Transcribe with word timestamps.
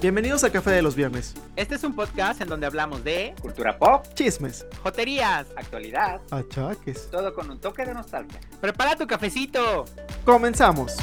Bienvenidos 0.00 0.42
a 0.42 0.50
Café 0.50 0.70
de 0.72 0.82
los 0.82 0.96
Viernes. 0.96 1.34
Este 1.54 1.76
es 1.76 1.84
un 1.84 1.94
podcast 1.94 2.40
en 2.40 2.48
donde 2.48 2.66
hablamos 2.66 3.04
de 3.04 3.34
Cultura 3.40 3.78
pop, 3.78 4.04
Chismes, 4.14 4.66
joterías. 4.82 5.46
actualidad, 5.54 6.20
achaques. 6.30 7.08
todo 7.08 7.32
con 7.32 7.48
un 7.50 7.60
toque 7.60 7.84
de 7.86 7.94
nostalgia. 7.94 8.40
Prepara 8.60 8.96
tu 8.96 9.06
cafecito. 9.06 9.84
Comenzamos. 10.24 10.96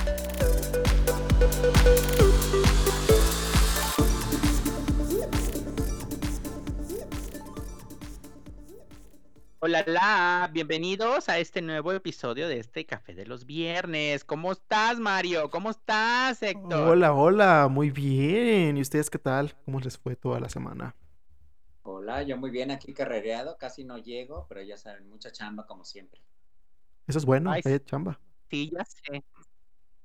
Hola, 9.61 9.83
la, 9.85 10.49
bienvenidos 10.53 11.27
a 11.27 11.37
este 11.37 11.61
nuevo 11.61 11.91
episodio 11.91 12.47
de 12.47 12.59
este 12.59 12.85
Café 12.85 13.13
de 13.13 13.25
los 13.25 13.45
Viernes. 13.45 14.23
¿Cómo 14.23 14.53
estás, 14.53 14.99
Mario? 14.99 15.49
¿Cómo 15.49 15.69
estás, 15.69 16.41
Héctor? 16.41 16.87
Hola, 16.87 17.13
hola, 17.13 17.67
muy 17.69 17.89
bien. 17.89 18.77
¿Y 18.77 18.81
ustedes 18.81 19.09
qué 19.09 19.19
tal? 19.19 19.53
¿Cómo 19.65 19.81
les 19.81 19.97
fue 19.97 20.15
toda 20.15 20.39
la 20.39 20.47
semana? 20.47 20.95
Hola, 21.83 22.23
yo 22.23 22.37
muy 22.37 22.51
bien 22.51 22.71
aquí 22.71 22.93
carrereado, 22.93 23.57
casi 23.57 23.83
no 23.83 23.97
llego, 23.97 24.45
pero 24.47 24.61
ya 24.61 24.77
saben, 24.77 25.09
mucha 25.09 25.29
chamba 25.31 25.65
como 25.67 25.83
siempre. 25.83 26.21
Eso 27.05 27.19
es 27.19 27.25
bueno, 27.25 27.51
Ay, 27.51 27.61
eh, 27.65 27.81
chamba. 27.83 28.17
Sí, 28.49 28.71
ya 28.73 28.85
sé. 28.85 29.23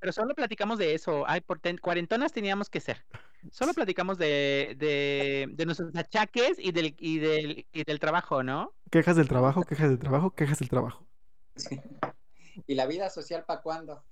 Pero 0.01 0.13
solo 0.13 0.35
platicamos 0.35 0.79
de 0.79 0.95
eso. 0.95 1.25
Ay, 1.29 1.41
por 1.43 1.61
ten- 1.61 1.79
cuarentonas 1.79 2.33
teníamos 2.33 2.69
que 2.69 2.81
ser. 2.81 3.05
Solo 3.51 3.73
platicamos 3.75 4.19
de, 4.19 4.75
de, 4.79 5.47
de 5.51 5.67
nuestros 5.67 5.95
achaques 5.95 6.59
y 6.59 6.73
del, 6.73 6.95
y, 6.99 7.19
del, 7.19 7.67
y 7.73 7.85
del 7.85 7.99
trabajo, 8.01 8.43
¿no? 8.43 8.73
Quejas 8.91 9.17
del 9.17 9.29
trabajo, 9.29 9.63
quejas 9.65 9.89
del 9.91 9.99
trabajo, 9.99 10.35
quejas 10.35 10.59
del 10.59 10.69
trabajo. 10.69 11.07
¿Y 12.67 12.75
la 12.75 12.87
vida 12.87 13.11
social 13.11 13.45
para 13.45 13.61
cuándo? 13.63 14.05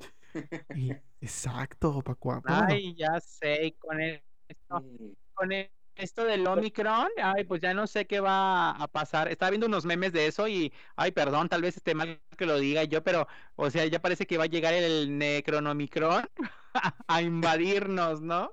Y- 0.74 0.92
exacto, 1.20 2.00
¿para 2.02 2.14
cuándo? 2.16 2.44
Ay, 2.48 2.94
ya 2.94 3.20
sé. 3.20 3.66
y 3.66 3.72
Con 3.72 4.00
esto, 4.00 4.80
Sí. 4.80 5.14
con 5.34 5.50
esto 5.94 6.24
del 6.24 6.46
Omicron, 6.46 7.08
ay, 7.22 7.44
pues 7.44 7.60
ya 7.60 7.74
no 7.74 7.86
sé 7.86 8.06
qué 8.06 8.20
va 8.20 8.70
a 8.70 8.88
pasar. 8.88 9.28
Estaba 9.28 9.50
viendo 9.50 9.66
unos 9.66 9.84
memes 9.84 10.12
de 10.12 10.26
eso 10.26 10.48
y, 10.48 10.72
ay, 10.96 11.12
perdón, 11.12 11.48
tal 11.48 11.62
vez 11.62 11.76
esté 11.76 11.94
mal 11.94 12.20
que 12.36 12.46
lo 12.46 12.58
diga 12.58 12.84
yo, 12.84 13.02
pero, 13.02 13.26
o 13.56 13.70
sea, 13.70 13.84
ya 13.86 14.00
parece 14.00 14.26
que 14.26 14.38
va 14.38 14.44
a 14.44 14.48
llegar 14.48 14.74
el 14.74 15.16
Necronomicron 15.18 16.24
a 17.06 17.22
invadirnos, 17.22 18.20
¿no? 18.22 18.52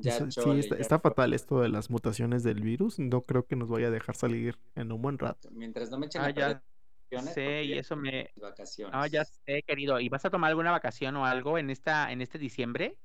Ya 0.00 0.16
Eso- 0.16 0.30
sí, 0.30 0.58
está, 0.60 0.76
ya 0.76 0.80
está 0.82 0.98
fue. 0.98 1.10
fatal 1.10 1.32
esto 1.34 1.60
de 1.60 1.68
las 1.68 1.90
mutaciones 1.90 2.42
del 2.42 2.60
virus. 2.60 2.98
No 2.98 3.22
creo 3.22 3.46
que 3.46 3.56
nos 3.56 3.68
vaya 3.68 3.88
a 3.88 3.90
dejar 3.90 4.16
salir 4.16 4.56
en 4.74 4.92
un 4.92 5.02
buen 5.02 5.18
rato. 5.18 5.48
Mientras 5.52 5.90
no 5.90 5.98
me 5.98 6.06
echen 6.06 6.22
Ah, 6.22 6.26
porque 7.10 7.64
y 7.64 7.68
ya 7.70 7.76
eso 7.76 7.96
me... 7.96 8.30
vacaciones. 8.36 8.94
Ah, 8.94 9.06
ya 9.06 9.24
sé, 9.24 9.62
querido. 9.62 9.98
¿Y 9.98 10.08
vas 10.08 10.24
a 10.24 10.30
tomar 10.30 10.50
alguna 10.50 10.70
vacación 10.70 11.16
o 11.16 11.24
algo 11.26 11.58
en 11.58 11.70
esta, 11.70 12.12
en 12.12 12.20
este 12.20 12.38
diciembre? 12.38 12.96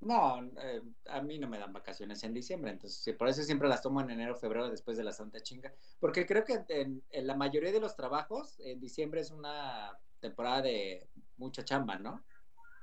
No, 0.00 0.42
eh, 0.62 0.80
a 1.08 1.20
mí 1.22 1.38
no 1.38 1.48
me 1.48 1.58
dan 1.58 1.72
vacaciones 1.72 2.22
en 2.22 2.32
diciembre, 2.32 2.70
entonces 2.70 3.00
sí, 3.00 3.12
por 3.14 3.28
eso 3.28 3.42
siempre 3.42 3.68
las 3.68 3.82
tomo 3.82 4.00
en 4.00 4.10
enero, 4.10 4.36
febrero, 4.36 4.70
después 4.70 4.96
de 4.96 5.02
la 5.02 5.12
Santa 5.12 5.40
Chinga, 5.40 5.74
porque 5.98 6.24
creo 6.24 6.44
que 6.44 6.64
en, 6.68 7.02
en 7.10 7.26
la 7.26 7.34
mayoría 7.34 7.72
de 7.72 7.80
los 7.80 7.96
trabajos, 7.96 8.60
en 8.60 8.78
diciembre 8.78 9.20
es 9.22 9.32
una 9.32 9.98
temporada 10.20 10.62
de 10.62 11.08
mucha 11.36 11.64
chamba, 11.64 11.98
¿no? 11.98 12.22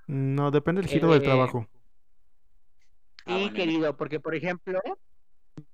No, 0.08 0.52
depende 0.52 0.81
del 0.81 0.89
giro 0.89 1.09
del 1.11 1.22
Eh, 1.22 1.25
trabajo. 1.25 1.67
Ah, 3.25 3.31
Sí, 3.33 3.41
bueno, 3.41 3.55
querido, 3.55 3.97
porque 3.97 4.19
por 4.19 4.35
ejemplo, 4.35 4.79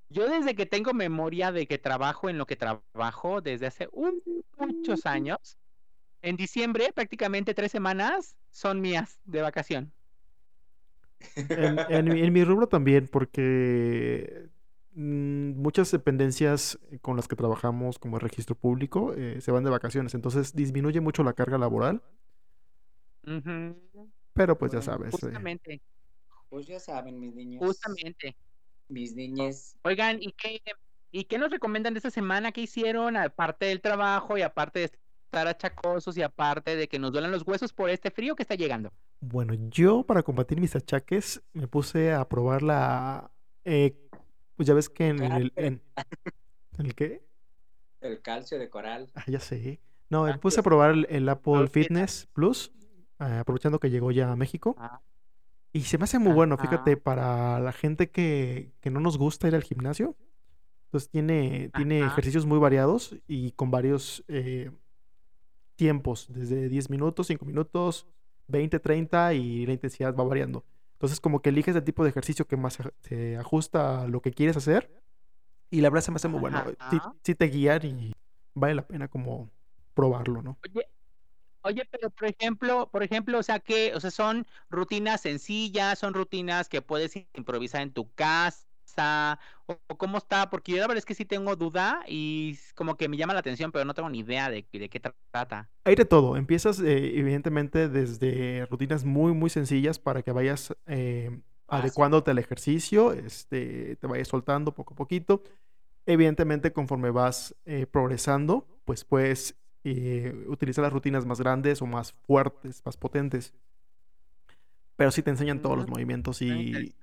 yo 0.10 0.28
desde 0.30 0.56
que 0.56 0.66
tengo 0.66 0.94
memoria 0.94 1.52
de 1.52 1.68
que 1.68 1.78
trabajo 1.78 2.30
en 2.30 2.38
lo 2.38 2.46
que 2.46 2.56
trabajo 2.56 3.42
desde 3.42 3.68
hace 3.68 3.88
un- 3.92 4.22
muchos 4.58 5.06
años, 5.06 5.58
en 6.22 6.36
diciembre 6.36 6.92
prácticamente 6.94 7.54
tres 7.54 7.72
semanas 7.72 8.36
son 8.52 8.80
mías 8.82 9.20
de 9.26 9.42
vacación. 9.42 9.92
En, 11.50 11.78
en 11.90 12.06
mi- 12.06 12.22
en 12.22 12.34
mi 12.34 12.44
rubro 12.44 12.68
también, 12.68 13.08
porque 13.08 14.50
mm, 14.94 15.52
muchas 15.62 15.92
dependencias 15.92 16.80
con 17.02 17.16
las 17.16 17.28
que 17.28 17.36
trabajamos 17.36 18.00
como 18.00 18.18
el 18.18 18.22
registro 18.22 18.56
público 18.56 19.14
eh, 19.14 19.40
se 19.42 19.52
van 19.52 19.64
de 19.64 19.70
vacaciones, 19.70 20.14
entonces 20.14 20.54
disminuye 20.56 21.00
mucho 21.02 21.24
la 21.24 21.34
carga 21.34 21.58
laboral, 21.58 22.02
pero 24.34 24.58
pues 24.58 24.72
ya 24.72 24.82
sabes. 24.82 25.08
eh, 25.08 25.12
Justamente, 25.12 25.82
Pues 26.52 26.68
ya 26.68 26.80
saben, 26.82 27.18
mis 27.18 27.34
niños. 27.34 27.64
justamente. 27.66 28.36
Mis 28.90 29.16
niñes. 29.16 29.78
Oigan, 29.84 30.22
¿y 30.22 30.34
qué, 30.34 30.62
y 31.12 31.24
qué 31.24 31.38
nos 31.38 31.50
recomiendan 31.50 31.94
de 31.94 32.00
esta 32.00 32.12
semana? 32.12 32.52
¿Qué 32.52 32.60
hicieron? 32.62 33.16
Aparte 33.16 33.68
del 33.68 33.80
trabajo 33.80 34.38
y 34.38 34.42
aparte 34.42 34.80
de 34.80 34.86
estar 34.86 35.48
achacosos 35.48 36.18
y 36.18 36.22
aparte 36.22 36.76
de 36.76 36.90
que 36.90 37.00
nos 37.00 37.14
duelen 37.14 37.32
los 37.32 37.48
huesos 37.48 37.72
por 37.72 37.90
este 37.90 38.12
frío 38.12 38.36
que 38.36 38.44
está 38.44 38.56
llegando. 38.56 38.92
Bueno, 39.22 39.54
yo 39.70 40.04
para 40.04 40.24
combatir 40.24 40.60
mis 40.60 40.76
achaques 40.76 41.42
me 41.54 41.70
puse 41.70 42.12
a 42.12 42.28
probar 42.28 42.64
la... 42.64 43.32
eh, 43.64 43.96
pues 44.58 44.68
ya 44.68 44.74
ves 44.74 44.90
que 44.90 45.08
en, 45.08 45.24
en 45.24 45.32
el... 45.32 45.54
En, 45.56 45.82
¿en 46.80 46.86
el 46.86 46.96
qué? 46.96 47.24
El 48.02 48.22
calcio 48.22 48.60
de 48.60 48.70
coral. 48.70 49.10
Ah, 49.16 49.24
ya 49.28 49.40
sé. 49.40 49.80
No, 50.10 50.26
me 50.26 50.32
Ah, 50.32 50.38
puse 50.38 50.60
a 50.60 50.64
pues, 50.64 50.70
probar 50.70 50.92
el, 50.92 51.08
el 51.10 51.30
Apple. 51.30 51.68
Fitness 51.68 52.28
Plus, 52.34 52.74
eh, 53.22 53.38
aprovechando 53.40 53.80
que 53.80 53.90
llegó 53.90 54.12
ya 54.12 54.30
a 54.30 54.36
México. 54.36 54.76
Ah. 54.78 55.00
Y 55.74 55.82
se 55.84 55.98
me 55.98 56.04
hace 56.04 56.20
muy 56.20 56.34
bueno, 56.34 56.58
fíjate, 56.58 56.98
para 56.98 57.60
la 57.60 57.72
gente 57.72 58.10
que, 58.10 58.74
que 58.82 58.90
no 58.90 59.00
nos 59.00 59.18
gusta 59.18 59.48
ir 59.48 59.56
al 59.56 59.64
gimnasio. 59.64 60.16
Entonces 60.86 61.10
tiene, 61.10 61.70
tiene 61.74 62.02
Ajá. 62.02 62.12
ejercicios 62.12 62.46
muy 62.46 62.60
variados 62.60 63.16
y 63.28 63.52
con 63.54 63.72
varios 63.72 64.26
eh, 64.28 64.72
tiempos, 65.76 66.28
desde 66.30 66.70
10 66.70 66.90
minutos, 66.90 67.28
5 67.28 67.46
minutos, 67.46 68.08
20, 68.48 68.80
30 68.80 69.34
y 69.34 69.66
la 69.66 69.74
intensidad 69.74 70.16
va 70.16 70.24
variando. 70.24 70.66
Entonces 70.94 71.20
como 71.20 71.42
que 71.42 71.50
eliges 71.50 71.76
el 71.76 71.84
tipo 71.84 72.04
de 72.04 72.10
ejercicio 72.10 72.46
que 72.46 72.58
más 72.58 72.78
se- 73.00 73.38
ajusta 73.38 74.02
a 74.04 74.08
lo 74.08 74.22
que 74.22 74.32
quieres 74.32 74.58
hacer. 74.58 74.92
Y 75.70 75.80
la 75.82 75.90
verdad 75.90 76.04
se 76.04 76.12
me 76.12 76.18
hace 76.18 76.28
muy 76.28 76.40
bueno. 76.42 76.64
Sí, 76.90 77.00
sí 77.24 77.34
te 77.34 77.46
guían 77.48 77.86
y 77.86 78.12
vale 78.54 78.76
la 78.76 78.86
pena 78.86 79.08
como 79.08 79.50
probarlo, 79.94 80.42
¿no? 80.42 80.58
Oye, 80.66 80.86
oye, 81.64 81.86
pero 81.92 82.10
por 82.10 82.28
ejemplo, 82.28 82.90
por 82.92 83.04
ejemplo, 83.04 83.38
o 83.40 83.44
sea 83.44 83.60
que, 83.60 83.94
o 83.96 84.00
sea, 84.00 84.12
son 84.12 84.48
rutinas 84.70 85.22
sencillas, 85.22 86.00
son 86.00 86.14
rutinas 86.14 86.70
que 86.70 86.82
puedes 86.82 87.16
improvisar 87.34 87.82
en 87.82 87.94
tu 87.94 88.12
casa, 88.14 89.40
o, 89.68 89.80
o 89.88 89.98
cómo 89.98 90.18
está, 90.18 90.50
porque 90.50 90.74
yo 90.74 90.78
la 90.80 90.84
verdad 90.88 90.98
es 91.00 91.06
que 91.06 91.16
sí 91.16 91.26
tengo 91.26 91.56
duda 91.56 92.04
y 92.08 92.58
como 92.76 92.98
que 92.98 93.08
me 93.10 93.18
llama 93.18 93.34
la 93.34 93.40
atención, 93.40 93.72
pero 93.72 93.86
no 93.86 93.94
tengo 93.94 94.10
ni 94.10 94.20
idea 94.20 94.50
de, 94.50 94.68
de 94.72 94.90
qué 94.90 95.02
tra- 95.02 95.16
trata. 95.32 95.70
Hay 95.84 95.96
de 95.96 96.06
todo. 96.06 96.38
Empiezas, 96.38 96.80
eh, 96.80 97.18
evidentemente, 97.20 97.90
desde 97.90 98.66
rutinas 98.68 99.04
muy, 99.04 99.34
muy 99.34 99.50
sencillas 99.50 99.98
para 100.00 100.22
que 100.22 100.32
vayas 100.32 100.76
eh, 100.86 101.42
adecuándote 101.68 102.32
al 102.32 102.38
ejercicio, 102.38 103.14
este, 103.14 103.96
te 103.96 104.08
vayas 104.08 104.28
soltando 104.28 104.76
poco 104.76 104.94
a 104.94 104.98
poquito. 104.98 105.42
Evidentemente, 106.06 106.74
conforme 106.74 107.12
vas 107.12 107.56
eh, 107.66 107.88
progresando, 107.88 108.68
pues 108.86 109.06
puedes 109.06 109.58
eh, 109.84 110.46
utilizar 110.48 110.84
las 110.84 110.94
rutinas 110.94 111.26
más 111.26 111.40
grandes 111.40 111.82
o 111.82 111.86
más 111.86 112.14
fuertes, 112.14 112.82
más 112.86 112.98
potentes. 112.98 113.54
Pero 114.96 115.12
sí 115.12 115.24
te 115.24 115.32
enseñan 115.32 115.62
todos 115.62 115.78
los 115.78 115.88
Mm, 115.88 115.92
movimientos 115.92 116.42
y 116.42 116.96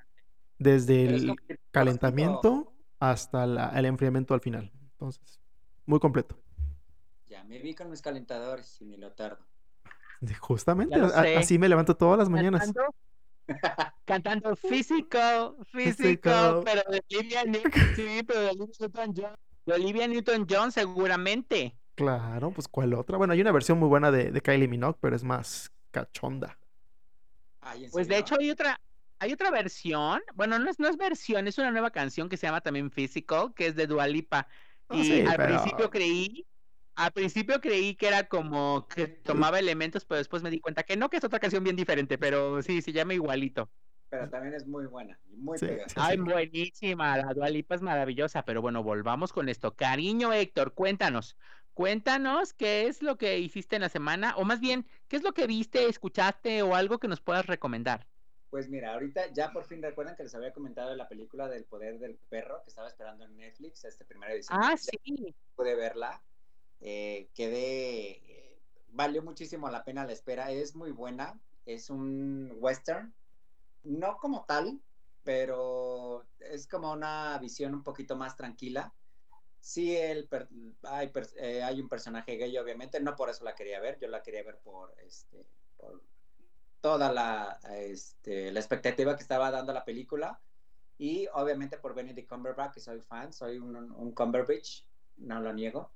desde 0.58 1.04
el 1.06 1.36
calentamiento 1.70 2.72
hasta 3.00 3.46
la- 3.46 3.70
el 3.78 3.86
enfriamiento 3.86 4.34
al 4.34 4.40
final. 4.40 4.70
Entonces, 4.92 5.40
muy 5.86 5.98
completo. 6.00 6.36
Ya 7.28 7.44
me 7.44 7.58
vi 7.58 7.74
con 7.74 7.90
mis 7.90 8.00
calentadores 8.02 8.80
y 8.80 8.84
ni 8.84 8.96
lo 8.96 9.12
tardo. 9.12 9.44
Justamente, 10.40 10.98
a- 11.00 11.38
así 11.38 11.58
me 11.58 11.68
levanto 11.68 11.96
todas 11.96 12.18
las 12.18 12.28
mañanas. 12.28 12.72
Cantando, 14.04 14.56
Physical. 14.56 15.56
physical, 15.72 16.62
pero 16.64 16.82
de 16.90 17.02
Olivia 17.10 17.44
Newton, 17.44 17.94
sí, 17.94 18.22
pero 18.26 18.40
de 18.40 18.48
Olivia 18.50 19.34
de 19.66 19.72
Olivia 19.74 20.08
Newton-John 20.08 20.72
seguramente. 20.72 21.78
Claro, 21.98 22.52
pues 22.52 22.68
¿cuál 22.68 22.94
otra? 22.94 23.16
Bueno, 23.18 23.32
hay 23.32 23.40
una 23.40 23.50
versión 23.50 23.76
muy 23.78 23.88
buena 23.88 24.12
de, 24.12 24.30
de 24.30 24.40
Kylie 24.40 24.68
Minogue, 24.68 24.96
pero 25.00 25.16
es 25.16 25.24
más 25.24 25.72
cachonda. 25.90 26.56
Ay, 27.60 27.86
¿en 27.86 27.90
Pues 27.90 28.06
de 28.06 28.18
hecho 28.18 28.36
hay 28.38 28.50
otra, 28.50 28.80
hay 29.18 29.32
otra 29.32 29.50
versión, 29.50 30.20
bueno, 30.34 30.60
no 30.60 30.70
es, 30.70 30.78
no 30.78 30.86
es 30.88 30.96
versión, 30.96 31.48
es 31.48 31.58
una 31.58 31.72
nueva 31.72 31.90
canción 31.90 32.28
que 32.28 32.36
se 32.36 32.46
llama 32.46 32.60
también 32.60 32.92
Physical, 32.92 33.52
que 33.52 33.66
es 33.66 33.74
de 33.74 33.88
Dua 33.88 34.06
Lipa. 34.06 34.46
Ah, 34.88 34.94
Y 34.96 35.04
sí, 35.04 35.20
al 35.22 35.36
pero- 35.36 35.48
principio 35.48 35.90
creí, 35.90 36.46
al 36.94 37.10
principio 37.10 37.60
creí 37.60 37.96
que 37.96 38.06
era 38.06 38.28
como 38.28 38.86
que 38.86 39.08
tomaba 39.08 39.58
elementos, 39.58 40.04
pero 40.04 40.18
después 40.18 40.42
me 40.44 40.50
di 40.50 40.60
cuenta 40.60 40.84
que 40.84 40.96
no, 40.96 41.10
que 41.10 41.16
es 41.16 41.24
otra 41.24 41.40
canción 41.40 41.64
bien 41.64 41.74
diferente, 41.74 42.16
pero 42.16 42.62
sí, 42.62 42.80
se 42.80 42.92
llama 42.92 43.14
igualito. 43.14 43.68
Pero 44.10 44.30
también 44.30 44.54
es 44.54 44.66
muy 44.66 44.86
buena, 44.86 45.18
y 45.30 45.36
muy 45.36 45.58
Sí, 45.58 45.66
pegada. 45.66 45.88
sí, 45.88 45.94
Ay, 45.96 46.16
buenísima, 46.16 47.18
la 47.18 47.34
Dua 47.34 47.50
Lipa 47.50 47.74
es 47.74 47.82
maravillosa, 47.82 48.42
pero 48.42 48.62
bueno, 48.62 48.82
volvamos 48.82 49.34
con 49.34 49.50
esto. 49.50 49.74
Cariño, 49.76 50.32
Héctor, 50.32 50.72
cuéntanos, 50.72 51.36
cuéntanos 51.78 52.54
qué 52.54 52.88
es 52.88 53.02
lo 53.04 53.16
que 53.18 53.38
hiciste 53.38 53.76
en 53.76 53.82
la 53.82 53.88
semana, 53.88 54.34
o 54.36 54.44
más 54.44 54.58
bien, 54.58 54.84
qué 55.06 55.14
es 55.14 55.22
lo 55.22 55.32
que 55.32 55.46
viste, 55.46 55.86
escuchaste 55.88 56.60
o 56.62 56.74
algo 56.74 56.98
que 56.98 57.06
nos 57.06 57.20
puedas 57.20 57.46
recomendar. 57.46 58.08
Pues 58.50 58.68
mira, 58.68 58.94
ahorita 58.94 59.32
ya 59.32 59.52
por 59.52 59.64
fin 59.64 59.80
recuerdan 59.80 60.16
que 60.16 60.24
les 60.24 60.34
había 60.34 60.52
comentado 60.52 60.90
de 60.90 60.96
la 60.96 61.08
película 61.08 61.46
del 61.48 61.66
poder 61.66 62.00
del 62.00 62.16
perro 62.16 62.62
que 62.64 62.70
estaba 62.70 62.88
esperando 62.88 63.24
en 63.26 63.36
Netflix 63.36 63.84
este 63.84 64.04
primera 64.04 64.32
edición. 64.32 64.58
Ah, 64.60 64.74
Ya 64.74 64.76
sí. 64.76 65.36
pude 65.54 65.76
verla. 65.76 66.24
Eh, 66.80 67.30
quedé. 67.32 68.10
eh, 68.10 68.62
valió 68.88 69.22
muchísimo 69.22 69.70
la 69.70 69.84
pena 69.84 70.04
la 70.04 70.12
espera. 70.14 70.50
Es 70.50 70.74
muy 70.74 70.90
buena. 70.90 71.40
Es 71.64 71.90
un 71.90 72.56
western. 72.58 73.14
No 73.84 74.16
como 74.16 74.44
tal, 74.46 74.80
pero 75.22 76.26
es 76.40 76.66
como 76.66 76.90
una 76.92 77.38
visión 77.38 77.72
un 77.74 77.84
poquito 77.84 78.16
más 78.16 78.34
tranquila. 78.36 78.97
Sí, 79.60 79.96
el 79.96 80.28
hay, 80.84 81.12
eh, 81.36 81.62
hay 81.62 81.80
un 81.80 81.88
personaje 81.88 82.36
gay, 82.36 82.56
obviamente. 82.58 83.00
No 83.00 83.16
por 83.16 83.28
eso 83.28 83.44
la 83.44 83.54
quería 83.54 83.80
ver. 83.80 83.98
Yo 83.98 84.08
la 84.08 84.22
quería 84.22 84.42
ver 84.44 84.60
por, 84.60 84.94
este, 85.00 85.46
por 85.76 86.04
toda 86.80 87.12
la, 87.12 87.60
este, 87.72 88.52
la 88.52 88.60
expectativa 88.60 89.16
que 89.16 89.22
estaba 89.22 89.50
dando 89.50 89.72
la 89.72 89.84
película. 89.84 90.42
Y 90.98 91.28
obviamente 91.32 91.78
por 91.78 91.94
Benedict 91.94 92.28
Cumberbatch, 92.28 92.74
que 92.74 92.80
soy 92.80 93.00
fan, 93.00 93.32
soy 93.32 93.58
un, 93.58 93.76
un 93.76 94.14
Cumberbatch, 94.14 94.84
no 95.16 95.40
lo 95.40 95.52
niego. 95.52 95.94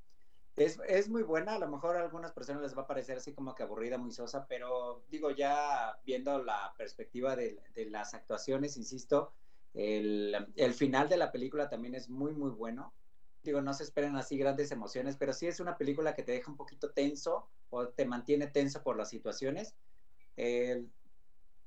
Es, 0.55 0.79
es 0.87 1.09
muy 1.09 1.23
buena, 1.23 1.55
a 1.55 1.59
lo 1.59 1.69
mejor 1.69 1.97
a 1.97 2.03
algunas 2.03 2.33
personas 2.33 2.63
les 2.63 2.77
va 2.77 2.83
a 2.83 2.87
parecer 2.87 3.17
así 3.17 3.35
como 3.35 3.55
que 3.55 3.63
aburrida, 3.63 3.97
muy 3.99 4.13
sosa, 4.13 4.47
pero 4.47 5.07
digo, 5.09 5.31
ya 5.31 5.99
viendo 6.05 6.43
la 6.43 6.75
perspectiva 6.77 7.35
de, 7.37 7.63
de 7.75 7.87
las 7.91 8.13
actuaciones, 8.15 8.77
insisto, 8.77 9.33
el, 9.73 10.53
el 10.57 10.75
final 10.75 11.09
de 11.09 11.17
la 11.17 11.33
película 11.33 11.71
también 11.71 11.95
es 11.95 12.11
muy, 12.11 12.33
muy 12.35 12.51
bueno. 12.51 12.95
Digo, 13.43 13.61
no 13.61 13.75
se 13.75 13.83
esperen 13.85 14.15
así 14.17 14.39
grandes 14.39 14.71
emociones, 14.71 15.17
pero 15.17 15.33
sí 15.33 15.47
es 15.49 15.59
una 15.61 15.77
película 15.77 16.15
que 16.15 16.23
te 16.23 16.33
deja 16.33 16.51
un 16.51 16.57
poquito 16.57 16.91
tenso 16.93 17.51
o 17.71 17.89
te 17.89 18.05
mantiene 18.05 18.47
tenso 18.47 18.83
por 18.83 18.97
las 18.97 19.09
situaciones. 19.11 19.75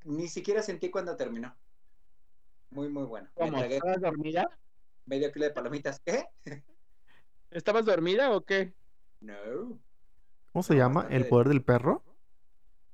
Ni 0.05 0.27
siquiera 0.27 0.61
sentí 0.61 0.89
cuando 0.89 1.15
terminó. 1.17 1.55
Muy, 2.69 2.89
muy 2.89 3.03
bueno. 3.03 3.29
¿Estabas 3.35 4.01
dormida? 4.01 4.47
medio 5.05 5.31
kilo 5.31 5.45
de 5.45 5.51
palomitas. 5.51 5.99
¿Qué? 5.99 6.25
¿Estabas 7.51 7.85
dormida 7.85 8.31
o 8.31 8.41
qué? 8.43 8.73
No. 9.19 9.79
¿Cómo 10.51 10.63
se 10.63 10.73
No, 10.73 10.79
llama? 10.79 11.07
¿El 11.09 11.23
de- 11.23 11.29
poder 11.29 11.47
del 11.49 11.63
perro? 11.63 12.03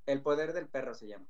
El 0.06 0.22
poder 0.22 0.54
del 0.54 0.68
perro 0.68 0.94
se 0.94 1.07
llama. 1.07 1.25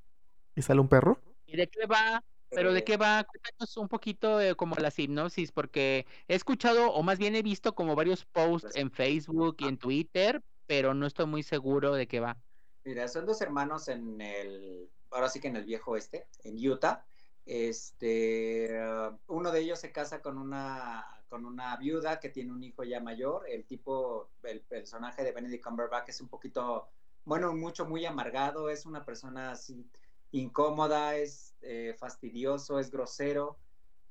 ¿Y 0.55 0.61
sale 0.61 0.79
un 0.81 0.87
perro? 0.87 1.21
¿Y 1.45 1.55
de 1.57 1.67
qué 1.67 1.85
va? 1.85 2.23
¿Pero 2.51 2.73
de 2.73 2.83
qué 2.83 2.97
va? 2.97 3.23
Cuéntanos 3.23 3.77
un 3.77 3.87
poquito 3.87 4.39
como 4.57 4.75
la 4.75 4.93
hipnosis, 4.95 5.51
porque 5.51 6.05
he 6.27 6.35
escuchado, 6.35 6.91
o 6.91 7.01
más 7.01 7.17
bien 7.17 7.35
he 7.35 7.41
visto 7.41 7.73
como 7.73 7.95
varios 7.95 8.25
posts 8.25 8.75
en 8.75 8.91
Facebook 8.91 9.55
y 9.59 9.67
en 9.67 9.77
Twitter, 9.77 10.43
pero 10.67 10.93
no 10.93 11.05
estoy 11.07 11.25
muy 11.25 11.43
seguro 11.43 11.93
de 11.93 12.07
qué 12.07 12.19
va. 12.19 12.37
Mira, 12.83 13.07
son 13.07 13.25
dos 13.25 13.41
hermanos 13.41 13.87
en 13.87 14.19
el, 14.19 14.89
ahora 15.11 15.29
sí 15.29 15.39
que 15.39 15.47
en 15.47 15.55
el 15.55 15.65
viejo 15.65 15.91
oeste, 15.91 16.27
en 16.43 16.55
Utah. 16.67 17.05
Este, 17.45 18.79
uh, 18.79 19.17
uno 19.27 19.51
de 19.51 19.61
ellos 19.61 19.79
se 19.79 19.91
casa 19.91 20.21
con 20.21 20.37
una, 20.37 21.05
con 21.29 21.45
una 21.45 21.75
viuda 21.77 22.19
que 22.19 22.29
tiene 22.29 22.51
un 22.51 22.63
hijo 22.63 22.83
ya 22.83 22.99
mayor. 22.99 23.45
El 23.49 23.65
tipo, 23.65 24.29
el 24.43 24.61
personaje 24.61 25.23
de 25.23 25.31
Benedict 25.31 25.63
Cumberbatch 25.63 26.09
es 26.09 26.21
un 26.21 26.27
poquito, 26.27 26.87
bueno, 27.25 27.53
mucho, 27.53 27.85
muy 27.85 28.05
amargado. 28.05 28.69
Es 28.69 28.85
una 28.85 29.03
persona 29.03 29.51
así 29.51 29.89
incómoda, 30.31 31.15
es 31.15 31.55
eh, 31.61 31.95
fastidioso, 31.97 32.79
es 32.79 32.91
grosero. 32.91 33.57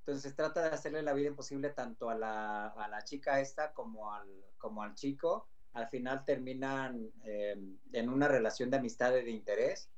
Entonces 0.01 0.35
trata 0.35 0.63
de 0.63 0.75
hacerle 0.75 1.03
la 1.03 1.13
vida 1.13 1.29
imposible 1.29 1.71
tanto 1.71 2.11
a 2.11 2.15
la, 2.15 2.69
a 2.69 2.89
la 2.89 3.05
chica 3.05 3.41
esta 3.41 3.73
como 3.73 4.13
al, 4.13 4.29
como 4.59 4.83
al 4.83 4.95
chico 4.95 5.47
al 5.73 5.89
final 5.89 6.25
terminan 6.25 7.11
eh, 7.25 7.57
en 7.93 8.09
una 8.09 8.29
relación 8.29 8.71
de 8.71 8.79
amistad 8.79 9.15
y 9.17 9.25
de 9.25 9.31
interés, 9.31 9.89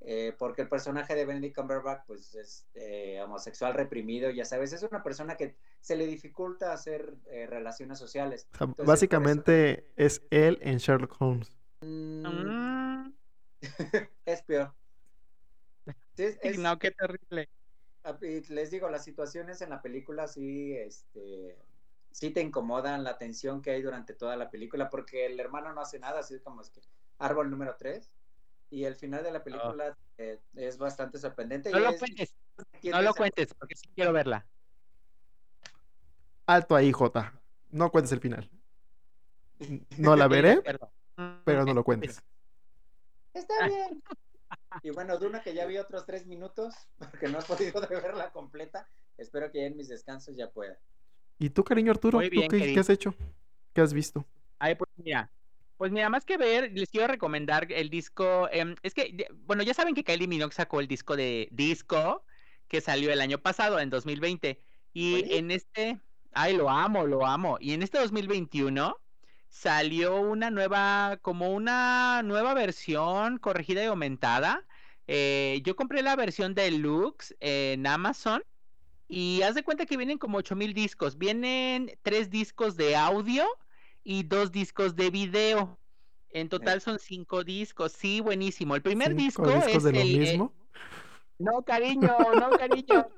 eh, 0.00 0.34
porque 0.38 0.62
el 0.62 0.68
personaje 0.68 1.14
de 1.14 1.26
Benedict 1.26 1.56
Cumberbatch 1.56 2.06
pues, 2.06 2.34
es 2.34 2.66
eh, 2.74 3.20
homosexual 3.22 3.74
reprimido, 3.74 4.30
ya 4.30 4.46
sabes, 4.46 4.72
es 4.72 4.82
una 4.82 5.02
persona 5.02 5.36
que 5.36 5.56
se 5.80 5.96
le 5.96 6.06
dificulta 6.06 6.72
hacer 6.72 7.16
eh, 7.30 7.46
relaciones 7.46 7.98
sociales. 7.98 8.48
O 8.54 8.56
sea, 8.56 8.66
Entonces, 8.66 8.86
básicamente 8.86 9.92
es 9.96 10.22
él 10.30 10.58
en 10.62 10.78
Sherlock 10.78 11.16
Holmes. 11.20 11.54
Mm, 11.82 13.12
es 14.24 14.42
peor. 14.42 14.72
Sí, 16.16 16.24
es- 16.24 16.38
es- 16.42 16.58
no, 16.58 16.78
qué 16.78 16.90
terrible. 16.90 17.48
Ah, 18.04 18.16
y 18.22 18.40
les 18.52 18.70
digo, 18.70 18.88
las 18.88 19.04
situaciones 19.04 19.60
en 19.60 19.70
la 19.70 19.82
película 19.82 20.26
sí, 20.26 20.74
este, 20.74 21.58
sí 22.10 22.30
te 22.30 22.40
incomodan 22.40 23.04
la 23.04 23.18
tensión 23.18 23.60
que 23.60 23.70
hay 23.72 23.82
durante 23.82 24.14
toda 24.14 24.36
la 24.36 24.50
película, 24.50 24.88
porque 24.88 25.26
el 25.26 25.38
hermano 25.38 25.72
no 25.72 25.80
hace 25.82 25.98
nada, 25.98 26.20
así 26.20 26.38
como 26.40 26.62
es 26.62 26.70
que 26.70 26.80
árbol 27.18 27.50
número 27.50 27.76
3, 27.76 28.10
y 28.70 28.84
el 28.84 28.94
final 28.96 29.22
de 29.22 29.32
la 29.32 29.44
película 29.44 29.96
eh, 30.16 30.40
es 30.54 30.78
bastante 30.78 31.18
sorprendente. 31.18 31.70
No 31.70 31.78
y 31.78 31.82
lo 31.82 31.90
es- 31.90 31.98
cuentes, 31.98 32.34
no 32.84 33.02
lo 33.02 33.14
cuentes, 33.14 33.54
porque 33.54 33.74
sí 33.76 33.88
quiero 33.94 34.12
verla. 34.12 34.46
Alto 36.46 36.74
ahí, 36.74 36.92
Jota. 36.92 37.40
No 37.70 37.90
cuentes 37.90 38.12
el 38.12 38.20
final. 38.20 38.50
No 39.98 40.16
la 40.16 40.26
veré, 40.26 40.62
pero 41.44 41.64
no 41.64 41.74
lo 41.74 41.84
cuentes. 41.84 42.22
Está 43.34 43.66
bien. 43.66 44.02
Y 44.82 44.90
bueno, 44.90 45.18
Duna 45.18 45.42
que 45.42 45.54
ya 45.54 45.66
vi 45.66 45.78
otros 45.78 46.06
tres 46.06 46.26
minutos, 46.26 46.74
porque 46.98 47.28
no 47.28 47.38
he 47.38 47.42
podido 47.42 47.80
de 47.80 48.00
verla 48.00 48.30
completa, 48.30 48.86
espero 49.18 49.50
que 49.50 49.58
ya 49.58 49.66
en 49.66 49.76
mis 49.76 49.88
descansos 49.88 50.36
ya 50.36 50.50
pueda. 50.50 50.78
¿Y 51.38 51.50
tú, 51.50 51.64
cariño 51.64 51.92
Arturo? 51.92 52.18
Muy 52.18 52.30
¿Tú 52.30 52.42
qué, 52.48 52.78
has 52.78 52.90
hecho? 52.90 53.14
¿Qué 53.72 53.80
has 53.80 53.92
visto? 53.92 54.26
Ay, 54.58 54.74
pues 54.74 54.90
mira. 54.96 55.30
Pues 55.78 55.90
mira, 55.90 56.10
más 56.10 56.26
que 56.26 56.36
ver, 56.36 56.70
les 56.72 56.90
quiero 56.90 57.06
recomendar 57.06 57.72
el 57.72 57.88
disco. 57.88 58.48
em, 58.52 58.74
es 58.82 58.92
que, 58.92 59.26
bueno, 59.46 59.62
ya 59.62 59.72
saben 59.72 59.94
que 59.94 60.04
Kylie 60.04 60.28
Minogue 60.28 60.52
sacó 60.52 60.80
el 60.80 60.86
disco 60.86 61.16
de 61.16 61.48
Disco, 61.50 62.22
que 62.68 62.82
salió 62.82 63.10
el 63.10 63.22
año 63.22 63.38
pasado, 63.38 63.80
en 63.80 63.88
2020. 63.88 64.60
Y 64.92 65.34
en 65.34 65.50
este, 65.50 65.98
ay, 66.32 66.54
lo 66.54 66.68
amo, 66.68 67.06
lo 67.06 67.24
amo. 67.24 67.56
Y 67.58 67.72
en 67.72 67.82
este 67.82 67.98
2021 67.98 68.94
salió 69.50 70.20
una 70.20 70.50
nueva, 70.50 71.18
como 71.22 71.50
una 71.50 72.22
nueva 72.22 72.54
versión 72.54 73.38
corregida 73.38 73.82
y 73.82 73.86
aumentada. 73.86 74.66
Eh, 75.06 75.60
yo 75.64 75.76
compré 75.76 76.02
la 76.02 76.16
versión 76.16 76.54
deluxe 76.54 77.36
en 77.40 77.86
Amazon. 77.86 78.44
Y 79.08 79.42
haz 79.42 79.56
de 79.56 79.64
cuenta 79.64 79.86
que 79.86 79.96
vienen 79.96 80.18
como 80.18 80.38
8000 80.38 80.72
discos. 80.72 81.18
Vienen 81.18 81.98
tres 82.02 82.30
discos 82.30 82.76
de 82.76 82.96
audio 82.96 83.46
y 84.04 84.22
dos 84.22 84.52
discos 84.52 84.96
de 84.96 85.10
video. 85.10 85.80
En 86.30 86.48
total 86.48 86.80
son 86.80 86.98
cinco 87.00 87.42
discos. 87.44 87.92
Sí, 87.92 88.20
buenísimo. 88.20 88.76
El 88.76 88.82
primer 88.82 89.14
¿Cinco 89.14 89.14
disco 89.16 89.50
discos 89.50 89.66
es 89.66 89.82
de 89.82 89.92
lo 89.92 90.02
el, 90.02 90.14
eh, 90.14 90.18
mismo? 90.18 90.54
no, 91.38 91.62
cariño, 91.64 92.36
no, 92.36 92.54
cariño. 92.54 93.08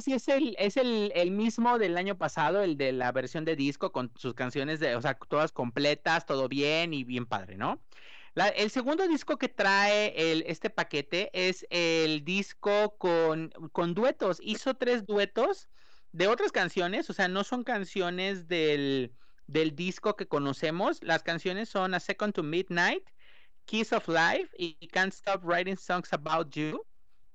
Sí 0.00 0.12
es 0.12 0.26
el, 0.28 0.56
es 0.58 0.76
el, 0.76 1.12
el 1.14 1.30
mismo 1.30 1.78
del 1.78 1.96
año 1.96 2.18
pasado, 2.18 2.62
el 2.62 2.76
de 2.76 2.92
la 2.92 3.12
versión 3.12 3.44
de 3.44 3.54
disco 3.54 3.92
con 3.92 4.12
sus 4.16 4.34
canciones 4.34 4.80
de, 4.80 4.96
o 4.96 5.00
sea, 5.02 5.14
todas 5.14 5.52
completas, 5.52 6.26
todo 6.26 6.48
bien 6.48 6.92
y 6.92 7.04
bien 7.04 7.26
padre, 7.26 7.56
¿no? 7.56 7.80
El 8.34 8.70
segundo 8.70 9.06
disco 9.08 9.36
que 9.36 9.48
trae 9.48 10.12
este 10.50 10.70
paquete 10.70 11.30
es 11.32 11.66
el 11.70 12.24
disco 12.24 12.96
con, 12.98 13.50
con 13.72 13.94
duetos. 13.94 14.38
Hizo 14.42 14.74
tres 14.74 15.06
duetos 15.06 15.68
de 16.12 16.28
otras 16.28 16.52
canciones, 16.52 17.10
o 17.10 17.12
sea, 17.12 17.28
no 17.28 17.44
son 17.44 17.64
canciones 17.64 18.48
del, 18.48 19.16
del 19.46 19.74
disco 19.76 20.16
que 20.16 20.28
conocemos. 20.28 21.02
Las 21.02 21.22
canciones 21.22 21.68
son 21.68 21.94
A 21.94 22.00
Second 22.00 22.34
to 22.34 22.42
Midnight, 22.42 23.10
Kiss 23.64 23.92
of 23.92 24.08
Life 24.08 24.50
y 24.56 24.74
Can't 24.88 25.12
Stop 25.12 25.44
Writing 25.44 25.76
Songs 25.76 26.12
About 26.12 26.50
You. 26.54 26.87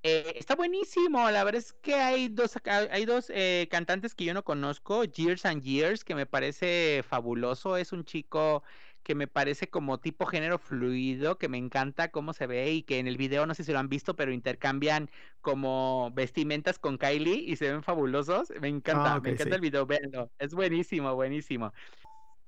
Eh, 0.06 0.34
está 0.36 0.54
buenísimo, 0.54 1.30
la 1.30 1.44
verdad 1.44 1.60
es 1.60 1.72
que 1.72 1.94
hay 1.94 2.28
dos, 2.28 2.58
hay 2.66 3.06
dos 3.06 3.30
eh, 3.34 3.68
cantantes 3.70 4.14
que 4.14 4.26
yo 4.26 4.34
no 4.34 4.44
conozco, 4.44 5.02
Years 5.04 5.46
and 5.46 5.62
Years, 5.62 6.04
que 6.04 6.14
me 6.14 6.26
parece 6.26 7.02
fabuloso, 7.08 7.78
es 7.78 7.90
un 7.90 8.04
chico 8.04 8.62
que 9.02 9.14
me 9.14 9.28
parece 9.28 9.70
como 9.70 10.00
tipo 10.00 10.26
género 10.26 10.58
fluido, 10.58 11.38
que 11.38 11.48
me 11.48 11.56
encanta 11.56 12.10
cómo 12.10 12.34
se 12.34 12.46
ve 12.46 12.70
y 12.72 12.82
que 12.82 12.98
en 12.98 13.06
el 13.06 13.16
video 13.16 13.46
no 13.46 13.54
sé 13.54 13.64
si 13.64 13.72
lo 13.72 13.78
han 13.78 13.88
visto, 13.88 14.14
pero 14.14 14.30
intercambian 14.32 15.10
como 15.40 16.10
vestimentas 16.12 16.78
con 16.78 16.98
Kylie 16.98 17.36
y 17.38 17.56
se 17.56 17.70
ven 17.72 17.82
fabulosos, 17.82 18.52
me 18.60 18.68
encanta, 18.68 19.14
Ah, 19.14 19.20
me 19.22 19.30
encanta 19.30 19.54
sí. 19.54 19.56
el 19.56 19.62
video, 19.62 19.86
véanlo, 19.86 20.30
es 20.38 20.52
buenísimo, 20.54 21.14
buenísimo. 21.14 21.72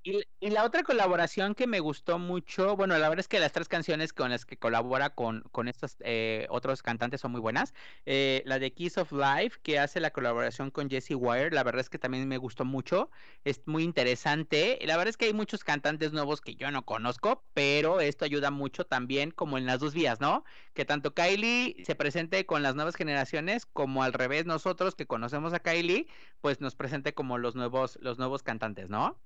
Y, 0.07 0.25
la 0.51 0.65
otra 0.65 0.85
colaboración 0.85 1.57
que 1.57 1.67
me 1.67 1.81
gustó 1.81 2.21
mucho, 2.21 2.77
bueno, 2.77 2.97
la 2.97 3.09
verdad 3.09 3.19
es 3.21 3.29
que 3.29 3.41
las 3.41 3.51
tres 3.51 3.67
canciones 3.67 4.13
con 4.13 4.31
las 4.31 4.45
que 4.47 4.57
colabora 4.57 5.11
con, 5.11 5.43
con 5.51 5.67
estos 5.67 5.97
eh, 5.99 6.47
otros 6.49 6.81
cantantes 6.83 7.21
son 7.21 7.33
muy 7.33 7.41
buenas. 7.41 7.75
Eh, 8.05 8.43
la 8.47 8.61
de 8.61 8.73
Kiss 8.73 8.99
of 8.99 9.11
Life, 9.11 9.59
que 9.65 9.81
hace 9.81 9.99
la 9.99 10.13
colaboración 10.13 10.71
con 10.71 10.89
Jesse 10.89 11.17
Wire, 11.17 11.51
la 11.51 11.65
verdad 11.65 11.81
es 11.81 11.91
que 11.91 11.99
también 11.99 12.29
me 12.29 12.39
gustó 12.39 12.65
mucho, 12.65 13.11
es 13.43 13.63
muy 13.67 13.83
interesante. 13.83 14.79
La 14.85 14.97
verdad 14.97 15.09
es 15.09 15.17
que 15.17 15.25
hay 15.25 15.33
muchos 15.33 15.65
cantantes 15.65 16.13
nuevos 16.13 16.41
que 16.41 16.55
yo 16.55 16.71
no 16.71 16.85
conozco, 16.85 17.45
pero 17.53 18.01
esto 18.01 18.25
ayuda 18.25 18.53
mucho 18.53 18.87
también 18.87 19.33
como 19.33 19.59
en 19.59 19.67
las 19.67 19.81
dos 19.81 19.93
vías, 19.93 20.21
¿no? 20.21 20.45
Que 20.75 20.85
tanto 20.85 21.15
Kylie 21.15 21.85
se 21.85 21.97
presente 21.97 22.47
con 22.47 22.63
las 22.63 22.77
nuevas 22.77 22.95
generaciones, 22.95 23.67
como 23.67 24.05
al 24.05 24.13
revés 24.13 24.47
nosotros 24.47 24.95
que 24.95 25.07
conocemos 25.07 25.53
a 25.53 25.59
Kylie, 25.61 26.07
pues 26.41 26.61
nos 26.61 26.77
presente 26.77 27.13
como 27.13 27.39
los 27.39 27.57
nuevos, 27.57 27.99
los 28.01 28.19
nuevos 28.19 28.45
cantantes, 28.45 28.89
¿no? 28.89 29.21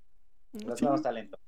Los 0.53 0.79
Sí, 0.79 0.85
nuevos 0.85 1.01
talentos. 1.01 1.39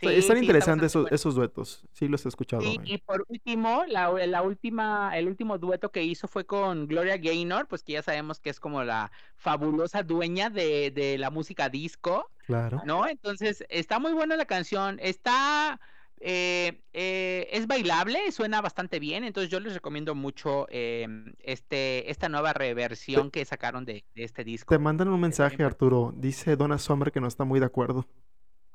Sí, 0.00 0.06
Están 0.08 0.38
interesantes 0.38 0.92
esos, 0.92 1.10
esos, 1.12 1.34
duetos. 1.34 1.86
Sí, 1.92 2.08
los 2.08 2.24
he 2.24 2.28
escuchado. 2.28 2.62
Y, 2.62 2.80
y 2.84 2.98
por 2.98 3.24
último, 3.28 3.84
la, 3.86 4.10
la, 4.26 4.42
última, 4.42 5.16
el 5.16 5.28
último 5.28 5.58
dueto 5.58 5.90
que 5.90 6.02
hizo 6.02 6.26
fue 6.26 6.44
con 6.44 6.86
Gloria 6.88 7.16
Gaynor, 7.16 7.68
pues 7.68 7.82
que 7.82 7.92
ya 7.94 8.02
sabemos 8.02 8.40
que 8.40 8.50
es 8.50 8.60
como 8.60 8.82
la 8.82 9.12
fabulosa 9.36 10.02
dueña 10.02 10.50
de, 10.50 10.90
de 10.90 11.18
la 11.18 11.30
música 11.30 11.68
disco. 11.68 12.30
Claro. 12.46 12.82
¿No? 12.84 13.06
Entonces, 13.06 13.64
está 13.68 13.98
muy 13.98 14.12
buena 14.12 14.36
la 14.36 14.46
canción. 14.46 14.98
Está. 15.00 15.80
Eh, 16.26 16.80
eh, 16.94 17.48
es 17.52 17.66
bailable, 17.66 18.32
suena 18.32 18.62
bastante 18.62 18.98
bien, 18.98 19.24
entonces 19.24 19.50
yo 19.50 19.60
les 19.60 19.74
recomiendo 19.74 20.14
mucho 20.14 20.66
eh, 20.70 21.06
este, 21.40 22.10
esta 22.10 22.30
nueva 22.30 22.54
reversión 22.54 23.30
que 23.30 23.44
sacaron 23.44 23.84
de, 23.84 24.04
de, 24.14 24.24
este 24.24 24.42
disco. 24.42 24.74
Te 24.74 24.78
mandan 24.78 25.08
un 25.08 25.20
mensaje, 25.20 25.62
Arturo. 25.62 26.14
Dice 26.16 26.56
Donna 26.56 26.78
Summer 26.78 27.12
que 27.12 27.20
no 27.20 27.26
está 27.26 27.44
muy 27.44 27.60
de 27.60 27.66
acuerdo. 27.66 28.06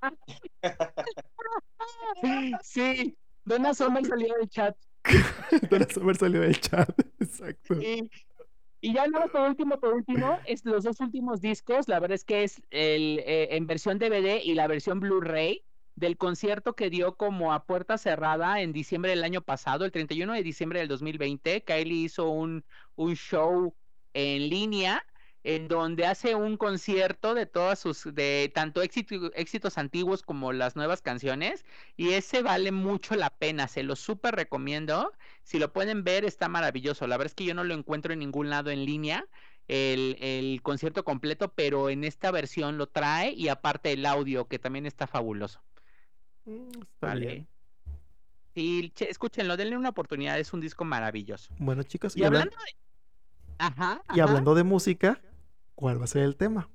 sí, 2.64 3.18
Donna 3.46 3.74
Summer 3.74 4.06
salió 4.06 4.34
del 4.36 4.50
chat. 4.50 4.76
Donna 5.70 5.88
Summer 5.90 6.16
salió 6.16 6.42
del 6.42 6.60
chat, 6.60 6.90
exacto. 7.20 7.82
Y, 7.82 8.10
ya 8.82 9.08
no, 9.08 9.28
por 9.28 9.42
último, 9.42 9.80
por 9.80 9.94
último, 9.94 10.40
es 10.46 10.64
los 10.64 10.86
dos 10.86 11.02
últimos 11.02 11.42
discos, 11.42 11.90
la 11.90 12.00
verdad 12.00 12.16
es 12.16 12.24
que 12.24 12.44
es 12.44 12.62
el 12.70 13.20
eh, 13.26 13.50
en 13.52 13.68
versión 13.68 14.00
DVD 14.00 14.40
y 14.42 14.54
la 14.54 14.68
versión 14.68 15.02
Blu-ray 15.02 15.66
del 15.96 16.16
concierto 16.16 16.76
que 16.76 16.90
dio 16.90 17.18
como 17.18 17.52
a 17.52 17.66
puerta 17.66 17.98
cerrada 17.98 18.62
en 18.62 18.72
diciembre 18.72 19.12
del 19.12 19.26
año 19.26 19.42
pasado, 19.42 19.84
el 19.84 19.92
31 19.92 20.32
de 20.32 20.44
diciembre 20.44 20.80
del 20.80 20.88
2020. 20.88 21.62
Kylie 21.64 22.06
hizo 22.06 22.30
un, 22.30 22.64
un 22.96 23.16
show 23.16 23.76
en 24.14 24.50
línea 24.50 25.04
en 25.44 25.68
donde 25.68 26.06
hace 26.06 26.36
un 26.36 26.58
concierto 26.58 27.34
de 27.34 27.46
todas 27.46 27.80
sus, 27.80 28.04
de 28.14 28.52
tanto 28.54 28.82
éxitos 28.82 29.78
antiguos 29.78 30.22
como 30.22 30.52
las 30.52 30.76
nuevas 30.76 31.02
canciones, 31.02 31.66
y 31.96 32.10
ese 32.14 32.42
vale 32.42 32.72
mucho 32.72 33.16
la 33.16 33.30
pena, 33.30 33.68
se 33.68 33.84
lo 33.84 33.96
súper 33.96 34.36
recomiendo, 34.36 35.14
si 35.44 35.60
lo 35.60 35.72
pueden 35.72 36.04
ver 36.04 36.26
está 36.26 36.50
maravilloso, 36.50 37.08
la 37.08 37.18
verdad 37.18 37.32
es 37.32 37.36
que 37.36 37.46
yo 37.46 37.54
no 37.54 37.64
lo 37.64 37.74
encuentro 37.74 38.14
en 38.14 38.20
ningún 38.20 38.50
lado 38.50 38.70
en 38.70 38.86
línea, 38.86 39.26
el, 39.68 40.18
el 40.20 40.62
concierto 40.62 41.04
completo, 41.04 41.54
pero 41.54 41.90
en 41.90 42.04
esta 42.04 42.32
versión 42.32 42.78
lo 42.78 42.88
trae, 42.88 43.32
y 43.32 43.48
aparte 43.48 43.94
el 43.94 44.06
audio, 44.06 44.48
que 44.48 44.60
también 44.60 44.86
está 44.86 45.08
fabuloso. 45.08 45.62
Mm, 46.46 46.70
vale. 47.00 47.48
Sí, 48.56 48.92
escúchenlo, 49.00 49.56
denle 49.56 49.78
una 49.78 49.90
oportunidad, 49.90 50.40
es 50.40 50.52
un 50.54 50.60
disco 50.60 50.84
maravilloso. 50.84 51.54
Bueno, 51.60 51.84
chicos, 51.84 52.18
y, 52.18 52.24
hablando 52.24 52.58
de... 52.58 52.76
Ajá, 53.60 54.02
Y 54.14 54.20
hablando 54.22 54.56
de 54.56 54.64
música, 54.64 55.22
¿Cuál 55.80 55.98
va 55.98 56.04
a 56.04 56.08
ser 56.08 56.24
el 56.24 56.36
tema? 56.36 56.70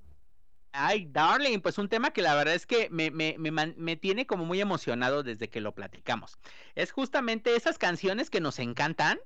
Ay, 0.72 1.06
darling, 1.12 1.58
pues 1.58 1.76
un 1.76 1.90
tema 1.90 2.12
que 2.12 2.22
la 2.22 2.34
verdad 2.34 2.54
es 2.54 2.64
que 2.64 2.88
me, 2.88 3.10
me, 3.10 3.36
me, 3.38 3.50
me, 3.50 3.96
tiene 3.96 4.26
como 4.26 4.46
muy 4.46 4.62
emocionado 4.62 5.22
desde 5.22 5.50
que 5.50 5.60
lo 5.60 5.74
platicamos. 5.74 6.38
Es 6.74 6.90
justamente 6.90 7.54
esas 7.54 7.76
canciones 7.76 8.30
que 8.30 8.40
nos 8.40 8.58
encantan, 8.58 9.20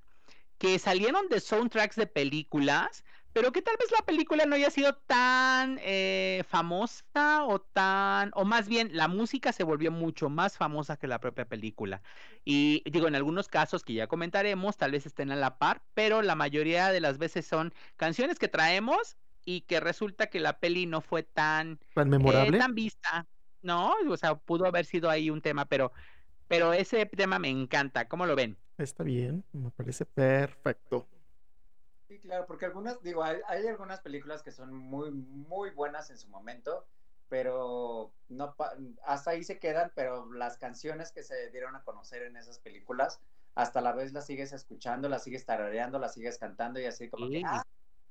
que 0.59 0.81
salieron 0.81 1.29
de 1.29 1.39
soundtracks 1.39 1.95
de 1.95 2.09
películas, 2.09 3.05
pero 3.33 3.53
que 3.53 3.63
tal 3.63 3.77
vez 3.79 3.89
la 3.93 4.05
película 4.05 4.47
no 4.47 4.57
haya 4.57 4.69
sido 4.71 4.97
tan 4.97 5.79
eh, 5.81 6.43
famosa 6.49 7.45
o 7.45 7.61
tan, 7.61 8.33
o 8.35 8.45
más 8.45 8.67
bien 8.67 8.91
la 8.93 9.07
música 9.07 9.53
se 9.53 9.63
volvió 9.63 9.93
mucho 9.93 10.29
más 10.29 10.57
famosa 10.57 10.97
que 10.97 11.07
la 11.07 11.21
propia 11.21 11.45
película. 11.45 12.03
Y 12.45 12.83
digo, 12.91 13.07
en 13.07 13.15
algunos 13.15 13.47
casos 13.47 13.85
que 13.85 13.95
ya 13.95 14.09
comentaremos, 14.09 14.77
tal 14.77 14.91
vez 14.91 15.07
estén 15.07 15.31
a 15.31 15.37
la 15.37 15.57
par, 15.57 15.83
pero 15.95 16.23
la 16.23 16.35
mayoría 16.35 16.91
de 16.91 16.99
las 16.99 17.19
veces 17.19 17.47
son 17.47 17.73
canciones 17.97 18.41
que 18.41 18.49
traemos 18.49 19.17
y 19.50 19.62
que 19.62 19.81
resulta 19.81 20.26
que 20.26 20.40
la 20.40 20.59
peli 20.59 20.85
no 20.85 21.00
fue 21.00 21.23
tan, 21.23 21.81
tan 21.95 22.11
memorable, 22.11 22.59
eh, 22.59 22.61
tan 22.61 22.75
vista, 22.75 23.26
¿no? 23.62 23.95
O 24.11 24.17
sea, 24.19 24.35
pudo 24.35 24.67
haber 24.67 24.85
sido 24.85 25.09
ahí 25.09 25.31
un 25.31 25.40
tema, 25.40 25.64
pero, 25.64 25.90
pero 26.49 26.75
ese 26.75 27.07
tema 27.07 27.38
me 27.38 27.49
encanta. 27.49 28.09
¿Cómo 28.09 28.26
lo 28.26 28.37
ven? 28.37 28.59
Está 28.76 29.05
bien, 29.05 29.43
me 29.55 29.71
parece 29.71 30.05
perfecto. 30.05 31.09
Sí, 32.09 32.19
claro, 32.19 32.45
porque 32.47 32.67
algunas, 32.67 33.02
digo, 33.02 33.25
hay, 33.25 33.38
hay 33.47 33.67
algunas 33.67 34.00
películas 34.00 34.43
que 34.43 34.52
son 34.52 34.75
muy, 34.75 35.12
muy 35.12 35.71
buenas 35.71 36.11
en 36.11 36.19
su 36.19 36.28
momento, 36.28 36.87
pero 37.31 38.12
no 38.28 38.55
hasta 39.07 39.31
ahí 39.31 39.45
se 39.45 39.59
quedan, 39.59 39.93
pero 39.95 40.31
las 40.31 40.59
canciones 40.59 41.11
que 41.11 41.23
se 41.23 41.50
dieron 41.52 41.75
a 41.75 41.85
conocer 41.85 42.21
en 42.25 42.37
esas 42.37 42.59
películas, 42.59 43.19
hasta 43.55 43.81
la 43.81 43.93
vez 43.93 44.12
las 44.12 44.26
sigues 44.26 44.52
escuchando, 44.52 45.09
las 45.09 45.25
sigues 45.25 45.47
tarareando, 45.47 45.99
las 45.99 46.12
sigues 46.12 46.37
cantando 46.37 46.81
y 46.81 46.85
así 46.85 47.09
como 47.09 47.31
que, 47.31 47.43
ah, 47.47 47.64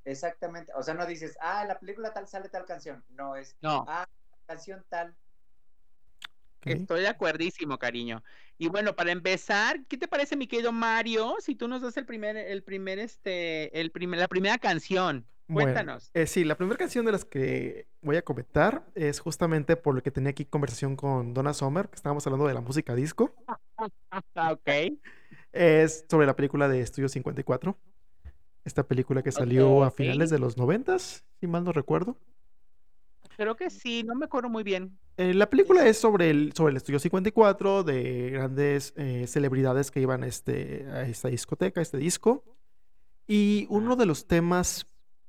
Exactamente. 0.07 0.71
O 0.75 0.83
sea, 0.83 0.93
no 0.93 1.05
dices, 1.05 1.37
ah, 1.41 1.63
en 1.63 1.67
la 1.67 1.79
película 1.79 2.13
tal 2.13 2.27
sale 2.27 2.47
tal 2.47 2.65
canción. 2.65 3.03
No, 3.09 3.35
es, 3.35 3.57
no. 3.61 3.83
ah, 3.89 4.07
canción 4.45 4.85
tal. 4.87 5.13
Estoy 6.63 7.01
de 7.01 7.07
acuerdísimo, 7.09 7.77
cariño. 7.77 8.23
Y 8.57 8.69
bueno, 8.69 8.95
para 8.95 9.11
empezar, 9.11 9.85
¿qué 9.87 9.97
te 9.97 10.07
parece, 10.07 10.37
mi 10.37 10.47
querido 10.47 10.71
Mario? 10.71 11.35
Si 11.39 11.55
tú 11.55 11.67
nos 11.67 11.81
das 11.81 11.97
el 11.97 12.05
primer, 12.05 12.37
el 12.37 12.63
primer, 12.63 12.99
este, 12.99 13.79
el 13.79 13.91
primer, 13.91 14.19
la 14.19 14.27
primera 14.29 14.57
canción. 14.57 15.25
Cuéntanos. 15.51 16.09
eh, 16.13 16.27
sí, 16.27 16.43
la 16.43 16.55
primera 16.55 16.77
canción 16.77 17.05
de 17.05 17.11
las 17.13 17.23
que 17.23 17.87
voy 18.01 18.17
a 18.17 18.21
comentar 18.21 18.85
es 18.95 19.19
justamente 19.19 19.77
por 19.77 19.95
lo 19.95 20.03
que 20.03 20.11
tenía 20.11 20.31
aquí 20.31 20.45
conversación 20.45 20.95
con 20.95 21.33
Donna 21.33 21.53
Sommer, 21.53 21.87
que 21.89 21.95
estábamos 21.95 22.25
hablando 22.27 22.47
de 22.47 22.53
la 22.53 22.61
música 22.61 22.95
disco. 22.95 23.33
ok. 24.35 24.69
Es 25.53 26.05
sobre 26.09 26.27
la 26.27 26.35
película 26.35 26.67
de 26.67 26.81
Estudio 26.81 27.09
54. 27.09 27.75
Esta 28.67 28.85
película 28.85 29.23
que 29.23 29.31
salió 29.31 29.85
a 29.85 29.91
finales 29.91 30.29
de 30.29 30.39
los 30.39 30.57
noventas, 30.57 31.23
si 31.39 31.47
mal 31.47 31.63
no 31.63 31.71
recuerdo. 31.71 32.17
Creo 33.37 33.55
que 33.55 33.69
sí, 33.69 34.03
no 34.03 34.13
me 34.13 34.25
acuerdo 34.25 34.49
muy 34.49 34.63
bien. 34.63 34.99
Eh, 35.15 35.33
la 35.33 35.49
película 35.49 35.87
es 35.87 35.97
sobre 35.97 36.29
el, 36.29 36.51
sobre 36.51 36.71
el 36.71 36.77
estudio 36.77 36.99
54, 36.99 37.83
de 37.83 38.29
grandes 38.31 38.93
eh, 38.97 39.25
celebridades 39.25 39.89
que 39.89 40.01
iban 40.01 40.25
este, 40.25 40.85
a 40.91 41.03
esta 41.03 41.29
discoteca, 41.29 41.79
a 41.79 41.83
este 41.83 41.97
disco. 41.97 42.43
Y 43.25 43.67
uno 43.69 43.95
de 43.95 44.05
los 44.05 44.27
temas 44.27 44.85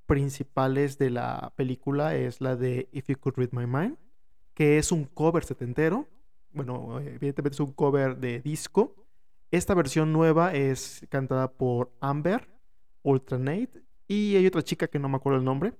principales 0.06 0.98
de 0.98 1.10
la 1.10 1.52
película 1.54 2.16
es 2.16 2.40
la 2.40 2.56
de 2.56 2.88
If 2.90 3.06
You 3.06 3.20
Could 3.20 3.36
Read 3.36 3.50
My 3.52 3.68
Mind, 3.68 3.98
que 4.52 4.78
es 4.78 4.90
un 4.90 5.04
cover 5.04 5.44
setentero. 5.44 6.08
Bueno, 6.50 6.98
evidentemente 6.98 7.54
es 7.54 7.60
un 7.60 7.72
cover 7.72 8.16
de 8.16 8.40
disco. 8.40 8.96
Esta 9.52 9.74
versión 9.74 10.12
nueva 10.12 10.54
es 10.54 11.06
cantada 11.08 11.52
por 11.52 11.92
Amber 12.00 12.57
Ultranate 13.02 13.82
y 14.06 14.36
hay 14.36 14.46
otra 14.46 14.62
chica 14.62 14.88
que 14.88 14.98
no 14.98 15.08
me 15.08 15.16
acuerdo 15.16 15.38
el 15.38 15.44
nombre. 15.44 15.74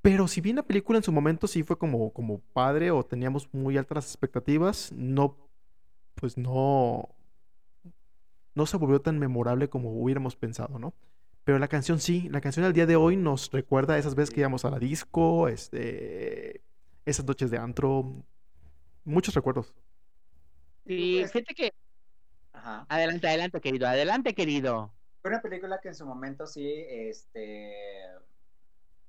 Pero 0.00 0.28
si 0.28 0.40
bien 0.40 0.56
la 0.56 0.62
película 0.62 0.98
en 0.98 1.02
su 1.02 1.12
momento 1.12 1.46
sí 1.46 1.62
fue 1.62 1.76
como, 1.76 2.12
como 2.12 2.38
padre 2.38 2.90
o 2.90 3.04
teníamos 3.04 3.48
muy 3.52 3.76
altas 3.76 4.06
expectativas, 4.06 4.92
no, 4.92 5.36
pues 6.14 6.38
no, 6.38 7.08
no 8.54 8.66
se 8.66 8.76
volvió 8.76 9.00
tan 9.00 9.18
memorable 9.18 9.68
como 9.68 9.90
hubiéramos 9.90 10.36
pensado, 10.36 10.78
¿no? 10.78 10.94
Pero 11.44 11.58
la 11.58 11.68
canción 11.68 11.98
sí, 11.98 12.28
la 12.28 12.40
canción 12.40 12.64
al 12.64 12.72
día 12.72 12.86
de 12.86 12.96
hoy 12.96 13.16
nos 13.16 13.50
recuerda 13.50 13.94
a 13.94 13.98
esas 13.98 14.14
veces 14.14 14.34
que 14.34 14.40
íbamos 14.40 14.64
a 14.64 14.70
la 14.70 14.78
disco, 14.78 15.48
este, 15.48 16.62
esas 17.04 17.24
noches 17.24 17.50
de 17.50 17.58
antro, 17.58 18.22
muchos 19.04 19.34
recuerdos. 19.34 19.74
Sí, 20.86 21.22
fíjate 21.32 21.54
que... 21.54 21.72
Adelante, 22.52 23.28
adelante, 23.28 23.60
querido, 23.60 23.86
adelante, 23.86 24.34
querido. 24.34 24.92
Fue 25.28 25.34
una 25.34 25.42
película 25.42 25.78
que 25.78 25.88
en 25.88 25.94
su 25.94 26.06
momento 26.06 26.46
sí, 26.46 26.86
este, 26.88 27.74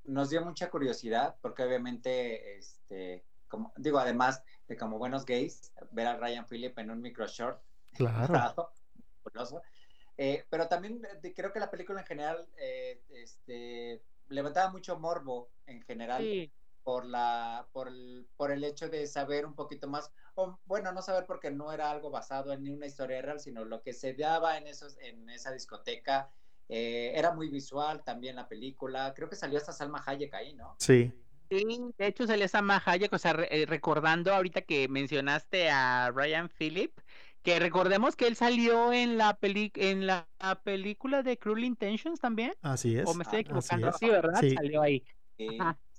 nos 0.03 0.29
dio 0.29 0.43
mucha 0.43 0.69
curiosidad, 0.69 1.37
porque 1.39 1.63
obviamente, 1.63 2.57
este, 2.57 3.23
como, 3.47 3.71
digo, 3.77 3.99
además 3.99 4.43
de 4.67 4.75
como 4.75 4.97
buenos 4.97 5.25
gays, 5.25 5.71
ver 5.91 6.07
a 6.07 6.17
Ryan 6.17 6.45
Phillip 6.45 6.77
en 6.77 6.91
un 6.91 7.01
micro 7.01 7.25
short. 7.25 7.63
Claro. 7.93 8.73
Eh, 10.17 10.45
pero 10.49 10.67
también 10.67 11.01
creo 11.33 11.53
que 11.53 11.59
la 11.61 11.71
película 11.71 12.01
en 12.01 12.05
general, 12.05 12.49
eh, 12.57 13.01
este, 13.11 14.03
levantaba 14.27 14.69
mucho 14.71 14.99
morbo 14.99 15.49
en 15.67 15.81
general. 15.83 16.21
Sí 16.21 16.51
por 16.89 17.05
la 17.05 17.67
por 17.71 17.87
el, 17.87 18.25
por 18.35 18.51
el 18.51 18.63
hecho 18.63 18.89
de 18.89 19.05
saber 19.05 19.45
un 19.45 19.53
poquito 19.53 19.87
más 19.87 20.11
o 20.33 20.57
bueno 20.65 20.91
no 20.91 21.03
saber 21.03 21.27
porque 21.27 21.51
no 21.51 21.71
era 21.71 21.91
algo 21.91 22.09
basado 22.09 22.51
en 22.51 22.63
ni 22.63 22.71
una 22.71 22.87
historia 22.87 23.21
real 23.21 23.39
sino 23.39 23.63
lo 23.63 23.83
que 23.83 23.93
se 23.93 24.15
daba 24.15 24.57
en 24.57 24.65
esos 24.65 24.97
en 24.97 25.29
esa 25.29 25.51
discoteca 25.51 26.31
eh, 26.67 27.11
era 27.13 27.31
muy 27.31 27.47
visual 27.47 28.03
también 28.03 28.35
la 28.35 28.47
película 28.47 29.13
creo 29.15 29.29
que 29.29 29.35
salió 29.35 29.59
hasta 29.59 29.71
Salma 29.71 30.01
Hayek 30.03 30.33
ahí 30.33 30.55
no 30.55 30.75
sí 30.79 31.13
Sí, 31.51 31.65
de 31.97 32.05
hecho 32.05 32.27
salió 32.27 32.47
Salma 32.47 32.79
Hayek, 32.85 33.11
o 33.11 33.17
sea, 33.17 33.31
eh, 33.49 33.65
recordando 33.67 34.31
ahorita 34.31 34.61
que 34.61 34.87
mencionaste 34.87 35.71
a 35.71 36.11
Ryan 36.13 36.47
Phillip, 36.47 36.95
que 37.41 37.57
recordemos 37.57 38.15
que 38.15 38.27
él 38.27 38.35
salió 38.35 38.93
en 38.93 39.17
la 39.17 39.35
peli 39.35 39.71
en 39.73 40.05
la 40.05 40.27
película 40.63 41.23
de 41.23 41.39
Cruel 41.39 41.63
Intentions 41.63 42.19
también. 42.19 42.53
Así 42.61 42.95
es. 42.95 43.09
O 43.09 43.15
me 43.15 43.23
estoy 43.23 43.39
equivocando, 43.39 43.91
sí, 43.93 44.07
¿verdad? 44.07 44.43
Salió 44.55 44.83
ahí. 44.83 45.03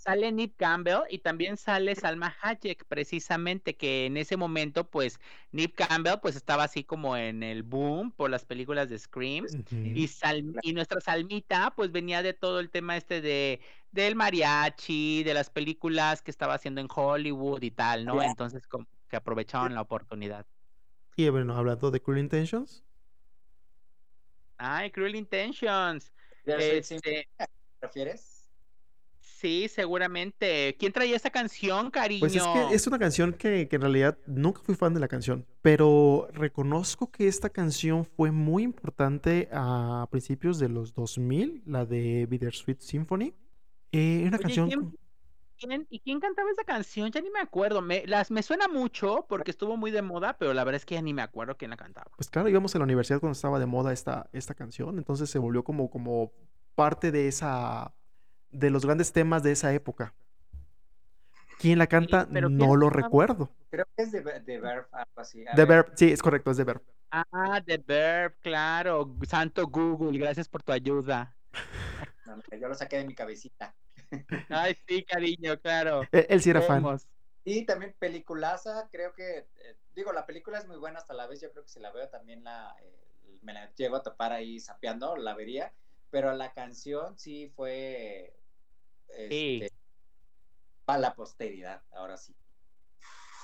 Sale 0.01 0.33
Nick 0.33 0.57
Campbell 0.57 1.03
y 1.11 1.19
también 1.19 1.59
sale 1.59 1.95
Salma 1.95 2.35
Hayek, 2.41 2.87
precisamente, 2.87 3.77
que 3.77 4.07
en 4.07 4.17
ese 4.17 4.39
momento, 4.39 4.89
pues, 4.89 5.21
Nick 5.53 5.75
Campbell, 5.75 6.21
pues, 6.23 6.37
estaba 6.37 6.65
así 6.65 6.85
como 6.85 7.19
en 7.19 7.43
el 7.43 7.63
boom 7.63 8.11
por 8.11 8.31
las 8.31 8.47
películas 8.47 8.89
de 8.89 8.99
Scream, 8.99 9.45
y, 9.71 10.09
y 10.63 10.73
nuestra 10.73 11.01
Salmita, 11.03 11.75
pues, 11.77 11.93
venía 11.93 12.23
de 12.23 12.33
todo 12.33 12.61
el 12.61 12.71
tema 12.71 12.97
este 12.97 13.21
de 13.21 13.61
del 13.93 14.15
mariachi, 14.15 15.25
de 15.25 15.35
las 15.35 15.51
películas 15.51 16.23
que 16.23 16.31
estaba 16.31 16.55
haciendo 16.55 16.81
en 16.81 16.89
Hollywood 16.89 17.61
y 17.63 17.73
tal, 17.73 18.05
¿no? 18.05 18.23
Entonces, 18.23 18.67
como 18.69 18.87
que 19.09 19.17
aprovechaban 19.17 19.75
la 19.75 19.81
oportunidad. 19.81 20.47
Y 21.17 21.29
bueno, 21.29 21.57
hablando 21.57 21.91
de 21.91 22.01
Cruel 22.01 22.21
Intentions. 22.21 22.85
Ay, 24.57 24.93
Cruel 24.93 25.17
Intentions. 25.17 26.13
Este... 26.47 27.29
¿Prefieres? 27.81 28.30
Sí, 29.41 29.69
seguramente. 29.69 30.77
¿Quién 30.79 30.93
traía 30.93 31.17
esta 31.17 31.31
canción, 31.31 31.91
cariño? 31.91 32.21
Pues 32.21 32.37
es 32.37 32.43
que 32.43 32.75
es 32.75 32.87
una 32.87 32.99
canción 32.99 33.33
que, 33.33 33.67
en 33.71 33.81
realidad 33.81 34.19
nunca 34.27 34.61
fui 34.61 34.75
fan 34.75 34.93
de 34.93 35.01
la 35.01 35.09
canción, 35.09 35.47
pero 35.63 36.29
reconozco 36.35 37.11
que 37.11 37.27
esta 37.27 37.49
canción 37.49 38.05
fue 38.05 38.33
muy 38.33 38.65
importante 38.65 39.49
a 39.51 40.07
principios 40.11 40.59
de 40.59 40.69
los 40.69 40.93
2000, 40.93 41.63
la 41.65 41.87
de 41.87 42.27
Bittersweet 42.27 42.81
Symphony. 42.81 43.33
Eh, 43.93 44.25
una 44.27 44.39
canción... 44.39 44.95
¿quién, 45.57 45.87
¿Y 45.89 46.01
quién 46.01 46.21
cantaba 46.21 46.51
esa 46.51 46.65
canción? 46.65 47.11
Ya 47.11 47.23
ni 47.23 47.31
me 47.31 47.41
acuerdo. 47.41 47.81
Me, 47.81 48.07
las, 48.07 48.31
me 48.31 48.43
suena 48.43 48.69
mucho 48.69 49.25
porque 49.27 49.53
estuvo 49.53 49.79
muy 49.79 49.91
de 49.91 50.03
moda, 50.03 50.37
pero 50.37 50.53
la 50.53 50.65
verdad 50.65 50.77
es 50.77 50.85
que 50.85 50.97
ya 50.97 51.03
ni 51.03 51.15
me 51.15 51.23
acuerdo 51.23 51.57
quién 51.57 51.71
la 51.71 51.79
cantaba. 51.79 52.11
Pues 52.15 52.29
claro, 52.29 52.51
íbamos 52.51 52.75
a 52.75 52.79
la 52.79 52.85
universidad 52.85 53.21
cuando 53.21 53.33
estaba 53.33 53.59
de 53.59 53.65
moda 53.65 53.95
esta, 53.95 54.29
esta 54.35 54.53
canción, 54.53 54.99
entonces 54.99 55.31
se 55.31 55.39
volvió 55.39 55.65
como, 55.65 55.89
como 55.89 56.31
parte 56.75 57.11
de 57.11 57.27
esa 57.27 57.95
de 58.51 58.71
los 58.71 58.85
grandes 58.85 59.13
temas 59.13 59.43
de 59.43 59.53
esa 59.53 59.73
época. 59.73 60.15
¿Quién 61.61 61.79
la 61.79 61.87
canta? 61.87 62.27
no 62.31 62.75
lo 62.75 62.89
recuerdo. 62.89 63.51
Creo 63.71 63.85
que 63.95 64.03
es 64.03 64.13
de, 64.13 64.21
Verb, 64.23 64.89
algo 64.93 65.11
así. 65.17 65.45
The 65.55 65.65
Verb, 65.67 65.93
sí, 65.95 66.11
es 66.11 66.23
correcto, 66.23 66.51
es 66.51 66.57
de 66.57 66.65
Verb. 66.65 66.83
Ah, 67.11 67.61
The 67.65 67.77
Verb, 67.79 68.35
claro. 68.41 69.15
Santo 69.29 69.67
Google, 69.67 70.19
gracias 70.19 70.49
por 70.49 70.63
tu 70.63 70.73
ayuda. 70.73 71.35
yo 72.59 72.69
lo 72.69 72.75
saqué 72.75 72.97
de 72.97 73.05
mi 73.05 73.15
cabecita. 73.15 73.75
Ay, 74.49 74.77
sí, 74.89 75.05
cariño, 75.05 75.59
claro. 75.61 76.03
Él, 76.11 76.41
sí 76.41 76.51
era 76.51 76.63
fan. 76.63 76.83
Y 77.45 77.65
también 77.67 77.95
peliculaza, 77.99 78.89
creo 78.91 79.13
que, 79.13 79.39
eh, 79.39 79.77
digo, 79.95 80.13
la 80.13 80.27
película 80.27 80.59
es 80.59 80.67
muy 80.67 80.77
buena 80.77 80.99
hasta 80.99 81.15
la 81.15 81.27
vez, 81.27 81.41
yo 81.41 81.51
creo 81.53 81.65
que 81.65 81.71
si 81.71 81.81
la 81.81 81.91
veo 81.91 82.09
también 82.09 82.45
la, 82.45 82.75
eh, 82.83 83.39
me 83.43 83.53
la 83.53 83.71
llego 83.75 83.97
a 83.97 84.03
topar 84.03 84.33
ahí 84.33 84.61
sapeando, 84.61 85.17
la 85.17 85.35
vería, 85.35 85.73
pero 86.11 86.33
la 86.35 86.53
canción 86.53 87.19
sí 87.19 87.53
fue 87.55 88.40
este, 89.17 89.71
para 90.85 90.99
la 90.99 91.15
posteridad, 91.15 91.83
ahora 91.93 92.17
sí. 92.17 92.35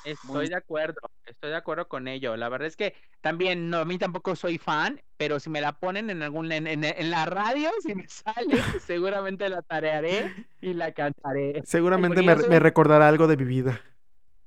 Estoy 0.06 0.48
de 0.48 0.54
acuerdo, 0.54 1.00
estoy 1.24 1.50
de 1.50 1.56
acuerdo 1.56 1.88
con 1.88 2.06
ello. 2.06 2.36
La 2.36 2.48
verdad 2.48 2.68
es 2.68 2.76
que 2.76 2.94
también, 3.20 3.68
no, 3.68 3.78
a 3.78 3.84
mí 3.84 3.98
tampoco 3.98 4.36
soy 4.36 4.56
fan, 4.56 5.02
pero 5.16 5.40
si 5.40 5.50
me 5.50 5.60
la 5.60 5.72
ponen 5.72 6.10
en 6.10 6.22
algún 6.22 6.52
en, 6.52 6.66
en, 6.66 7.10
la 7.10 7.26
radio, 7.26 7.70
si 7.82 7.94
me 7.94 8.06
sale, 8.08 8.62
seguramente 8.80 9.48
la 9.48 9.62
tarearé 9.62 10.46
y 10.60 10.74
la 10.74 10.92
cantaré. 10.92 11.60
Seguramente 11.64 12.22
me, 12.22 12.36
me, 12.36 12.60
recordará 12.60 13.08
algo 13.08 13.26
de 13.26 13.36
mi 13.36 13.44
vida. 13.44 13.80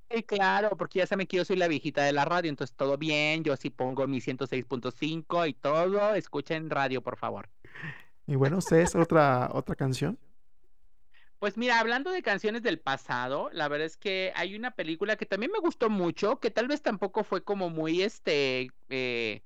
Sí, 0.09 0.23
claro, 0.23 0.77
porque 0.77 0.99
ya 0.99 1.07
saben 1.07 1.27
que 1.27 1.37
yo 1.37 1.43
soy 1.43 1.57
la 1.57 1.67
viejita 1.67 2.03
de 2.03 2.13
la 2.13 2.23
radio, 2.23 2.49
entonces 2.49 2.75
todo 2.75 2.97
bien, 2.97 3.43
yo 3.43 3.57
sí 3.57 3.69
pongo 3.69 4.07
mi 4.07 4.21
106.5 4.21 5.47
y 5.47 5.53
todo, 5.53 6.15
escuchen 6.15 6.69
radio, 6.69 7.01
por 7.01 7.17
favor. 7.17 7.49
Y 8.25 8.35
bueno, 8.35 8.59
¿ustedes 8.59 8.95
otra, 8.95 9.49
otra 9.51 9.75
canción? 9.75 10.17
Pues 11.39 11.55
mira, 11.55 11.79
hablando 11.79 12.11
de 12.11 12.21
canciones 12.21 12.63
del 12.63 12.79
pasado, 12.79 13.49
la 13.53 13.69
verdad 13.69 13.85
es 13.85 13.95
que 13.95 14.33
hay 14.35 14.55
una 14.55 14.71
película 14.71 15.15
que 15.15 15.25
también 15.25 15.53
me 15.53 15.59
gustó 15.59 15.89
mucho, 15.89 16.39
que 16.41 16.51
tal 16.51 16.67
vez 16.67 16.81
tampoco 16.81 17.23
fue 17.23 17.43
como 17.43 17.69
muy 17.69 18.01
este... 18.01 18.69
Eh, 18.89 19.41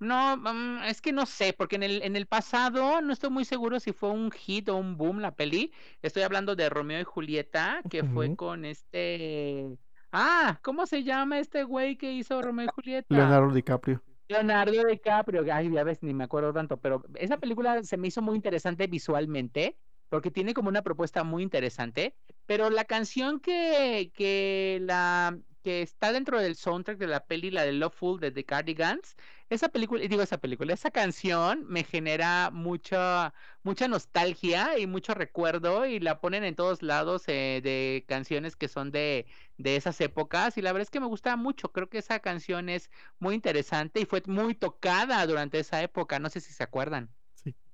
no, 0.00 0.38
mm, 0.38 0.84
es 0.84 1.02
que 1.02 1.12
no 1.12 1.26
sé, 1.26 1.52
porque 1.52 1.76
en 1.76 1.82
el, 1.82 2.02
en 2.02 2.16
el 2.16 2.26
pasado 2.26 3.02
no 3.02 3.12
estoy 3.12 3.28
muy 3.28 3.44
seguro 3.44 3.78
si 3.78 3.92
fue 3.92 4.10
un 4.10 4.30
hit 4.30 4.70
o 4.70 4.76
un 4.76 4.96
boom 4.96 5.18
la 5.20 5.34
peli. 5.34 5.72
Estoy 6.00 6.22
hablando 6.22 6.56
de 6.56 6.70
Romeo 6.70 7.00
y 7.00 7.04
Julieta, 7.04 7.82
que 7.90 8.04
fue 8.04 8.34
con 8.34 8.64
este... 8.64 9.66
Ah, 10.10 10.58
¿cómo 10.62 10.86
se 10.86 11.04
llama 11.04 11.40
este 11.40 11.64
güey 11.64 11.96
que 11.96 12.10
hizo 12.12 12.40
Romeo 12.40 12.66
y 12.66 12.68
Julieta? 12.74 13.14
Leonardo 13.14 13.52
DiCaprio. 13.52 14.02
Leonardo 14.28 14.84
DiCaprio, 14.84 15.44
ay, 15.52 15.70
ya 15.70 15.84
ves, 15.84 16.02
ni 16.02 16.14
me 16.14 16.24
acuerdo 16.24 16.54
tanto, 16.54 16.78
pero 16.78 17.02
esa 17.16 17.36
película 17.36 17.82
se 17.82 17.98
me 17.98 18.08
hizo 18.08 18.22
muy 18.22 18.36
interesante 18.36 18.86
visualmente 18.86 19.76
porque 20.08 20.30
tiene 20.30 20.54
como 20.54 20.68
una 20.68 20.82
propuesta 20.82 21.24
muy 21.24 21.42
interesante, 21.42 22.16
pero 22.46 22.70
la 22.70 22.84
canción 22.84 23.40
que, 23.40 24.12
que, 24.14 24.78
la, 24.82 25.38
que 25.62 25.82
está 25.82 26.12
dentro 26.12 26.40
del 26.40 26.56
soundtrack 26.56 26.98
de 26.98 27.06
la 27.06 27.26
peli, 27.26 27.50
la 27.50 27.64
de 27.64 27.72
Loveful 27.72 28.20
de 28.20 28.30
The 28.30 28.44
Cardigans, 28.44 29.16
esa 29.50 29.68
película, 29.70 30.02
digo 30.06 30.22
esa 30.22 30.38
película, 30.38 30.74
esa 30.74 30.90
canción 30.90 31.64
me 31.68 31.84
genera 31.84 32.50
mucha, 32.52 33.34
mucha 33.62 33.88
nostalgia 33.88 34.78
y 34.78 34.86
mucho 34.86 35.14
recuerdo 35.14 35.86
y 35.86 36.00
la 36.00 36.20
ponen 36.20 36.44
en 36.44 36.54
todos 36.56 36.82
lados 36.82 37.24
eh, 37.28 37.60
de 37.62 38.04
canciones 38.08 38.56
que 38.56 38.68
son 38.68 38.90
de, 38.90 39.26
de 39.56 39.76
esas 39.76 40.00
épocas 40.00 40.56
y 40.58 40.62
la 40.62 40.72
verdad 40.72 40.82
es 40.84 40.90
que 40.90 41.00
me 41.00 41.06
gusta 41.06 41.36
mucho, 41.36 41.72
creo 41.72 41.88
que 41.88 41.98
esa 41.98 42.20
canción 42.20 42.68
es 42.68 42.90
muy 43.18 43.34
interesante 43.34 44.00
y 44.00 44.06
fue 44.06 44.22
muy 44.26 44.54
tocada 44.54 45.24
durante 45.26 45.58
esa 45.58 45.82
época, 45.82 46.18
no 46.18 46.30
sé 46.30 46.40
si 46.40 46.52
se 46.52 46.62
acuerdan. 46.62 47.14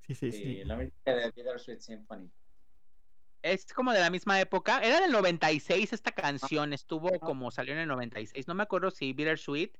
Sí, 0.06 0.14
sí, 0.14 0.32
sí. 0.32 0.64
La 0.64 0.76
música 0.76 1.14
de 1.14 1.30
Bittersweet 1.30 1.80
Symphony. 1.80 2.30
Es 3.42 3.66
como 3.74 3.92
de 3.92 4.00
la 4.00 4.08
misma 4.08 4.40
época. 4.40 4.80
Era 4.80 5.00
del 5.00 5.12
96 5.12 5.92
esta 5.92 6.12
canción. 6.12 6.72
Estuvo 6.72 7.20
como 7.20 7.50
salió 7.50 7.74
en 7.74 7.80
el 7.80 7.88
96. 7.88 8.48
No 8.48 8.54
me 8.54 8.62
acuerdo 8.62 8.90
si 8.90 9.12
Bittersweet 9.12 9.72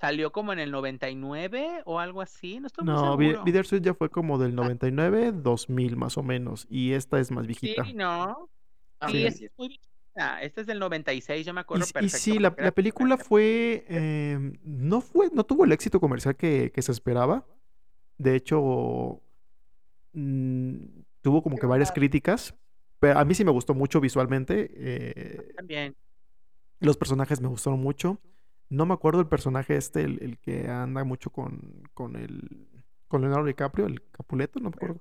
salió 0.00 0.32
como 0.32 0.52
en 0.52 0.58
el 0.58 0.72
99 0.72 1.82
o 1.84 2.00
algo 2.00 2.20
así. 2.20 2.58
No 2.58 2.66
estoy 2.66 2.84
No, 2.84 3.16
Bittersweet 3.16 3.82
ya 3.82 3.94
fue 3.94 4.10
como 4.10 4.38
del 4.38 4.56
99, 4.56 5.32
2000 5.32 5.96
más 5.96 6.18
o 6.18 6.24
menos. 6.24 6.66
Y 6.68 6.92
esta 6.92 7.20
es 7.20 7.30
más 7.30 7.46
viejita. 7.46 7.84
Sí, 7.84 7.94
¿no? 7.94 8.50
Ah, 8.98 9.08
sí, 9.08 9.24
es 9.24 9.40
muy 9.56 9.68
viejita. 9.68 10.42
Esta 10.42 10.60
es 10.60 10.66
del 10.66 10.78
96, 10.78 11.46
yo 11.46 11.54
me 11.54 11.60
acuerdo 11.60 11.86
y, 12.00 12.04
Y 12.04 12.08
sí, 12.10 12.38
la, 12.38 12.54
película 12.54 13.16
fue, 13.16 13.84
em, 13.88 14.58
no 14.62 15.00
fue, 15.00 15.30
no 15.32 15.44
tuvo 15.44 15.64
el 15.64 15.72
éxito 15.72 16.00
comercial 16.00 16.36
que, 16.36 16.70
que 16.74 16.82
se 16.82 16.92
esperaba. 16.92 17.46
De 18.18 18.36
hecho, 18.36 19.22
Mm, 20.12 20.76
tuvo 21.20 21.42
como 21.42 21.56
que 21.56 21.66
varias 21.66 21.92
críticas, 21.92 22.54
pero 22.98 23.18
a 23.18 23.24
mí 23.24 23.34
sí 23.34 23.44
me 23.44 23.50
gustó 23.50 23.74
mucho 23.74 24.00
visualmente. 24.00 24.70
Eh, 24.74 25.52
También. 25.56 25.96
Los 26.80 26.96
personajes 26.96 27.40
me 27.40 27.48
gustaron 27.48 27.80
mucho. 27.80 28.20
No 28.68 28.86
me 28.86 28.94
acuerdo 28.94 29.20
el 29.20 29.28
personaje 29.28 29.76
este, 29.76 30.02
el, 30.02 30.38
que 30.38 30.68
anda 30.68 31.04
mucho 31.04 31.30
con, 31.30 31.82
con 31.94 32.16
el 32.16 32.68
con 33.06 33.20
Leonardo 33.20 33.44
DiCaprio, 33.44 33.86
el 33.86 34.02
Capuleto, 34.10 34.58
no 34.58 34.70
me 34.70 34.76
acuerdo. 34.76 34.98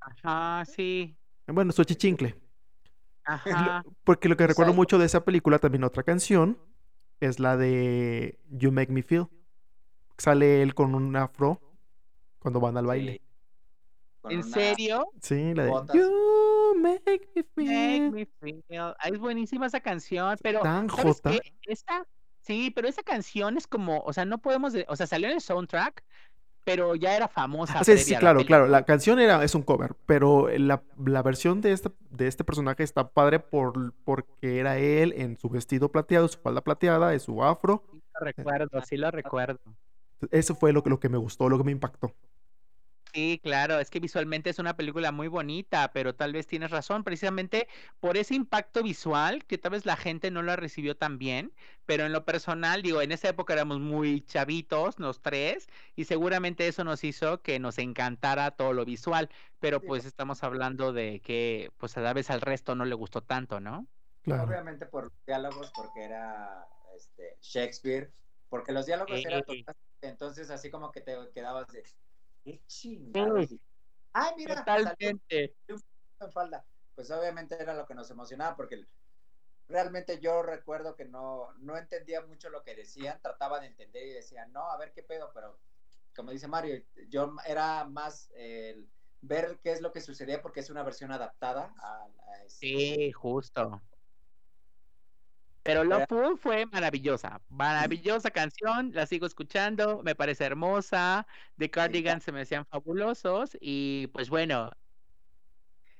Ajá, 0.00 0.64
sí. 0.64 1.14
Bueno, 1.46 1.72
su 1.72 1.84
chichincle. 1.84 2.34
Ajá. 3.24 3.84
Porque 4.04 4.30
lo 4.30 4.36
que 4.38 4.46
recuerdo 4.46 4.72
mucho 4.72 4.96
de 4.96 5.04
esa 5.04 5.24
película, 5.26 5.58
también 5.58 5.84
otra 5.84 6.02
canción, 6.02 6.56
es 7.20 7.38
la 7.38 7.58
de 7.58 8.38
You 8.48 8.72
Make 8.72 8.92
Me 8.92 9.02
Feel. 9.02 9.26
Sale 10.16 10.62
él 10.62 10.74
con 10.74 10.94
un 10.94 11.14
afro 11.16 11.60
cuando 12.38 12.60
van 12.60 12.78
al 12.78 12.86
baile. 12.86 13.20
¿En 14.28 14.42
serio? 14.42 15.08
Sí, 15.20 15.54
la 15.54 15.64
de 15.64 15.72
You 15.94 16.74
make 16.80 17.28
me 17.34 17.42
feel. 17.54 18.10
Make 18.10 18.28
me 18.40 18.62
feel. 18.66 18.94
es 19.04 19.18
buenísima 19.18 19.66
esa 19.66 19.80
canción, 19.80 20.36
pero 20.42 20.60
tan 20.60 20.88
jota. 20.88 21.32
Esta, 21.62 22.06
sí, 22.40 22.70
pero 22.74 22.88
esa 22.88 23.02
canción 23.02 23.56
es 23.56 23.66
como, 23.66 24.00
o 24.00 24.12
sea, 24.12 24.24
no 24.24 24.38
podemos, 24.38 24.74
o 24.86 24.96
sea, 24.96 25.06
salió 25.06 25.28
en 25.28 25.34
el 25.34 25.40
soundtrack, 25.40 26.04
pero 26.64 26.94
ya 26.94 27.16
era 27.16 27.28
famosa. 27.28 27.82
Sí, 27.82 27.96
sí, 27.96 28.14
claro, 28.16 28.44
claro. 28.44 28.66
La 28.66 28.84
canción 28.84 29.18
era, 29.20 29.42
es 29.42 29.54
un 29.54 29.62
cover, 29.62 29.94
pero 30.04 30.48
la, 30.48 30.82
la, 31.02 31.22
versión 31.22 31.62
de 31.62 31.72
este, 31.72 31.90
de 32.10 32.26
este 32.26 32.44
personaje 32.44 32.82
está 32.82 33.08
padre 33.08 33.40
por, 33.40 33.94
porque 34.04 34.58
era 34.58 34.76
él 34.76 35.14
en 35.16 35.38
su 35.38 35.48
vestido 35.48 35.90
plateado, 35.90 36.28
su 36.28 36.38
falda 36.38 36.60
plateada, 36.60 37.14
en 37.14 37.20
su 37.20 37.42
afro. 37.42 37.84
Sí 37.90 38.02
lo 38.12 38.20
recuerdo, 38.20 38.82
sí 38.82 38.96
lo 38.98 39.10
recuerdo. 39.10 39.60
Eso 40.30 40.54
fue 40.54 40.72
lo 40.72 40.82
que, 40.82 40.90
lo 40.90 41.00
que 41.00 41.08
me 41.08 41.16
gustó, 41.16 41.48
lo 41.48 41.56
que 41.56 41.64
me 41.64 41.72
impactó. 41.72 42.12
Sí, 43.12 43.40
claro, 43.42 43.78
es 43.80 43.90
que 43.90 44.00
visualmente 44.00 44.50
es 44.50 44.58
una 44.58 44.76
película 44.76 45.12
muy 45.12 45.28
bonita, 45.28 45.92
pero 45.92 46.14
tal 46.14 46.32
vez 46.32 46.46
tienes 46.46 46.70
razón, 46.70 47.04
precisamente 47.04 47.68
por 48.00 48.16
ese 48.16 48.34
impacto 48.34 48.82
visual, 48.82 49.44
que 49.46 49.56
tal 49.56 49.72
vez 49.72 49.86
la 49.86 49.96
gente 49.96 50.30
no 50.30 50.42
la 50.42 50.56
recibió 50.56 50.96
tan 50.96 51.16
bien, 51.16 51.54
pero 51.86 52.04
en 52.04 52.12
lo 52.12 52.24
personal, 52.24 52.82
digo, 52.82 53.00
en 53.00 53.12
esa 53.12 53.30
época 53.30 53.54
éramos 53.54 53.80
muy 53.80 54.20
chavitos, 54.20 54.98
los 54.98 55.22
tres, 55.22 55.68
y 55.96 56.04
seguramente 56.04 56.68
eso 56.68 56.84
nos 56.84 57.02
hizo 57.02 57.40
que 57.40 57.58
nos 57.58 57.78
encantara 57.78 58.50
todo 58.50 58.74
lo 58.74 58.84
visual, 58.84 59.30
pero 59.58 59.80
pues 59.80 60.04
estamos 60.04 60.42
hablando 60.42 60.92
de 60.92 61.20
que 61.20 61.70
pues 61.78 61.96
a 61.96 62.12
vez 62.12 62.30
al 62.30 62.42
resto 62.42 62.74
no 62.74 62.84
le 62.84 62.94
gustó 62.94 63.22
tanto, 63.22 63.58
¿no? 63.58 63.86
Claro. 64.22 64.44
Obviamente 64.44 64.84
por 64.86 65.04
los 65.04 65.24
diálogos, 65.24 65.72
porque 65.74 66.02
era 66.04 66.66
este, 66.94 67.38
Shakespeare, 67.40 68.12
porque 68.50 68.72
los 68.72 68.84
diálogos 68.84 69.24
eran 69.24 69.42
entonces 70.00 70.50
así 70.50 70.70
como 70.70 70.92
que 70.92 71.00
te 71.00 71.16
quedabas 71.34 71.66
de 71.68 71.82
Qué 72.48 73.58
Ay, 74.12 74.34
mira. 74.36 74.56
Totalmente. 74.56 75.54
falda. 76.32 76.64
pues 76.94 77.10
obviamente 77.10 77.60
era 77.60 77.74
lo 77.74 77.86
que 77.86 77.94
nos 77.94 78.10
emocionaba 78.10 78.56
porque 78.56 78.84
realmente 79.68 80.18
yo 80.18 80.42
recuerdo 80.42 80.96
que 80.96 81.04
no, 81.04 81.52
no 81.58 81.76
entendía 81.76 82.22
mucho 82.22 82.48
lo 82.48 82.64
que 82.64 82.74
decían, 82.74 83.20
trataba 83.22 83.60
de 83.60 83.66
entender 83.66 84.06
y 84.06 84.12
decían, 84.12 84.52
no, 84.52 84.70
a 84.70 84.78
ver 84.78 84.92
qué 84.92 85.02
pedo, 85.02 85.30
pero 85.34 85.58
como 86.16 86.32
dice 86.32 86.48
Mario, 86.48 86.82
yo 87.08 87.34
era 87.46 87.84
más 87.84 88.30
el 88.34 88.88
ver 89.20 89.60
qué 89.62 89.72
es 89.72 89.80
lo 89.80 89.92
que 89.92 90.00
sucedía 90.00 90.42
porque 90.42 90.60
es 90.60 90.70
una 90.70 90.82
versión 90.82 91.12
adaptada 91.12 91.74
a, 91.78 92.08
Sí, 92.46 93.12
justo. 93.12 93.80
Pero 95.68 95.84
Love 95.84 96.40
fue 96.40 96.64
maravillosa, 96.64 97.42
maravillosa 97.50 98.30
canción, 98.30 98.90
la 98.94 99.04
sigo 99.04 99.26
escuchando, 99.26 100.02
me 100.02 100.14
parece 100.14 100.44
hermosa, 100.44 101.26
The 101.58 101.70
Cardigans 101.70 102.24
se 102.24 102.32
me 102.32 102.38
decían 102.38 102.64
fabulosos 102.64 103.54
y 103.60 104.06
pues 104.06 104.30
bueno. 104.30 104.70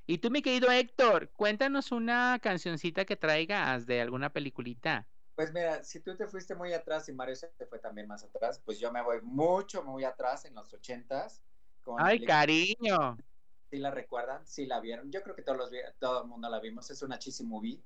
Y 0.07 0.17
tú, 0.17 0.31
mi 0.31 0.41
querido 0.41 0.71
Héctor, 0.71 1.29
cuéntanos 1.29 1.91
una 1.91 2.39
cancioncita 2.41 3.05
que 3.05 3.15
traigas 3.15 3.85
de 3.85 4.01
alguna 4.01 4.33
peliculita. 4.33 5.05
Pues 5.35 5.53
mira, 5.53 5.83
si 5.83 5.99
tú 5.99 6.17
te 6.17 6.25
fuiste 6.25 6.55
muy 6.55 6.73
atrás 6.73 7.07
y 7.07 7.13
Mario 7.13 7.35
se 7.35 7.51
fue 7.69 7.77
también 7.77 8.07
más 8.07 8.23
atrás, 8.23 8.59
pues 8.65 8.79
yo 8.79 8.91
me 8.91 9.03
voy 9.03 9.21
mucho, 9.21 9.83
muy 9.83 10.03
atrás 10.03 10.45
en 10.45 10.55
los 10.55 10.73
ochentas. 10.73 11.43
Ay, 11.99 12.25
cariño. 12.25 13.17
Si 13.69 13.77
la 13.77 13.91
recuerdan, 13.91 14.47
si 14.47 14.65
la 14.65 14.79
vieron. 14.79 15.11
Yo 15.11 15.21
creo 15.21 15.35
que 15.35 15.43
todos 15.43 15.59
los, 15.59 15.69
todo 15.99 16.23
el 16.23 16.27
mundo 16.27 16.49
la 16.49 16.59
vimos. 16.59 16.89
Es 16.89 17.03
una 17.03 17.19
cheesy 17.19 17.43
movie 17.43 17.79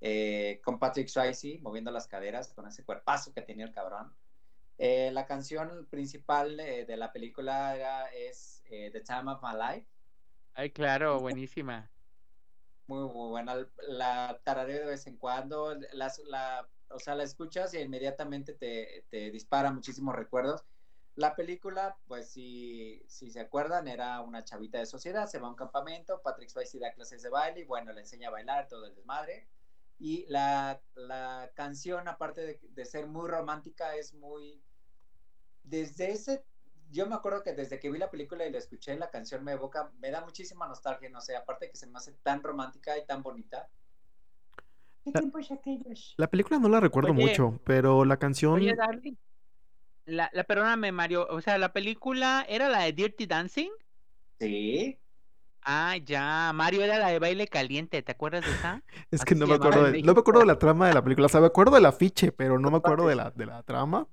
eh, 0.00 0.60
con 0.64 0.78
Patrick 0.78 1.08
Swayze 1.08 1.58
moviendo 1.62 1.90
las 1.90 2.06
caderas 2.06 2.52
con 2.52 2.66
ese 2.66 2.84
cuerpazo 2.84 3.32
que 3.32 3.42
tenía 3.42 3.64
el 3.64 3.72
cabrón. 3.72 4.12
Eh, 4.78 5.10
la 5.12 5.26
canción 5.26 5.86
principal 5.90 6.60
eh, 6.60 6.84
de 6.84 6.96
la 6.96 7.12
película 7.12 7.74
era, 7.74 8.06
es 8.08 8.62
The 8.68 9.00
Time 9.00 9.32
of 9.32 9.42
My 9.42 9.56
Life. 9.58 9.88
Ay, 10.54 10.70
claro, 10.70 11.20
buenísima. 11.20 11.90
Muy, 12.86 13.08
muy 13.08 13.28
buena. 13.30 13.66
La 13.88 14.40
tarareo 14.44 14.80
de 14.80 14.86
vez 14.86 15.06
en 15.06 15.16
cuando. 15.16 15.74
la, 15.92 16.68
o 16.90 16.98
sea, 16.98 17.14
la 17.14 17.24
escuchas 17.24 17.74
y 17.74 17.78
inmediatamente 17.78 18.54
te, 18.54 19.06
te 19.10 19.30
dispara 19.30 19.72
muchísimos 19.72 20.14
recuerdos. 20.14 20.64
La 21.16 21.34
película, 21.34 21.96
pues 22.06 22.28
si, 22.28 23.02
si 23.08 23.30
se 23.30 23.40
acuerdan, 23.40 23.88
era 23.88 24.20
una 24.20 24.44
chavita 24.44 24.78
de 24.78 24.84
sociedad, 24.84 25.26
se 25.26 25.38
va 25.38 25.46
a 25.46 25.50
un 25.50 25.56
campamento, 25.56 26.20
Patrick 26.20 26.50
Swayze 26.50 26.78
da 26.78 26.92
clases 26.92 27.22
de 27.22 27.30
baile 27.30 27.60
y 27.60 27.64
bueno, 27.64 27.90
le 27.94 28.02
enseña 28.02 28.28
a 28.28 28.32
bailar 28.32 28.68
todo 28.68 28.84
el 28.84 28.94
desmadre. 28.94 29.48
Y 29.98 30.26
la, 30.28 30.80
la 30.94 31.50
canción, 31.54 32.06
aparte 32.08 32.60
de, 32.62 32.84
ser 32.84 33.06
muy 33.06 33.28
romántica, 33.28 33.96
es 33.96 34.14
muy... 34.14 34.62
Desde 35.62 36.10
ese... 36.10 36.44
Yo 36.90 37.06
me 37.06 37.16
acuerdo 37.16 37.42
que 37.42 37.52
desde 37.52 37.80
que 37.80 37.90
vi 37.90 37.98
la 37.98 38.10
película 38.10 38.46
y 38.46 38.52
la 38.52 38.58
escuché, 38.58 38.96
la 38.96 39.10
canción 39.10 39.42
me 39.42 39.52
evoca, 39.52 39.90
me 39.98 40.10
da 40.10 40.24
muchísima 40.24 40.68
nostalgia, 40.68 41.10
no 41.10 41.20
sé, 41.20 41.34
aparte 41.34 41.68
que 41.68 41.76
se 41.76 41.88
me 41.88 41.98
hace 41.98 42.12
tan 42.22 42.42
romántica 42.42 42.96
y 42.96 43.04
tan 43.04 43.24
bonita. 43.24 43.68
¿Qué 45.04 45.10
tiempos 45.10 45.50
aquellos? 45.50 46.14
La 46.16 46.28
película 46.28 46.60
no 46.60 46.68
la 46.68 46.78
recuerdo 46.78 47.12
mucho, 47.12 47.60
pero 47.64 48.04
la 48.04 48.18
canción... 48.18 48.54
Oye, 48.54 48.74
La, 50.04 50.30
la, 50.32 50.44
perdóname, 50.44 50.92
Mario, 50.92 51.26
o 51.28 51.40
sea, 51.40 51.58
la 51.58 51.72
película 51.72 52.46
era 52.48 52.68
la 52.68 52.82
de 52.82 52.92
Dirty 52.92 53.26
Dancing. 53.26 53.70
Sí. 54.38 54.96
Ah, 55.68 55.96
ya. 55.96 56.52
Mario 56.54 56.84
era 56.84 56.96
la 56.96 57.08
de 57.08 57.18
baile 57.18 57.48
caliente, 57.48 58.00
¿te 58.00 58.12
acuerdas 58.12 58.44
de 58.44 58.52
esa? 58.52 58.84
es 59.10 59.24
que 59.24 59.34
no 59.34 59.48
me 59.48 59.54
acuerdo 59.54 59.90
de, 59.90 60.00
no 60.00 60.14
me 60.14 60.20
acuerdo 60.20 60.38
de 60.38 60.46
la 60.46 60.60
trama 60.60 60.86
de 60.86 60.94
la 60.94 61.02
película. 61.02 61.26
O 61.26 61.28
sea, 61.28 61.40
me 61.40 61.48
acuerdo 61.48 61.74
del 61.74 61.86
afiche, 61.86 62.30
pero 62.30 62.60
no 62.60 62.70
me 62.70 62.76
acuerdo 62.76 63.08
de 63.08 63.16
la, 63.16 63.32
de 63.32 63.46
la 63.46 63.64
trama. 63.64 64.06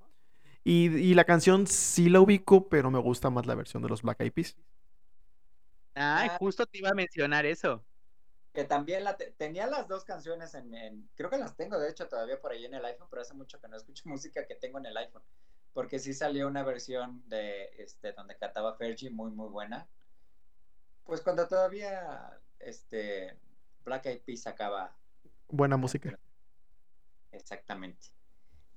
Y, 0.64 0.86
y, 0.96 1.14
la 1.14 1.24
canción 1.24 1.68
sí 1.68 2.08
la 2.08 2.20
ubico, 2.20 2.68
pero 2.68 2.90
me 2.90 2.98
gusta 2.98 3.30
más 3.30 3.46
la 3.46 3.54
versión 3.54 3.84
de 3.84 3.88
los 3.88 4.02
Black 4.02 4.20
Eyed 4.20 4.32
Peas. 4.32 4.56
Ah, 5.94 6.36
justo 6.40 6.66
te 6.66 6.78
iba 6.78 6.90
a 6.90 6.94
mencionar 6.94 7.46
eso. 7.46 7.84
Que 8.52 8.64
también 8.64 9.04
la 9.04 9.16
tenía 9.16 9.68
las 9.68 9.86
dos 9.86 10.04
canciones 10.04 10.54
en, 10.54 11.08
Creo 11.14 11.30
que 11.30 11.38
las 11.38 11.54
tengo, 11.54 11.78
de 11.78 11.88
hecho, 11.88 12.08
todavía 12.08 12.40
por 12.40 12.50
ahí 12.50 12.64
en 12.64 12.74
el 12.74 12.84
iPhone, 12.84 13.06
pero 13.10 13.22
hace 13.22 13.34
mucho 13.34 13.60
que 13.60 13.68
no 13.68 13.76
escucho 13.76 14.02
música 14.08 14.44
que 14.46 14.56
tengo 14.56 14.78
en 14.78 14.86
el 14.86 14.96
iPhone. 14.96 15.22
Porque 15.72 16.00
sí 16.00 16.14
salió 16.14 16.48
una 16.48 16.64
versión 16.64 17.22
de 17.28 17.70
este 17.78 18.12
donde 18.12 18.36
cantaba 18.36 18.76
Fergie 18.76 19.10
muy, 19.10 19.30
muy 19.30 19.48
buena. 19.48 19.86
Pues 21.04 21.20
cuando 21.20 21.46
todavía 21.46 22.40
este 22.58 23.38
Black 23.84 24.06
Eyed 24.06 24.22
Peas 24.22 24.42
sacaba 24.42 24.96
buena 25.48 25.76
música. 25.76 26.18
Exactamente. 27.32 28.08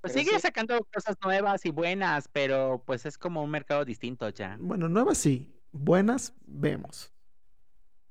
Pues 0.02 0.13
sigue 0.13 0.40
sacando 0.40 0.86
cosas 0.94 1.16
nuevas 1.24 1.66
y 1.66 1.72
buenas, 1.72 2.28
pero 2.28 2.84
pues 2.86 3.06
es 3.06 3.18
como 3.18 3.44
un 3.44 3.50
mercado 3.50 3.84
distinto 3.84 4.30
ya. 4.30 4.58
Bueno, 4.60 4.88
nuevas 4.88 5.18
sí, 5.18 5.60
buenas 5.72 6.34
vemos. 6.46 7.12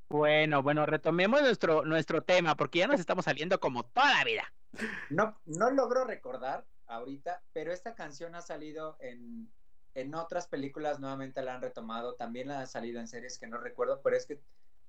Bueno, 0.09 0.63
bueno, 0.63 0.87
retomemos 0.87 1.43
nuestro, 1.43 1.85
nuestro 1.85 2.23
tema, 2.23 2.57
porque 2.57 2.81
ya 2.81 2.87
nos 2.87 3.01
estamos 3.01 3.25
saliendo 3.25 3.59
como 3.61 3.85
toda 3.85 4.13
la 4.15 4.25
vida. 4.25 4.53
No, 5.11 5.41
no 5.47 5.71
logro 5.71 6.05
recordar 6.05 6.67
ahorita, 6.87 7.43
pero 7.53 7.73
esta 7.73 7.95
canción 7.95 8.35
ha 8.35 8.43
salido 8.43 8.97
en 9.01 9.51
en 9.97 10.15
otras 10.15 10.47
películas 10.47 11.01
nuevamente 11.01 11.43
la 11.43 11.55
han 11.55 11.63
retomado, 11.63 12.15
también 12.15 12.49
la 12.49 12.61
ha 12.61 12.67
salido 12.67 13.01
en 13.01 13.09
series 13.09 13.39
que 13.39 13.47
no 13.47 13.57
recuerdo, 13.57 14.03
pero 14.03 14.15
es 14.15 14.27
que 14.27 14.41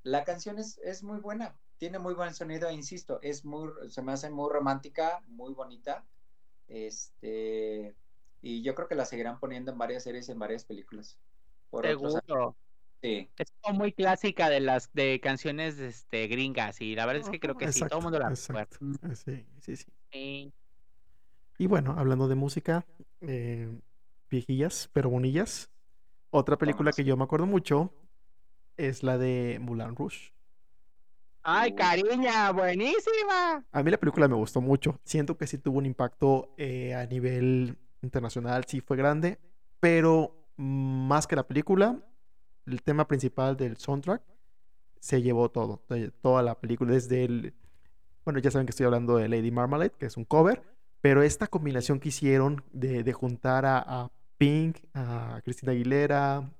la 0.04 0.26
canción 0.26 0.60
es, 0.60 0.80
es 0.84 1.02
muy 1.02 1.20
buena, 1.20 1.56
tiene 1.78 1.98
muy 1.98 2.14
buen 2.14 2.34
sonido, 2.34 2.70
insisto, 2.70 3.20
es 3.22 3.46
muy, 3.46 3.72
se 3.90 4.02
me 4.02 4.12
hace 4.12 4.30
muy 4.30 4.52
romántica, 4.52 5.24
muy 5.28 5.54
bonita, 5.54 6.06
este, 6.68 7.96
y 8.42 8.62
yo 8.64 8.76
creo 8.76 8.90
que 8.90 8.96
la 8.96 9.06
seguirán 9.06 9.40
poniendo 9.40 9.72
en 9.72 9.78
varias 9.78 10.04
series, 10.04 10.28
en 10.28 10.40
varias 10.40 10.66
películas. 10.66 11.18
Seguro. 11.82 12.58
Sí. 13.02 13.30
Es 13.38 13.54
como 13.62 13.78
muy 13.78 13.94
clásica 13.94 14.50
de 14.50 14.60
las 14.60 14.92
de 14.92 15.22
canciones 15.22 15.80
este, 15.80 16.28
gringas 16.28 16.82
y 16.82 16.96
la 16.96 17.06
verdad 17.06 17.24
es 17.24 17.30
que 17.30 17.40
creo 17.40 17.56
que 17.56 17.72
sí, 17.72 17.82
todo 17.88 18.00
el 18.00 18.04
mundo 18.04 18.20
la 18.20 18.30
recuerda. 18.30 18.68
Sí, 19.16 19.46
sí, 19.62 19.76
sí, 19.78 20.54
Y 21.60 21.68
bueno, 21.68 21.96
hablando 21.98 22.28
de 22.28 22.36
música, 22.36 22.86
eh, 23.22 23.70
viejillas, 24.30 24.90
pero 24.94 25.10
bonillas. 25.10 25.70
Otra 26.30 26.58
película 26.58 26.92
que 26.92 27.04
yo 27.04 27.16
me 27.18 27.24
acuerdo 27.24 27.46
mucho 27.46 27.94
es 28.76 29.04
la 29.04 29.18
de 29.18 29.60
Mulan 29.62 29.96
Rouge. 29.96 30.34
¡Ay, 31.44 31.74
cariña! 31.74 32.52
¡Buenísima! 32.52 33.66
A 33.72 33.84
mí 33.84 33.90
la 33.90 33.98
película 33.98 34.28
me 34.28 34.36
gustó 34.36 34.60
mucho. 34.60 35.00
Siento 35.04 35.38
que 35.38 35.48
sí 35.48 35.58
tuvo 35.58 35.78
un 35.78 35.86
impacto 35.86 36.54
eh, 36.58 36.94
a 36.94 37.06
nivel 37.06 37.78
internacional, 38.02 38.66
sí 38.68 38.82
fue 38.82 38.98
grande, 38.98 39.40
pero 39.80 40.36
más 40.58 41.26
que 41.26 41.36
la 41.36 41.48
película, 41.48 41.98
el 42.66 42.82
tema 42.84 43.08
principal 43.08 43.56
del 43.56 43.78
soundtrack 43.78 44.22
se 45.00 45.22
llevó 45.22 45.50
todo, 45.50 45.82
toda 46.22 46.44
la 46.44 46.60
película, 46.60 46.92
desde 46.92 47.24
el... 47.24 47.54
Bueno, 48.26 48.40
ya 48.40 48.52
saben 48.52 48.66
que 48.66 48.72
estoy 48.72 48.86
hablando 48.86 49.16
de 49.16 49.30
Lady 49.30 49.52
Marmalade, 49.52 49.94
que 49.98 50.08
es 50.08 50.18
un 50.18 50.26
cover, 50.26 50.62
pero 51.02 51.22
esta 51.22 51.48
combinación 51.48 52.00
que 52.00 52.10
hicieron 52.10 52.64
de, 52.72 53.14
juntar 53.14 53.66
a, 53.66 54.12
Pink, 54.38 54.78
a 54.94 55.42
Cristina 55.44 55.72
Aguilera, 55.72 56.52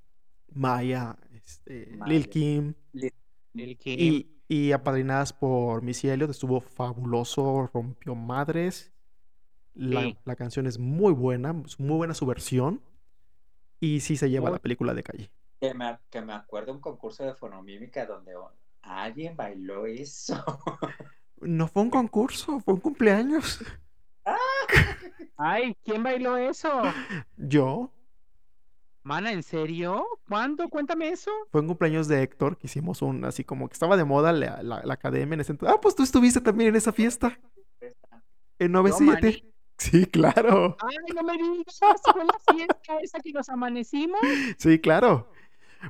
Maya, 0.52 1.16
este, 1.32 1.98
Lil 2.06 2.28
Kim, 2.30 2.74
Y, 4.50 4.72
apadrinadas 4.72 5.34
por 5.34 5.82
Missy 5.82 6.10
Elliott, 6.10 6.32
estuvo 6.32 6.62
fabuloso, 6.62 7.70
rompió 7.74 8.16
madres. 8.16 8.92
La, 9.74 10.36
canción 10.36 10.66
es 10.66 10.80
muy 10.80 11.14
buena, 11.14 11.54
es 11.66 11.80
muy 11.80 11.98
buena 11.98 12.14
su 12.14 12.26
versión. 12.26 12.82
Y 13.80 14.00
sí 14.00 14.18
se 14.18 14.30
lleva 14.30 14.50
la 14.50 14.58
película 14.58 14.94
de 14.96 15.04
calle. 15.04 15.30
Que 15.60 15.74
me, 15.74 16.00
que 16.10 16.22
me 16.22 16.34
acuerdo 16.34 16.74
un 16.74 16.80
concurso 16.80 17.24
de 17.24 17.36
fonomímica 17.36 18.06
donde 18.06 18.34
alguien 18.82 19.36
bailó 19.36 19.86
eso. 19.86 20.44
No 21.40 21.68
fue 21.68 21.84
un 21.84 21.92
concurso, 21.92 22.60
fue 22.62 22.74
un 22.74 22.80
cumpleaños. 22.80 23.60
Ay, 25.38 25.76
¿quién 25.84 26.04
bailó 26.04 26.38
eso? 26.38 26.82
Yo. 27.38 27.92
Mana, 29.04 29.32
¿en 29.32 29.44
serio? 29.44 30.06
¿Cuándo? 30.28 30.68
Cuéntame 30.68 31.10
eso. 31.10 31.32
Fue 31.50 31.62
un 31.62 31.68
cumpleaños 31.68 32.10
de 32.10 32.24
Héctor 32.24 32.58
que 32.58 32.68
hicimos 32.68 33.02
un, 33.02 33.24
así 33.24 33.44
como 33.44 33.70
que 33.70 33.74
estaba 33.74 33.96
de 33.96 34.04
moda 34.04 34.34
la, 34.34 34.62
la, 34.62 34.94
academia 34.94 35.36
en 35.36 35.42
ese 35.42 35.54
entonces. 35.54 35.76
Ah, 35.76 35.80
pues 35.80 35.96
tú 35.96 36.04
estuviste 36.04 36.42
también 36.42 36.70
en 36.70 36.76
esa 36.76 36.92
fiesta. 36.92 37.40
En 38.60 38.72
97. 38.72 39.46
Sí, 39.78 40.06
claro. 40.08 40.76
Ay, 40.82 40.98
no 41.16 41.24
me 41.24 41.34
digas, 41.34 41.80
fue 42.04 42.26
la 42.26 42.54
fiesta 42.54 42.98
esa 43.02 43.20
que 43.20 43.32
nos 43.32 43.48
amanecimos. 43.48 44.20
Sí, 44.58 44.80
claro. 44.80 45.32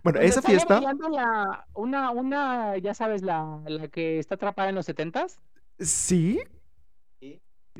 Bueno, 0.03 0.19
esa 0.19 0.41
fiesta. 0.41 0.81
La, 0.81 1.65
una, 1.73 2.11
una, 2.11 2.77
ya 2.77 2.93
sabes, 2.93 3.21
la, 3.21 3.61
la 3.65 3.87
que 3.87 4.19
está 4.19 4.35
atrapada 4.35 4.69
en 4.69 4.75
los 4.75 4.85
setentas. 4.85 5.39
Sí, 5.79 6.41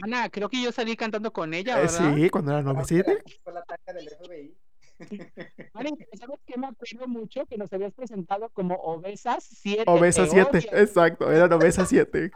Ana, 0.01 0.29
creo 0.29 0.49
que 0.49 0.61
yo 0.61 0.71
salí 0.71 0.95
cantando 0.95 1.31
con 1.31 1.53
ella, 1.53 1.77
eh, 1.77 1.81
¿verdad? 1.81 2.15
sí, 2.15 2.29
cuando 2.29 2.51
era 2.51 2.61
97. 2.61 3.23
Fue 3.43 3.53
la 3.53 3.63
taca 3.63 3.93
del 3.93 4.09
FBI. 4.09 4.55
¿sabes 6.19 6.39
qué 6.45 6.57
me 6.57 6.67
acuerdo 6.67 7.07
mucho? 7.07 7.45
Que 7.45 7.57
nos 7.57 7.71
habías 7.71 7.93
presentado 7.93 8.49
como 8.49 8.75
Obesas 8.75 9.43
7. 9.43 9.83
Obesas 9.87 10.29
7, 10.31 10.69
exacto, 10.71 11.31
eran 11.31 11.53
Obesas 11.53 11.87
7. 11.89 12.31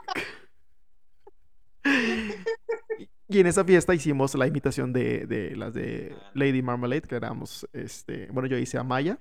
y 3.27 3.39
en 3.39 3.47
esa 3.47 3.65
fiesta 3.65 3.95
hicimos 3.95 4.35
la 4.35 4.45
imitación 4.45 4.93
de, 4.93 5.25
de, 5.25 5.55
las 5.55 5.73
de 5.73 6.15
Lady 6.33 6.61
Marmalade, 6.61 7.01
que 7.01 7.15
éramos, 7.15 7.67
este, 7.73 8.27
bueno, 8.31 8.47
yo 8.47 8.57
hice 8.57 8.77
a 8.77 8.83
Maya. 8.83 9.19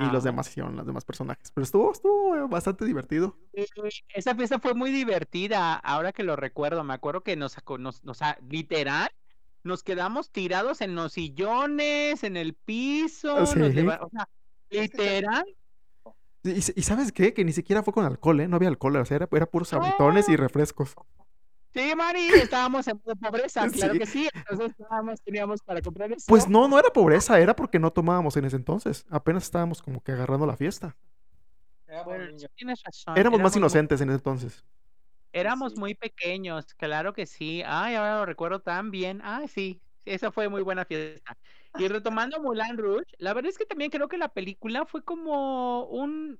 Y 0.00 0.10
los 0.10 0.24
demás 0.24 0.48
hicieron 0.48 0.74
los 0.74 0.86
demás 0.86 1.04
personajes. 1.04 1.50
Pero 1.52 1.62
estuvo, 1.64 1.92
estuvo 1.92 2.48
bastante 2.48 2.84
divertido. 2.84 3.36
Esa 4.14 4.34
fiesta 4.34 4.58
fue 4.58 4.74
muy 4.74 4.90
divertida, 4.90 5.74
ahora 5.74 6.12
que 6.12 6.22
lo 6.22 6.34
recuerdo, 6.34 6.82
me 6.82 6.94
acuerdo 6.94 7.20
que 7.22 7.36
nos, 7.36 7.56
nos, 7.78 8.02
nos 8.02 8.20
literal, 8.48 9.10
nos 9.62 9.82
quedamos 9.82 10.30
tirados 10.30 10.80
en 10.80 10.94
los 10.94 11.12
sillones, 11.12 12.24
en 12.24 12.36
el 12.36 12.54
piso, 12.54 13.38
nos 13.40 13.50
Sí. 13.50 13.58
leva- 13.58 14.00
o 14.02 14.08
sea, 14.10 14.28
literal, 14.70 15.44
Y, 16.42 16.50
y- 16.50 16.72
y 16.76 16.82
¿sabes 16.82 17.10
qué? 17.12 17.34
Que 17.34 17.44
ni 17.44 17.52
siquiera 17.52 17.82
fue 17.82 17.92
con 17.92 18.04
alcohol, 18.04 18.40
¿eh? 18.40 18.46
No 18.48 18.56
había 18.56 18.68
alcohol, 18.68 18.96
o 18.96 19.04
sea, 19.04 19.16
era, 19.16 19.28
era 19.32 19.46
puros 19.46 19.68
sabritones 19.68 20.28
y 20.28 20.36
refrescos. 20.36 20.94
Sí, 21.74 21.94
Mari, 21.96 22.26
estábamos 22.42 22.86
en 22.88 23.00
modo 23.04 23.16
pobreza, 23.16 23.60
claro 23.72 23.92
Sí. 23.94 23.98
que 23.98 24.06
sí, 24.06 24.28
entonces 24.32 24.76
nada 24.78 25.02
más 25.02 25.22
teníamos 25.22 25.62
para 25.62 25.80
comprar 25.82 26.10
eso. 26.12 26.24
Pues 26.28 26.48
no, 26.48 26.68
no 26.68 26.78
era 26.78 26.90
pobreza, 26.90 27.38
era 27.40 27.54
porque 27.54 27.78
no 27.78 27.90
tomábamos 27.92 28.36
en 28.36 28.44
ese 28.46 28.56
entonces. 28.56 29.04
Apenas 29.10 29.44
estábamos 29.44 29.82
como 29.82 30.02
que 30.02 30.12
agarrando 30.12 30.46
la 30.46 30.56
fiesta. 30.56 30.96
Éramos 31.86 32.06
Bueno, 32.06 32.36
tienes 32.56 32.82
razón, 32.82 33.16
Éramos 33.16 33.40
más 33.40 33.52
muy- 33.52 33.58
inocentes 33.60 34.00
en 34.00 34.08
ese 34.08 34.16
entonces. 34.16 34.64
Éramos 35.32 35.72
Sí. 35.74 35.78
muy 35.78 35.94
pequeños, 35.94 36.72
claro 36.74 37.12
que 37.12 37.26
sí. 37.26 37.62
Ay, 37.66 37.94
ahora 37.94 38.18
lo 38.18 38.26
recuerdo 38.26 38.60
tan 38.60 38.90
bien. 38.90 39.20
Ay, 39.22 39.48
sí, 39.48 39.80
esa 40.04 40.30
fue 40.32 40.48
muy 40.48 40.62
buena 40.62 40.84
fiesta. 40.84 41.36
Y 41.78 41.88
retomando 41.88 42.40
Moulin 42.40 42.78
Rouge, 42.78 43.04
la 43.18 43.34
verdad 43.34 43.50
es 43.50 43.58
que 43.58 43.66
también 43.66 43.90
creo 43.90 44.08
que 44.08 44.16
la 44.16 44.28
película 44.28 44.86
fue 44.86 45.02
como 45.04 45.84
un... 45.84 46.38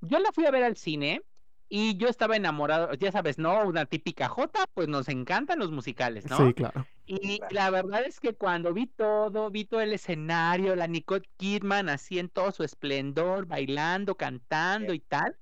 Yo 0.00 0.18
la 0.18 0.32
fui 0.32 0.46
a 0.46 0.50
ver 0.50 0.64
al 0.64 0.76
cine 0.78 1.22
y 1.70 1.96
yo 1.96 2.08
estaba 2.08 2.36
enamorado, 2.36 2.92
ya 2.94 3.12
sabes, 3.12 3.38
¿no? 3.38 3.64
Una 3.66 3.86
típica 3.86 4.28
Jota, 4.28 4.66
pues 4.74 4.88
nos 4.88 5.08
encantan 5.08 5.60
los 5.60 5.70
musicales, 5.70 6.26
¿no? 6.28 6.36
Sí, 6.36 6.52
claro. 6.54 6.90
Y 7.06 7.38
Claro. 7.38 7.54
la 7.54 7.70
verdad 7.70 8.04
es 8.04 8.20
que 8.20 8.36
cuando 8.36 8.74
vi 8.74 8.86
todo, 8.88 9.50
vi 9.50 9.64
todo 9.64 9.80
el 9.80 9.92
escenario, 9.92 10.76
la 10.76 10.88
Nicole 10.88 11.28
Kidman 11.36 11.88
así 11.88 12.18
en 12.18 12.28
todo 12.28 12.52
su 12.52 12.64
esplendor, 12.64 13.46
bailando, 13.46 14.16
cantando 14.16 14.92
y 14.94 15.00
tal, 15.00 15.38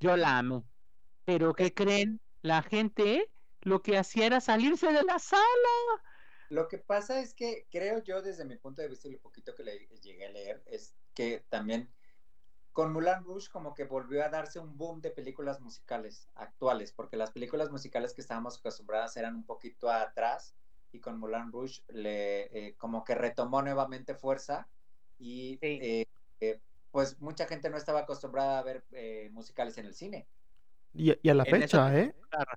yo 0.00 0.16
la 0.16 0.38
amé. 0.38 0.64
Pero 1.24 1.54
¿qué 1.54 1.72
creen? 1.74 2.20
La 2.42 2.62
gente 2.62 3.30
lo 3.62 3.82
que 3.82 3.98
hacía 3.98 4.26
era 4.26 4.40
salirse 4.40 4.92
de 4.92 5.04
la 5.04 5.18
sala. 5.18 5.42
Lo 6.48 6.68
que 6.68 6.78
pasa 6.78 7.20
es 7.20 7.34
que 7.34 7.68
creo 7.70 8.02
yo, 8.02 8.22
desde 8.22 8.44
mi 8.44 8.56
punto 8.56 8.82
de 8.82 8.88
vista 8.88 9.08
y 9.08 9.12
lo 9.12 9.20
poquito 9.20 9.54
que 9.54 9.64
le 9.64 9.86
llegué 10.00 10.26
a 10.26 10.30
leer, 10.30 10.62
es 10.66 10.96
que 11.14 11.44
también 11.48 11.94
con 12.78 12.92
Moulin 12.92 13.24
Rouge 13.24 13.48
como 13.50 13.74
que 13.74 13.82
volvió 13.82 14.24
a 14.24 14.28
darse 14.28 14.60
un 14.60 14.78
boom 14.78 15.00
de 15.00 15.10
películas 15.10 15.60
musicales 15.60 16.28
actuales, 16.36 16.92
porque 16.92 17.16
las 17.16 17.32
películas 17.32 17.72
musicales 17.72 18.14
que 18.14 18.20
estábamos 18.20 18.56
acostumbradas 18.56 19.16
eran 19.16 19.34
un 19.34 19.42
poquito 19.42 19.90
atrás 19.90 20.54
y 20.92 21.00
con 21.00 21.18
Moulin 21.18 21.50
Rouge 21.50 21.82
le 21.88 22.42
eh, 22.56 22.76
como 22.78 23.02
que 23.02 23.16
retomó 23.16 23.62
nuevamente 23.62 24.14
fuerza 24.14 24.68
y 25.18 25.58
Sí. 25.60 25.78
eh, 25.82 26.06
eh, 26.40 26.60
pues 26.92 27.20
mucha 27.20 27.46
gente 27.46 27.68
no 27.68 27.76
estaba 27.76 27.98
acostumbrada 28.02 28.60
a 28.60 28.62
ver 28.62 28.84
eh, 28.92 29.28
musicales 29.32 29.76
en 29.78 29.86
el 29.86 29.94
cine. 29.94 30.28
Y, 30.94 31.18
y 31.20 31.28
a 31.30 31.34
la 31.34 31.42
En 31.48 31.56
esa 31.64 31.88
fecha, 31.88 31.98
¿eh? 31.98 32.14
Claro. 32.30 32.52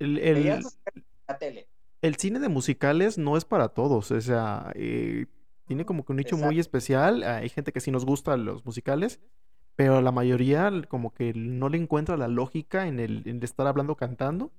El, 0.00 0.18
el- 0.18 0.62
la 1.26 1.38
tele. 1.38 1.66
el 2.02 2.16
cine 2.16 2.40
de 2.40 2.50
musicales 2.50 3.16
no 3.16 3.38
es 3.38 3.46
para 3.46 3.70
todos. 3.70 4.10
O 4.10 4.20
sea, 4.20 4.70
eh, 4.74 5.24
tiene 5.64 5.86
como 5.86 6.04
que 6.04 6.12
un 6.12 6.18
nicho 6.18 6.36
muy 6.36 6.58
especial. 6.60 7.22
Hay 7.22 7.48
gente 7.48 7.72
que 7.72 7.80
sí 7.80 7.90
nos 7.90 8.04
gusta 8.04 8.36
los 8.36 8.66
musicales, 8.66 9.18
pero 9.76 10.00
la 10.02 10.12
mayoría 10.12 10.70
como 10.88 11.12
que 11.14 11.32
no 11.34 11.68
le 11.68 11.78
encuentra 11.78 12.16
la 12.16 12.28
lógica 12.28 12.86
en 12.86 13.00
el, 13.00 13.26
en 13.28 13.42
estar 13.42 13.66
hablando 13.66 13.96
cantando. 13.96 14.52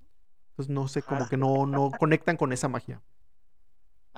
Entonces 0.51 0.73
no 0.73 0.87
sé, 0.87 1.03
como 1.03 1.27
que 1.29 1.37
no, 1.37 1.65
no 1.65 1.91
conectan 1.97 2.37
con 2.37 2.53
esa 2.53 2.67
magia. 2.69 3.01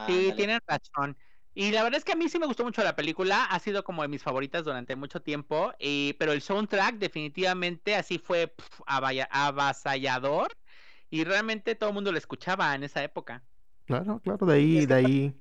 Sí, 0.05 0.33
tienen 0.35 0.59
razón. 0.67 1.17
Y 1.53 1.71
la 1.71 1.83
verdad 1.83 1.97
es 1.99 2.03
que 2.03 2.11
a 2.11 2.15
mí 2.15 2.27
sí 2.27 2.37
me 2.37 2.45
gustó 2.47 2.63
mucho 2.65 2.83
la 2.83 2.95
película, 2.95 3.45
ha 3.45 3.59
sido 3.59 3.83
como 3.83 4.01
de 4.01 4.09
mis 4.09 4.21
favoritas 4.21 4.65
durante 4.65 4.95
mucho 4.97 5.21
tiempo, 5.21 5.71
y, 5.79 6.13
pero 6.19 6.33
el 6.33 6.41
soundtrack 6.41 6.95
definitivamente 6.97 7.95
así 7.95 8.19
fue 8.19 8.47
pf, 8.47 8.83
avaya- 8.85 9.29
avasallador 9.31 10.51
y 11.09 11.23
realmente 11.23 11.75
todo 11.75 11.89
el 11.91 11.93
mundo 11.95 12.11
lo 12.11 12.17
escuchaba 12.17 12.75
en 12.75 12.83
esa 12.83 13.03
época. 13.03 13.41
Claro, 13.85 14.19
claro, 14.19 14.45
de 14.45 14.53
ahí, 14.55 14.77
Es 14.79 14.87
de 14.87 14.93
ahí. 14.95 15.35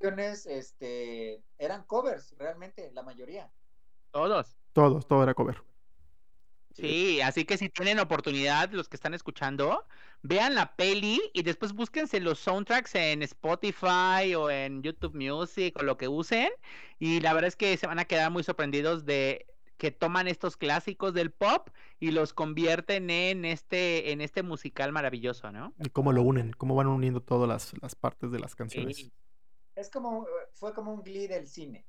canciones, 0.00 0.46
este, 0.46 1.42
eran 1.58 1.82
covers, 1.84 2.34
realmente, 2.38 2.90
la 2.92 3.02
mayoría. 3.02 3.50
Todos. 4.12 4.57
Todo, 4.72 5.00
todo 5.00 5.22
era 5.22 5.34
cover. 5.34 5.62
Sí, 6.74 7.20
así 7.20 7.44
que 7.44 7.58
si 7.58 7.68
tienen 7.68 7.98
oportunidad, 7.98 8.70
los 8.70 8.88
que 8.88 8.94
están 8.94 9.12
escuchando, 9.12 9.84
vean 10.22 10.54
la 10.54 10.76
peli 10.76 11.20
y 11.32 11.42
después 11.42 11.72
búsquense 11.72 12.20
los 12.20 12.38
soundtracks 12.38 12.94
en 12.94 13.22
Spotify 13.24 14.34
o 14.36 14.48
en 14.48 14.82
YouTube 14.82 15.14
Music 15.14 15.76
o 15.80 15.82
lo 15.82 15.96
que 15.96 16.06
usen. 16.06 16.50
Y 17.00 17.18
la 17.20 17.34
verdad 17.34 17.48
es 17.48 17.56
que 17.56 17.76
se 17.76 17.88
van 17.88 17.98
a 17.98 18.04
quedar 18.04 18.30
muy 18.30 18.44
sorprendidos 18.44 19.04
de 19.04 19.46
que 19.76 19.90
toman 19.90 20.28
estos 20.28 20.56
clásicos 20.56 21.14
del 21.14 21.32
pop 21.32 21.70
y 21.98 22.12
los 22.12 22.32
convierten 22.32 23.10
en 23.10 23.44
este, 23.44 24.12
en 24.12 24.20
este 24.20 24.44
musical 24.44 24.92
maravilloso, 24.92 25.50
¿no? 25.50 25.74
Y 25.80 25.88
cómo 25.90 26.12
lo 26.12 26.22
unen, 26.22 26.52
cómo 26.52 26.76
van 26.76 26.86
uniendo 26.86 27.22
todas 27.22 27.48
las, 27.48 27.80
las 27.82 27.96
partes 27.96 28.30
de 28.30 28.38
las 28.38 28.54
canciones. 28.54 28.96
Sí. 28.96 29.12
Es 29.74 29.90
como, 29.90 30.26
fue 30.52 30.74
como 30.74 30.92
un 30.92 31.02
glee 31.02 31.28
del 31.28 31.46
cine, 31.46 31.86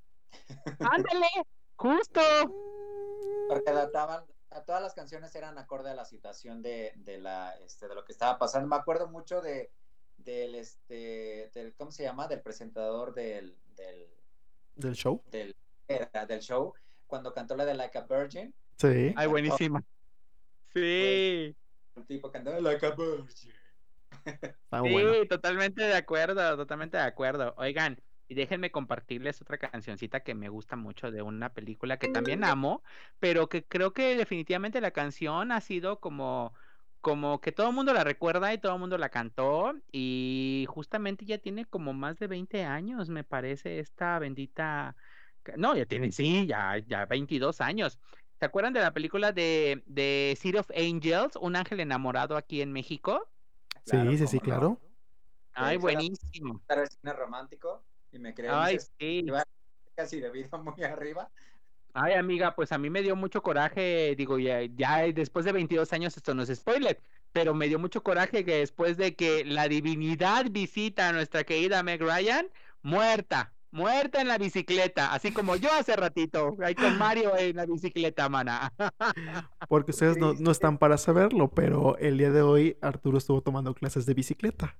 Ándale, 0.79 1.27
justo. 1.79 2.21
porque 3.47 3.69
adaptaban, 3.71 4.23
a 4.51 4.61
todas 4.63 4.81
las 4.81 4.93
canciones 4.93 5.33
eran 5.35 5.57
acorde 5.57 5.89
a 5.89 5.93
la 5.95 6.05
situación 6.05 6.61
de, 6.61 6.93
de 6.97 7.17
la, 7.17 7.55
este, 7.59 7.87
de 7.87 7.95
lo 7.95 8.03
que 8.05 8.11
estaba 8.11 8.37
pasando. 8.37 8.67
Me 8.67 8.75
acuerdo 8.75 9.07
mucho 9.07 9.41
de, 9.41 9.71
del, 10.17 10.55
este, 10.55 11.49
del, 11.53 11.73
¿cómo 11.75 11.91
se 11.91 12.03
llama? 12.03 12.27
Del 12.27 12.41
presentador 12.41 13.13
del, 13.13 13.57
del, 13.75 14.07
Del 14.75 14.93
show. 14.95 15.21
del, 15.31 15.55
era, 15.87 16.25
del 16.25 16.41
show, 16.41 16.73
cuando 17.07 17.33
cantó 17.33 17.55
la 17.55 17.65
de 17.65 17.73
Like 17.73 17.97
a 17.97 18.01
Virgin, 18.01 18.53
Sí. 18.77 19.13
Ay, 19.17 19.27
buenísima. 19.27 19.83
Sí. 20.73 21.53
el 21.95 22.05
tipo 22.07 22.31
cantando 22.31 22.61
Like 22.61 22.85
a 22.85 22.91
Virgin. 22.91 23.51
Está 24.25 24.81
Sí, 24.83 24.91
bueno. 24.91 25.11
totalmente 25.27 25.81
de 25.83 25.95
acuerdo, 25.95 26.55
totalmente 26.55 26.95
de 26.97 27.03
acuerdo. 27.03 27.53
Oigan, 27.57 27.99
y 28.29 28.35
déjenme 28.35 28.71
compartirles 28.71 29.41
otra 29.41 29.57
cancioncita 29.57 30.21
que 30.21 30.35
me 30.35 30.49
gusta 30.49 30.75
mucho 30.75 31.09
de 31.09 31.23
una 31.23 31.51
película 31.51 31.97
que 31.97 32.09
también 32.09 32.43
amo, 32.43 32.83
pero 33.19 33.49
que 33.49 33.65
creo 33.65 33.91
que 33.91 34.15
definitivamente 34.15 34.79
la 34.81 34.91
canción 34.91 35.51
ha 35.51 35.59
sido 35.61 35.99
como, 35.99 36.53
como 37.01 37.41
que 37.41 37.51
todo 37.51 37.69
el 37.69 37.75
mundo 37.75 37.91
la 37.91 38.03
recuerda 38.03 38.53
y 38.53 38.59
todo 38.59 38.75
el 38.75 38.79
mundo 38.79 38.99
la 38.99 39.09
cantó 39.09 39.73
y 39.91 40.67
justamente 40.69 41.25
ya 41.25 41.39
tiene 41.39 41.65
como 41.65 41.91
más 41.93 42.19
de 42.19 42.27
20 42.27 42.63
años, 42.65 43.09
me 43.09 43.23
parece, 43.23 43.79
esta 43.79 44.19
bendita... 44.19 44.95
No, 45.57 45.75
ya 45.75 45.87
tiene, 45.87 46.11
sí, 46.11 46.45
ya, 46.45 46.77
ya 46.77 47.07
22 47.07 47.61
años. 47.61 47.97
¿Se 48.39 48.45
acuerdan 48.45 48.73
de 48.73 48.81
la 48.81 48.93
película 48.93 49.31
de, 49.31 49.81
de 49.87 50.37
City 50.39 50.59
of 50.59 50.69
Angels, 50.77 51.35
Un 51.35 51.55
ángel 51.55 51.79
enamorado 51.79 52.37
aquí 52.37 52.61
en 52.61 52.71
México? 52.71 53.27
Claro, 53.85 54.11
sí, 54.11 54.17
sí, 54.19 54.27
sí, 54.27 54.37
no. 54.37 54.43
claro. 54.43 54.81
Ay, 55.53 55.77
buenísimo. 55.77 56.59
Estar 56.59 56.77
el 56.77 56.87
cine 56.89 57.13
romántico 57.13 57.88
y 58.11 58.19
me 58.19 58.33
creé 58.33 58.49
Ay, 58.51 58.77
sí. 58.99 59.25
casi 59.95 60.19
de 60.19 60.29
vida 60.29 60.49
muy 60.57 60.83
arriba. 60.83 61.29
Ay, 61.93 62.13
amiga, 62.13 62.55
pues 62.55 62.71
a 62.71 62.77
mí 62.77 62.89
me 62.89 63.01
dio 63.01 63.15
mucho 63.15 63.41
coraje, 63.41 64.13
digo, 64.15 64.37
ya, 64.37 64.61
ya 64.63 65.01
después 65.11 65.43
de 65.45 65.51
22 65.51 65.91
años 65.91 66.15
esto 66.15 66.35
no 66.35 66.43
es 66.43 66.55
spoiler, 66.55 67.01
pero 67.31 67.53
me 67.53 67.67
dio 67.67 67.79
mucho 67.79 68.03
coraje 68.03 68.45
que 68.45 68.57
después 68.57 68.95
de 68.97 69.15
que 69.15 69.43
la 69.43 69.67
divinidad 69.67 70.45
visita 70.51 71.09
a 71.09 71.13
nuestra 71.13 71.43
querida 71.43 71.81
Meg 71.81 72.01
Ryan, 72.01 72.47
muerta, 72.83 73.53
muerta 73.71 74.21
en 74.21 74.27
la 74.27 74.37
bicicleta, 74.37 75.13
así 75.13 75.31
como 75.31 75.55
yo 75.55 75.71
hace 75.73 75.95
ratito, 75.95 76.55
ahí 76.63 76.75
con 76.75 76.97
Mario 76.97 77.35
en 77.35 77.55
la 77.55 77.65
bicicleta, 77.65 78.29
mana. 78.29 78.71
Porque 79.67 79.91
ustedes 79.91 80.17
no, 80.17 80.33
no 80.33 80.51
están 80.51 80.77
para 80.77 80.97
saberlo, 80.97 81.49
pero 81.49 81.97
el 81.97 82.19
día 82.19 82.31
de 82.31 82.43
hoy 82.43 82.77
Arturo 82.81 83.17
estuvo 83.17 83.41
tomando 83.41 83.73
clases 83.73 84.05
de 84.05 84.13
bicicleta. 84.13 84.75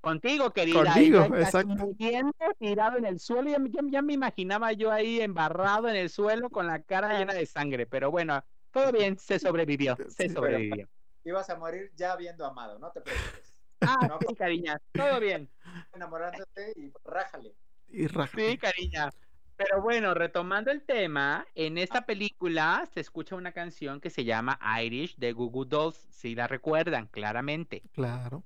Contigo, 0.00 0.50
querida. 0.52 0.84
Contigo, 0.84 1.26
yo 1.28 1.34
ahí 1.34 1.42
exacto. 1.42 1.68
muriendo, 1.68 2.32
tirado 2.58 2.96
en 2.98 3.04
el 3.04 3.20
suelo, 3.20 3.50
ya, 3.50 3.58
me- 3.58 3.70
ya- 3.70 3.80
ya 3.90 4.02
me 4.02 4.14
imaginaba 4.14 4.72
yo 4.72 4.90
ahí 4.90 5.20
embarrado 5.20 5.88
en 5.88 5.96
el 5.96 6.08
suelo 6.10 6.48
con 6.50 6.66
la 6.66 6.82
cara 6.82 7.18
llena 7.18 7.34
de 7.34 7.44
sangre, 7.46 7.86
pero 7.86 8.10
bueno, 8.10 8.42
todo 8.70 8.92
bien, 8.92 9.18
se 9.18 9.38
sobrevivió, 9.38 9.96
se 10.08 10.28
Sí. 10.28 10.34
sobrevivió. 10.34 10.88
Ibas 11.24 11.50
a 11.50 11.56
morir 11.56 11.92
ya 11.96 12.12
habiendo 12.12 12.46
amado, 12.46 12.78
no 12.78 12.90
te 12.92 13.00
preocupes. 13.02 13.58
Ah, 13.82 14.06
No, 14.08 14.18
sí, 14.26 14.34
cariña, 14.34 14.80
todo 14.92 15.20
bien. 15.20 15.48
enamorándote 15.94 16.72
y 16.76 16.92
rájale. 17.04 17.54
Y 17.88 18.06
raja. 18.06 18.36
Sí, 18.38 18.56
cariña. 18.58 19.10
Pero 19.56 19.82
bueno, 19.82 20.14
retomando 20.14 20.70
el 20.70 20.82
tema, 20.82 21.46
en 21.54 21.76
esta 21.76 22.06
película 22.06 22.88
se 22.94 23.00
escucha 23.00 23.36
una 23.36 23.52
canción 23.52 24.00
que 24.00 24.08
se 24.08 24.24
llama 24.24 24.58
Irish 24.82 25.16
de 25.16 25.32
Goo 25.32 25.50
Goo 25.50 25.66
Dolls, 25.66 25.96
si 26.10 26.34
la 26.34 26.46
recuerdan, 26.46 27.08
claramente. 27.08 27.82
Claro. 27.92 28.42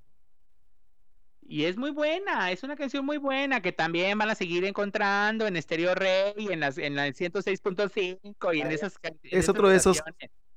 Y 1.47 1.65
es 1.67 1.77
muy 1.77 1.91
buena, 1.91 2.51
es 2.51 2.63
una 2.63 2.75
canción 2.75 3.05
muy 3.05 3.19
buena 3.19 3.61
que 3.61 3.71
también 3.73 4.17
van 4.19 4.31
a 4.31 4.35
seguir 4.35 4.65
encontrando 4.65 5.47
en 5.47 5.61
Stereo 5.61 5.95
Rey, 5.95 6.35
en 6.51 6.61
las 6.61 6.79
en 6.79 6.97
la 6.97 7.07
106.5 7.09 8.53
y 8.57 8.61
en 8.63 8.73
esas 8.73 8.99
en 9.03 9.19
Es 9.25 9.33
esas 9.33 9.49
otro 9.51 9.69
de 9.69 9.77
esos 9.77 10.03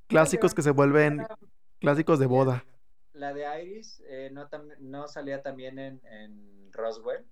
clásicos 0.08 0.54
que 0.54 0.62
se 0.62 0.72
vuelven 0.72 1.26
clásicos 1.80 2.20
de 2.20 2.26
boda. 2.26 2.64
La 3.14 3.34
de 3.34 3.46
Iris 3.64 4.02
eh, 4.08 4.30
no, 4.32 4.48
tam- 4.50 4.78
no 4.80 5.08
salía 5.08 5.42
también 5.42 5.78
en, 5.80 6.02
en 6.06 6.72
Roswell. 6.72 7.26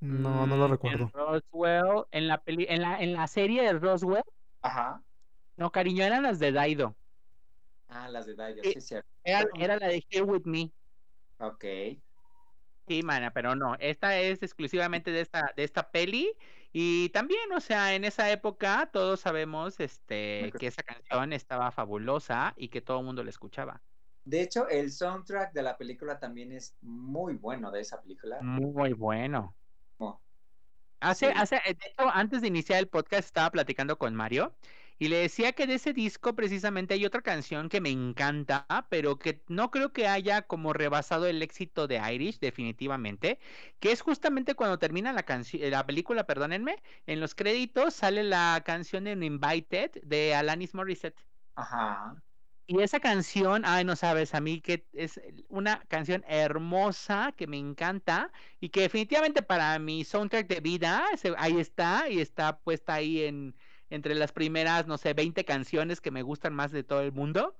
No, 0.00 0.46
no 0.46 0.56
lo 0.56 0.68
Mm, 0.68 0.70
recuerdo. 0.72 1.04
En 1.04 1.10
Roswell, 1.12 2.04
en 2.10 2.28
la 2.28 2.42
peli, 2.42 2.66
en 2.68 2.82
la, 2.82 3.00
en 3.00 3.14
la 3.14 3.26
serie 3.26 3.62
de 3.62 3.72
Roswell, 3.74 4.24
Ajá. 4.60 5.02
no, 5.56 5.70
cariño, 5.72 6.04
eran 6.04 6.24
las 6.24 6.38
de 6.38 6.52
Daido. 6.52 6.94
Ah, 7.88 8.08
las 8.08 8.26
de 8.26 8.34
Daido, 8.34 8.62
Sí. 8.62 8.72
sí, 8.74 8.80
cierto. 8.82 9.08
Era, 9.22 9.46
era 9.58 9.78
la 9.78 9.88
de 9.88 10.04
Here 10.10 10.22
With 10.24 10.42
Me. 10.44 10.70
Ok. 11.38 11.64
Sí, 12.86 13.02
mana, 13.02 13.32
pero 13.32 13.56
no, 13.56 13.76
esta 13.78 14.18
es 14.18 14.42
exclusivamente 14.42 15.10
de 15.10 15.22
esta, 15.22 15.52
de 15.56 15.64
esta 15.64 15.90
peli. 15.90 16.36
Y 16.70 17.08
también, 17.10 17.50
o 17.52 17.60
sea, 17.60 17.94
en 17.94 18.04
esa 18.04 18.30
época 18.30 18.90
todos 18.92 19.20
sabemos 19.20 19.80
este, 19.80 20.52
que 20.58 20.66
esa 20.66 20.82
canción 20.82 21.32
estaba 21.32 21.70
fabulosa 21.70 22.52
y 22.56 22.68
que 22.68 22.82
todo 22.82 23.00
el 23.00 23.06
mundo 23.06 23.24
la 23.24 23.30
escuchaba. 23.30 23.82
De 24.24 24.42
hecho, 24.42 24.68
el 24.68 24.90
soundtrack 24.90 25.52
de 25.52 25.62
la 25.62 25.78
película 25.78 26.18
también 26.18 26.52
es 26.52 26.76
muy 26.80 27.34
bueno 27.34 27.70
de 27.70 27.80
esa 27.80 28.02
película. 28.02 28.40
Muy 28.42 28.92
bueno. 28.92 29.54
Oh, 29.98 30.20
Hace, 31.00 31.26
Sí. 31.26 31.32
hace, 31.36 31.56
de 31.56 31.70
hecho, 31.70 32.08
antes 32.12 32.40
de 32.40 32.48
iniciar 32.48 32.78
el 32.80 32.88
podcast 32.88 33.26
estaba 33.26 33.50
platicando 33.50 33.98
con 33.98 34.14
Mario 34.14 34.54
y 34.98 35.08
le 35.08 35.16
decía 35.18 35.52
que 35.52 35.66
de 35.66 35.74
ese 35.74 35.92
disco 35.92 36.34
precisamente 36.36 36.94
hay 36.94 37.04
otra 37.04 37.22
canción 37.22 37.68
que 37.68 37.80
me 37.80 37.90
encanta, 37.90 38.66
pero 38.90 39.18
que 39.18 39.42
no 39.48 39.70
creo 39.70 39.92
que 39.92 40.06
haya 40.08 40.42
como 40.42 40.72
rebasado 40.72 41.26
el 41.26 41.42
éxito 41.42 41.86
de 41.88 42.00
Irish, 42.14 42.38
definitivamente, 42.38 43.38
que 43.80 43.92
es 43.92 44.00
justamente 44.02 44.54
cuando 44.54 44.78
termina 44.78 45.12
la 45.12 45.24
canción, 45.24 45.70
la 45.70 45.86
película, 45.86 46.26
perdónenme, 46.26 46.82
en 47.06 47.20
los 47.20 47.34
créditos 47.34 47.94
sale 47.94 48.22
la 48.24 48.62
canción 48.64 49.06
en 49.06 49.22
Invited 49.22 50.02
de 50.02 50.34
Alanis 50.34 50.74
Morissette. 50.74 51.20
Ajá. 51.56 52.16
Y 52.66 52.80
esa 52.80 52.98
canción, 52.98 53.62
ay, 53.66 53.84
no 53.84 53.94
sabes, 53.94 54.34
a 54.34 54.40
mí 54.40 54.60
que 54.62 54.86
es 54.94 55.20
una 55.48 55.80
canción 55.88 56.24
hermosa 56.26 57.32
que 57.36 57.46
me 57.46 57.58
encanta 57.58 58.32
y 58.58 58.70
que 58.70 58.80
definitivamente 58.82 59.42
para 59.42 59.78
mi 59.78 60.02
soundtrack 60.02 60.46
de 60.48 60.60
vida, 60.60 61.04
ahí 61.36 61.58
está 61.60 62.08
y 62.08 62.20
está 62.20 62.58
puesta 62.60 62.94
ahí 62.94 63.22
en 63.24 63.54
entre 63.90 64.14
las 64.14 64.32
primeras, 64.32 64.86
no 64.86 64.98
sé, 64.98 65.14
20 65.14 65.44
canciones 65.44 66.00
que 66.00 66.10
me 66.10 66.22
gustan 66.22 66.54
más 66.54 66.72
de 66.72 66.84
todo 66.84 67.02
el 67.02 67.12
mundo. 67.12 67.58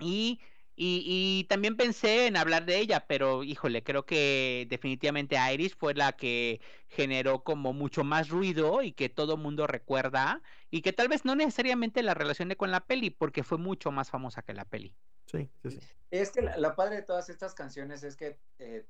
Y, 0.00 0.40
y, 0.74 1.04
y 1.40 1.44
también 1.44 1.76
pensé 1.76 2.26
en 2.26 2.36
hablar 2.36 2.64
de 2.66 2.78
ella, 2.78 3.06
pero 3.06 3.44
híjole, 3.44 3.84
creo 3.84 4.04
que 4.06 4.66
definitivamente 4.68 5.36
Iris 5.52 5.74
fue 5.76 5.94
la 5.94 6.12
que 6.12 6.60
generó 6.88 7.44
como 7.44 7.72
mucho 7.72 8.04
más 8.04 8.28
ruido 8.28 8.82
y 8.82 8.92
que 8.92 9.08
todo 9.08 9.36
mundo 9.36 9.66
recuerda 9.66 10.42
y 10.70 10.82
que 10.82 10.92
tal 10.92 11.08
vez 11.08 11.24
no 11.24 11.36
necesariamente 11.36 12.02
la 12.02 12.14
relacione 12.14 12.56
con 12.56 12.70
la 12.70 12.86
peli, 12.86 13.10
porque 13.10 13.44
fue 13.44 13.58
mucho 13.58 13.92
más 13.92 14.10
famosa 14.10 14.42
que 14.42 14.54
la 14.54 14.64
peli. 14.64 14.96
Sí, 15.26 15.50
sí, 15.62 15.70
sí. 15.70 15.80
Es 16.10 16.30
que 16.32 16.42
la- 16.42 16.56
lo 16.58 16.74
padre 16.76 16.96
de 16.96 17.02
todas 17.02 17.28
estas 17.30 17.54
canciones 17.54 18.02
es 18.02 18.16
que 18.16 18.40
eh, 18.58 18.86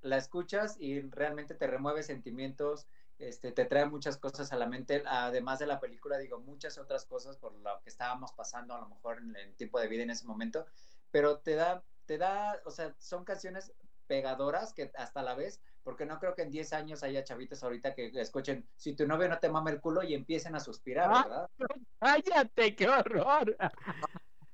la 0.00 0.16
escuchas 0.16 0.76
y 0.80 1.00
realmente 1.02 1.54
te 1.54 1.66
remueve 1.66 2.02
sentimientos, 2.02 2.88
este, 3.18 3.52
te 3.52 3.64
trae 3.64 3.86
muchas 3.86 4.16
cosas 4.18 4.52
a 4.52 4.56
la 4.56 4.66
mente, 4.66 5.02
además 5.06 5.58
de 5.58 5.66
la 5.66 5.80
película, 5.80 6.18
digo, 6.18 6.40
muchas 6.40 6.78
otras 6.78 7.04
cosas 7.04 7.36
por 7.36 7.54
lo 7.54 7.80
que 7.82 7.90
estábamos 7.90 8.32
pasando 8.32 8.74
a 8.74 8.80
lo 8.80 8.88
mejor 8.88 9.18
en 9.18 9.36
el 9.36 9.54
tiempo 9.54 9.78
de 9.80 9.88
vida 9.88 10.02
en 10.02 10.10
ese 10.10 10.26
momento, 10.26 10.66
pero 11.10 11.38
te 11.38 11.54
da, 11.54 11.82
te 12.06 12.18
da, 12.18 12.60
o 12.64 12.70
sea, 12.70 12.94
son 12.98 13.24
canciones 13.24 13.72
pegadoras 14.06 14.72
que 14.74 14.90
hasta 14.96 15.22
la 15.22 15.34
vez, 15.34 15.60
porque 15.82 16.06
no 16.06 16.18
creo 16.18 16.34
que 16.34 16.42
en 16.42 16.50
10 16.50 16.72
años 16.74 17.02
haya 17.02 17.24
chavitos 17.24 17.62
ahorita 17.62 17.94
que 17.94 18.10
escuchen, 18.20 18.66
si 18.76 18.94
tu 18.94 19.06
novio 19.06 19.28
no 19.28 19.38
te 19.38 19.48
mama 19.48 19.70
el 19.70 19.80
culo 19.80 20.02
y 20.02 20.14
empiecen 20.14 20.54
a 20.54 20.60
suspirar, 20.60 21.10
Ah. 21.12 21.22
¿verdad? 21.24 21.50
¡Cállate, 22.00 22.74
qué 22.74 22.88
horror! 22.88 23.56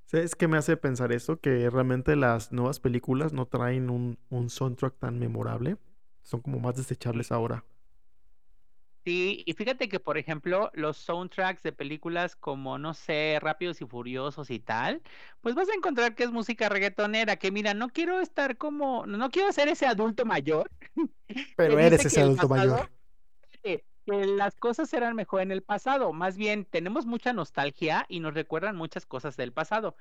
¿Sabes 0.07 0.35
qué 0.35 0.49
me 0.49 0.59
hace 0.59 0.77
pensar 0.77 1.13
eso? 1.13 1.39
Que 1.41 1.71
realmente 1.71 2.17
las 2.17 2.51
nuevas 2.53 2.81
películas 2.81 3.33
no 3.33 3.47
traen 3.47 3.91
un, 3.91 4.19
un 4.29 4.51
soundtrack 4.51 4.99
tan 4.99 5.19
memorable. 5.21 5.77
Son 6.23 6.41
como 6.41 6.59
más 6.59 6.77
desechables 6.77 7.31
ahora. 7.33 7.65
Sí, 9.11 9.43
y 9.45 9.55
fíjate 9.55 9.89
que, 9.89 9.99
por 9.99 10.19
ejemplo, 10.19 10.71
los 10.73 10.97
soundtracks 10.97 11.65
de 11.65 11.73
películas 11.73 12.37
como, 12.37 12.79
no 12.79 12.95
sé, 12.95 13.39
Rápidos 13.41 13.81
y 13.81 13.85
Furiosos 13.87 14.51
y 14.51 14.61
tal, 14.61 15.03
pues 15.41 15.57
vas 15.57 15.69
a 15.69 15.75
encontrar 15.75 16.15
que 16.15 16.23
es 16.23 16.31
música 16.31 16.69
reggaetonera, 16.69 17.35
que 17.37 17.51
mira, 17.51 17.75
no 17.75 17.89
quiero 17.89 18.21
estar 18.21 18.57
como, 18.57 19.07
no 19.07 19.31
quiero 19.31 19.51
ser 19.51 19.67
ese 19.67 19.87
adulto 19.87 20.25
mayor 20.25 20.71
Pero 21.57 21.77
eres 21.81 22.05
ese 22.05 22.21
adulto 22.21 22.49
pasado- 22.49 22.73
mayor. 22.75 22.91
que, 23.65 23.85
que 24.07 24.27
las 24.27 24.55
cosas 24.55 24.93
eran 24.95 25.17
mejor 25.17 25.41
en 25.41 25.51
el 25.51 25.63
pasado, 25.63 26.13
más 26.13 26.37
bien 26.37 26.65
tenemos 26.65 27.05
mucha 27.05 27.33
nostalgia 27.33 28.07
y 28.09 28.21
nos 28.21 28.35
recuerdan 28.35 28.77
muchas 28.77 29.07
cosas 29.07 29.37
del 29.37 29.53
pasado. 29.53 29.97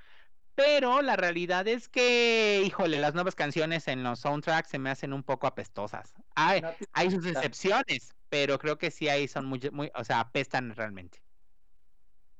Pero 0.53 1.01
la 1.01 1.15
realidad 1.15 1.67
es 1.67 1.87
que, 1.89 2.61
híjole, 2.65 2.99
las 2.99 3.13
nuevas 3.15 3.33
canciones 3.33 3.87
en 3.87 4.03
los 4.03 4.19
soundtracks 4.19 4.69
se 4.69 4.77
me 4.77 4.89
hacen 4.91 5.13
un 5.13 5.23
poco 5.23 5.47
apestosas. 5.47 6.13
Te- 6.61 6.87
hay 6.93 7.09
sus 7.09 7.25
excepciones, 7.25 8.13
pero 8.29 8.57
creo 8.59 8.77
que 8.77 8.91
sí 8.91 9.09
ahí 9.09 9.27
son 9.27 9.45
muy, 9.45 9.59
muy, 9.71 9.91
o 9.95 10.03
sea, 10.03 10.19
apestan 10.19 10.75
realmente. 10.75 11.21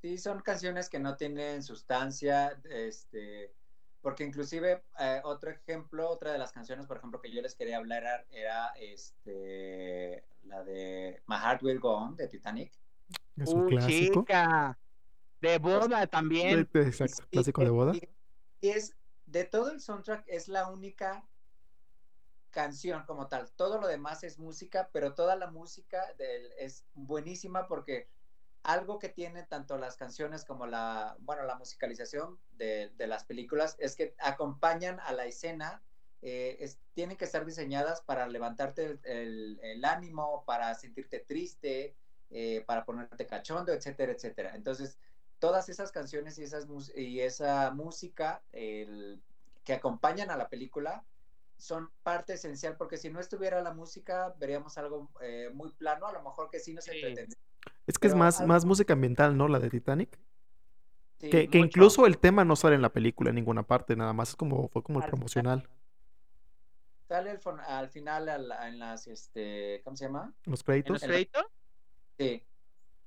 Sí, 0.01 0.17
son 0.17 0.39
canciones 0.41 0.89
que 0.89 0.99
no 0.99 1.17
tienen 1.17 1.61
sustancia, 1.61 2.57
este, 2.69 3.53
porque 4.01 4.23
inclusive 4.23 4.83
eh, 4.97 5.21
otro 5.25 5.49
ejemplo, 5.51 6.09
otra 6.09 6.31
de 6.31 6.37
las 6.37 6.53
canciones, 6.53 6.87
por 6.87 6.97
ejemplo, 6.97 7.19
que 7.21 7.31
yo 7.31 7.41
les 7.41 7.55
quería 7.55 7.77
hablar 7.77 8.03
era, 8.03 8.25
era, 8.31 8.67
este, 8.79 10.23
la 10.43 10.63
de 10.63 11.21
My 11.27 11.35
Heart 11.35 11.63
Will 11.63 11.79
Go 11.79 11.95
On 11.97 12.15
de 12.15 12.27
Titanic. 12.27 12.71
Es 13.35 13.49
un 13.49 13.65
Uh, 13.65 13.67
clásico. 13.67 14.21
chica, 14.21 14.79
de 15.41 15.57
boda 15.57 16.07
también. 16.07 16.69
Exacto, 16.73 17.23
clásico 17.29 17.61
de 17.63 17.69
boda. 17.69 17.93
Y, 17.95 18.09
y 18.61 18.69
es, 18.69 18.95
de 19.25 19.43
todo 19.45 19.71
el 19.71 19.81
soundtrack, 19.81 20.23
es 20.27 20.47
la 20.47 20.69
única 20.69 21.28
canción 22.51 23.05
como 23.05 23.27
tal. 23.27 23.51
Todo 23.51 23.79
lo 23.79 23.87
demás 23.87 24.23
es 24.23 24.39
música, 24.39 24.89
pero 24.91 25.13
toda 25.15 25.35
la 25.35 25.49
música 25.51 26.03
es 26.57 26.85
buenísima 26.93 27.67
porque 27.67 28.09
algo 28.63 28.99
que 28.99 29.09
tiene 29.09 29.43
tanto 29.43 29.77
las 29.77 29.95
canciones 29.97 30.45
como 30.45 30.67
la, 30.67 31.15
bueno, 31.21 31.43
la 31.43 31.55
musicalización 31.55 32.39
de, 32.51 32.89
de 32.95 33.07
las 33.07 33.23
películas 33.23 33.75
es 33.79 33.95
que 33.95 34.15
acompañan 34.19 34.99
a 34.99 35.13
la 35.13 35.25
escena, 35.25 35.81
eh, 36.21 36.57
es- 36.59 36.81
tienen 36.93 37.17
que 37.17 37.25
estar 37.25 37.45
diseñadas 37.45 38.01
para 38.01 38.27
levantarte 38.27 38.99
el, 39.03 39.85
ánimo, 39.85 40.43
para 40.45 40.75
sentirte 40.75 41.19
triste, 41.19 41.95
eh, 42.29 42.63
para 42.67 42.85
ponerte 42.85 43.25
cachondo, 43.25 43.71
etcétera, 43.73 44.11
etcétera. 44.11 44.55
Entonces, 44.55 44.99
todas 45.39 45.69
esas 45.69 45.91
canciones 45.91 46.37
y, 46.37 46.43
esas, 46.43 46.67
y 46.95 47.21
esa 47.21 47.71
música 47.71 48.43
que 48.51 49.73
acompañan 49.73 50.31
a 50.31 50.37
la 50.37 50.49
película 50.49 51.05
son 51.59 51.91
parte 52.03 52.33
esencial, 52.33 52.75
porque 52.77 52.97
si 52.97 53.09
no 53.09 53.19
estuviera 53.19 53.61
la 53.61 53.73
música, 53.73 54.33
veríamos 54.39 54.77
algo 54.77 55.11
eh, 55.21 55.49
muy 55.53 55.71
plano, 55.73 56.07
a 56.07 56.13
lo 56.13 56.23
mejor 56.23 56.49
que 56.49 56.59
sí 56.59 56.73
nos 56.73 56.85
Sí. 56.85 56.91
entretendría. 56.95 57.37
Es 57.85 57.99
que 57.99 58.07
es 58.07 58.15
más, 58.15 58.39
algo- 58.39 58.47
más 58.53 58.65
música 58.65 58.93
ambiental, 58.93 59.37
¿no? 59.37 59.47
La 59.47 59.59
de 59.59 59.69
Titanic. 59.69 60.17
Sí, 61.19 61.29
Que, 61.29 61.49
que 61.49 61.57
incluso 61.57 62.05
el 62.05 62.17
tema 62.17 62.45
no 62.45 62.55
sale 62.55 62.75
en 62.75 62.81
la 62.81 62.93
película 62.93 63.29
en 63.29 63.35
ninguna 63.35 63.63
parte, 63.63 63.95
nada 63.97 64.13
más 64.13 64.29
es 64.29 64.35
como, 64.37 64.69
fue 64.69 64.81
como 64.83 64.99
el 64.99 65.03
Al- 65.03 65.09
promocional. 65.09 65.69
Sale 67.09 67.31
al, 67.31 67.39
fon- 67.39 67.59
al 67.59 67.89
final 67.89 68.29
al- 68.29 68.51
en 68.67 68.79
las, 68.79 69.07
este, 69.07 69.81
¿cómo 69.83 69.97
se 69.97 70.05
llama? 70.05 70.33
Los 70.45 70.61
¿En 70.61 70.65
créditos. 70.65 70.91
los 70.93 71.03
créditos? 71.03 71.43
Sí. 72.17 72.43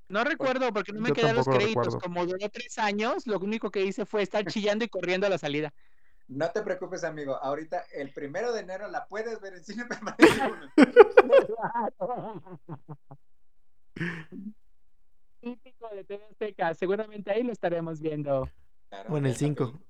No 0.09 0.25
recuerdo 0.25 0.73
porque 0.75 0.93
no 0.93 1.01
me 1.01 1.13
quedé 1.13 1.33
los 1.33 1.47
créditos. 1.47 1.87
recuerdo. 1.87 2.01
Como 2.01 2.27
duró 2.27 2.49
tres 2.51 2.77
años, 2.79 3.27
lo 3.27 3.39
único 3.39 3.71
que 3.71 3.83
hice 3.85 4.05
fue 4.05 4.23
estar 4.23 4.45
chillando 4.45 4.85
y 4.85 4.89
corriendo 4.89 5.27
a 5.27 5.31
la 5.31 5.39
salida. 5.39 5.73
No 6.35 6.51
te 6.51 6.63
preocupes, 6.63 7.05
amigo. 7.05 7.37
Ahorita, 7.37 7.85
el 7.95 8.13
primero 8.13 8.53
de 8.53 8.61
enero 8.61 8.89
la 8.89 9.07
puedes 9.07 9.41
ver 9.41 9.55
en 9.55 9.65
cine 9.65 9.85
permanente. 9.85 10.27
Típico 15.41 15.89
de 15.95 16.05
TV 16.05 16.25
Azteca. 16.31 16.75
Seguramente 16.75 17.31
ahí 17.33 17.43
lo 17.43 17.53
estaremos 17.53 18.01
viendo. 18.01 18.49
Claro, 18.89 19.13
O 19.13 19.19
en 19.19 19.27
el 19.27 19.33
esa 19.33 19.41
5. 19.41 19.65
película. 19.65 19.85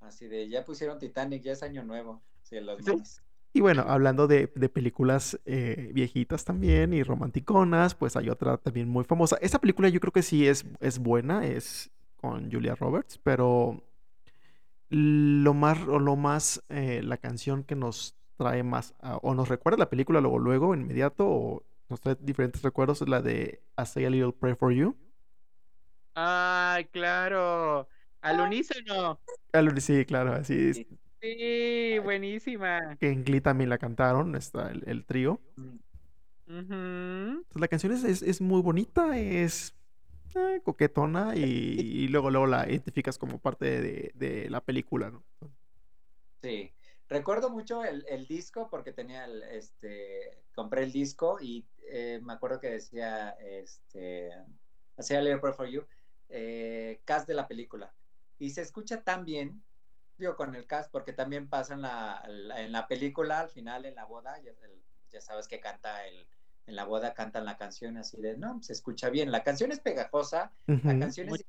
Así 0.00 0.28
de, 0.28 0.48
ya 0.48 0.64
pusieron 0.64 0.98
Titanic, 0.98 1.42
ya 1.42 1.52
es 1.52 1.62
año 1.62 1.84
nuevo. 1.84 2.22
Sí, 2.42 2.58
los 2.60 2.82
Sí. 2.84 3.20
Y 3.52 3.60
bueno, 3.60 3.84
hablando 3.86 4.28
de, 4.28 4.50
de 4.54 4.68
películas 4.68 5.38
eh, 5.44 5.90
viejitas 5.92 6.44
también 6.44 6.94
y 6.94 7.02
romanticonas, 7.02 7.94
pues 7.96 8.16
hay 8.16 8.30
otra 8.30 8.56
también 8.56 8.88
muy 8.88 9.04
famosa. 9.04 9.36
Esta 9.40 9.58
película 9.58 9.88
yo 9.88 9.98
creo 10.00 10.12
que 10.12 10.22
sí 10.22 10.46
es, 10.46 10.64
es 10.78 10.98
buena, 11.00 11.44
es 11.46 11.90
con 12.16 12.50
Julia 12.50 12.76
Roberts, 12.76 13.18
pero 13.18 13.82
lo 14.90 15.54
más, 15.54 15.78
o 15.88 15.98
lo 15.98 16.16
más, 16.16 16.62
eh, 16.68 17.00
la 17.02 17.16
canción 17.16 17.64
que 17.64 17.76
nos 17.76 18.16
trae 18.36 18.62
más, 18.62 18.94
a- 19.00 19.16
o 19.18 19.34
nos 19.34 19.48
recuerda 19.48 19.78
la 19.78 19.88
película 19.90 20.20
luego, 20.20 20.38
luego, 20.38 20.74
inmediato, 20.74 21.26
o 21.28 21.62
nos 21.88 22.00
trae 22.00 22.16
diferentes 22.20 22.62
recuerdos, 22.62 23.00
es 23.02 23.08
la 23.08 23.22
de 23.22 23.62
I 23.78 23.86
Say 23.86 24.04
a 24.04 24.10
Little 24.10 24.32
Prayer 24.32 24.56
for 24.56 24.72
You. 24.72 24.96
Ay, 26.14 26.84
claro. 26.86 27.88
Al 28.20 28.40
unísono. 28.40 29.20
Ah, 29.52 29.62
lo- 29.62 29.80
Sí, 29.80 30.04
claro, 30.04 30.32
así 30.34 30.54
es. 30.70 30.76
Sí. 30.76 30.88
Sí, 31.22 31.98
buenísima. 32.02 32.96
Que 32.96 33.10
en 33.10 33.24
Glee 33.24 33.42
también 33.42 33.68
la 33.68 33.76
cantaron, 33.78 34.34
está 34.36 34.70
el, 34.70 34.82
el 34.86 35.04
trío. 35.04 35.38
Entonces, 36.48 37.60
la 37.60 37.68
canción 37.68 37.92
es, 37.92 38.04
es, 38.04 38.22
es 38.22 38.40
muy 38.40 38.62
bonita, 38.62 39.16
es 39.18 39.74
eh, 40.34 40.60
coquetona 40.62 41.32
y, 41.36 41.40
y 41.42 42.08
luego, 42.08 42.30
luego 42.30 42.46
la 42.46 42.68
identificas 42.68 43.18
como 43.18 43.38
parte 43.38 43.80
de, 43.80 44.12
de 44.14 44.50
la 44.50 44.60
película, 44.60 45.10
¿no? 45.10 45.24
Sí. 46.42 46.72
Recuerdo 47.10 47.50
mucho 47.50 47.84
el, 47.84 48.06
el, 48.08 48.28
disco 48.28 48.68
porque 48.70 48.92
tenía 48.92 49.24
el, 49.24 49.42
este, 49.42 50.44
compré 50.54 50.84
el 50.84 50.92
disco 50.92 51.38
y 51.40 51.66
eh, 51.90 52.20
me 52.22 52.32
acuerdo 52.32 52.60
que 52.60 52.70
decía, 52.70 53.30
este, 53.40 54.30
hacía 54.96 55.20
Little 55.20 55.40
Prayer 55.40 55.56
for 55.56 55.68
You, 55.68 55.84
eh, 56.28 57.00
cast 57.04 57.26
de 57.26 57.34
la 57.34 57.48
película. 57.48 57.92
Y 58.38 58.50
se 58.50 58.62
escucha 58.62 59.02
tan 59.02 59.24
bien, 59.24 59.60
digo, 60.18 60.36
con 60.36 60.54
el 60.54 60.68
cast, 60.68 60.92
porque 60.92 61.12
también 61.12 61.48
pasa 61.48 61.74
en 61.74 61.82
la, 61.82 62.22
en 62.24 62.70
la 62.70 62.86
película, 62.86 63.40
al 63.40 63.48
final, 63.48 63.86
en 63.86 63.96
la 63.96 64.04
boda, 64.04 64.40
ya, 64.40 64.52
ya 65.10 65.20
sabes 65.20 65.48
que 65.48 65.58
canta 65.58 66.06
el, 66.06 66.28
en 66.70 66.76
la 66.76 66.84
boda 66.84 67.12
cantan 67.12 67.44
la 67.44 67.56
canción 67.56 67.96
así 67.98 68.20
de, 68.20 68.36
no, 68.36 68.62
se 68.62 68.72
escucha 68.72 69.10
bien. 69.10 69.30
La 69.30 69.42
canción 69.42 69.72
es 69.72 69.80
pegajosa, 69.80 70.52
la 70.66 70.98
canción 70.98 71.28
es 71.28 71.44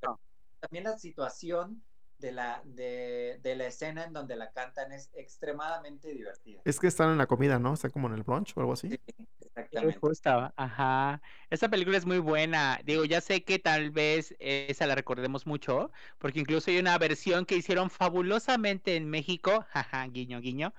también 0.60 0.84
la 0.84 0.98
situación 0.98 1.82
de 2.22 2.32
la, 2.32 2.62
de, 2.64 3.40
de, 3.42 3.56
la 3.56 3.66
escena 3.66 4.04
en 4.04 4.14
donde 4.14 4.36
la 4.36 4.52
cantan 4.52 4.92
es 4.92 5.10
extremadamente 5.14 6.10
divertida. 6.10 6.62
Es 6.64 6.80
que 6.80 6.88
están 6.88 7.10
en 7.10 7.18
la 7.18 7.26
comida, 7.26 7.58
¿no? 7.58 7.74
Están 7.74 7.92
como 7.92 8.08
en 8.08 8.14
el 8.14 8.24
brunch 8.24 8.56
o 8.56 8.60
algo 8.60 8.74
así. 8.74 8.90
Sí, 8.90 9.00
exactamente. 9.40 9.98
Justo, 10.00 10.54
ajá. 10.56 11.22
Esta 11.50 11.68
película 11.68 11.98
es 11.98 12.06
muy 12.06 12.20
buena. 12.20 12.80
Digo, 12.86 13.06
ya 13.06 13.22
sé 13.22 13.44
que 13.44 13.58
tal 13.58 13.90
vez 13.90 14.36
esa 14.40 14.86
la 14.86 14.94
recordemos 14.94 15.48
mucho, 15.48 15.92
porque 16.20 16.40
incluso 16.40 16.70
hay 16.70 16.78
una 16.78 16.98
versión 17.00 17.46
que 17.46 17.56
hicieron 17.56 17.90
fabulosamente 17.90 18.96
en 18.96 19.10
México, 19.10 19.66
jaja, 19.74 20.06
guiño, 20.08 20.42
guiño, 20.42 20.74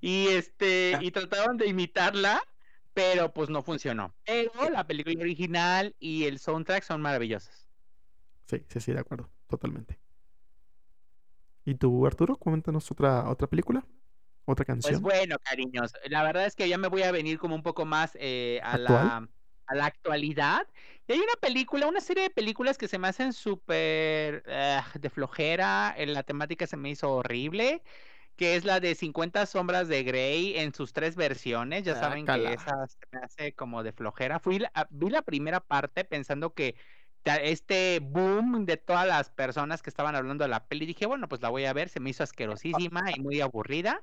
y 0.00 0.28
este, 0.28 0.96
y 1.00 1.10
trataron 1.10 1.56
de 1.56 1.66
imitarla, 1.66 2.40
pero 2.94 3.32
pues 3.32 3.50
no 3.50 3.62
funcionó. 3.62 4.14
Pero 4.24 4.70
la 4.70 4.86
película 4.86 5.20
original 5.20 5.94
y 5.98 6.24
el 6.24 6.38
soundtrack 6.38 6.84
son 6.84 7.02
maravillosos. 7.02 7.68
Sí, 8.46 8.64
sí, 8.68 8.80
sí, 8.80 8.92
de 8.92 9.00
acuerdo, 9.00 9.30
totalmente. 9.48 9.98
¿Y 11.64 11.74
tú, 11.74 12.06
Arturo? 12.06 12.36
Cuéntanos 12.36 12.90
otra, 12.90 13.28
otra 13.28 13.48
película, 13.48 13.84
otra 14.44 14.64
pues 14.64 14.66
canción. 14.66 15.02
Pues 15.02 15.18
bueno, 15.18 15.36
cariños, 15.42 15.92
la 16.04 16.22
verdad 16.22 16.46
es 16.46 16.54
que 16.54 16.68
ya 16.68 16.78
me 16.78 16.88
voy 16.88 17.02
a 17.02 17.10
venir 17.10 17.38
como 17.38 17.54
un 17.54 17.62
poco 17.62 17.84
más 17.84 18.16
eh, 18.20 18.60
a, 18.62 18.78
la, 18.78 19.28
a 19.66 19.74
la 19.74 19.86
actualidad. 19.86 20.68
Y 21.06 21.14
hay 21.14 21.18
una 21.18 21.34
película, 21.40 21.86
una 21.86 22.00
serie 22.00 22.24
de 22.24 22.30
películas 22.30 22.78
que 22.78 22.86
se 22.86 22.98
me 22.98 23.08
hacen 23.08 23.32
súper 23.32 24.44
eh, 24.46 24.80
de 25.00 25.10
flojera, 25.10 25.92
en 25.96 26.12
la 26.12 26.22
temática 26.22 26.66
se 26.66 26.76
me 26.76 26.90
hizo 26.90 27.10
horrible 27.10 27.82
que 28.36 28.56
es 28.56 28.64
la 28.64 28.80
de 28.80 28.94
50 28.94 29.46
sombras 29.46 29.88
de 29.88 30.02
Grey 30.02 30.56
en 30.58 30.74
sus 30.74 30.92
tres 30.92 31.16
versiones. 31.16 31.84
Ya 31.84 31.94
saben 31.94 32.26
que 32.26 32.52
esa 32.52 32.86
se 32.86 32.98
me 33.12 33.20
hace 33.20 33.52
como 33.52 33.82
de 33.82 33.92
flojera. 33.92 34.40
Fui 34.40 34.60
vi 34.90 35.10
la 35.10 35.22
primera 35.22 35.60
parte 35.60 36.04
pensando 36.04 36.52
que 36.52 36.74
este 37.24 38.00
boom 38.00 38.66
de 38.66 38.76
todas 38.76 39.06
las 39.06 39.30
personas 39.30 39.82
que 39.82 39.90
estaban 39.90 40.14
hablando 40.14 40.44
de 40.44 40.48
la 40.48 40.66
peli, 40.66 40.84
dije, 40.84 41.06
bueno, 41.06 41.28
pues 41.28 41.40
la 41.40 41.48
voy 41.48 41.64
a 41.64 41.72
ver, 41.72 41.88
se 41.88 42.00
me 42.00 42.10
hizo 42.10 42.22
asquerosísima 42.22 43.10
y 43.14 43.20
muy 43.20 43.40
aburrida. 43.40 44.02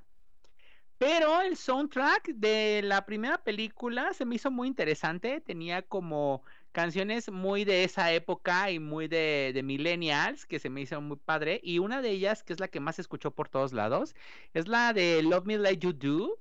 Pero 0.98 1.42
el 1.42 1.58
soundtrack 1.58 2.28
de 2.36 2.82
la 2.84 3.06
primera 3.06 3.44
película 3.44 4.14
se 4.14 4.26
me 4.26 4.36
hizo 4.36 4.52
muy 4.52 4.68
interesante, 4.68 5.42
tenía 5.42 5.82
como 5.82 6.44
canciones 6.72 7.32
muy 7.32 7.66
de 7.66 7.84
esa 7.84 8.12
época 8.14 8.72
y 8.72 8.80
muy 8.80 9.08
de, 9.08 9.60
millennials 9.64 10.46
que 10.46 10.60
se 10.60 10.70
me 10.70 10.82
hizo 10.82 11.00
muy 11.02 11.18
padre. 11.18 11.60
Y 11.64 11.80
una 11.80 12.02
de 12.02 12.12
ellas, 12.12 12.44
que 12.44 12.54
es 12.54 12.60
la 12.60 12.68
que 12.68 12.80
más 12.80 13.00
escuchó 13.00 13.32
por 13.32 13.50
todos 13.50 13.74
lados, 13.74 14.16
es 14.54 14.68
la 14.68 14.94
de 14.94 15.22
Love 15.24 15.46
Me 15.46 15.58
Like 15.58 15.86
You 15.86 15.94
Do, 15.94 16.40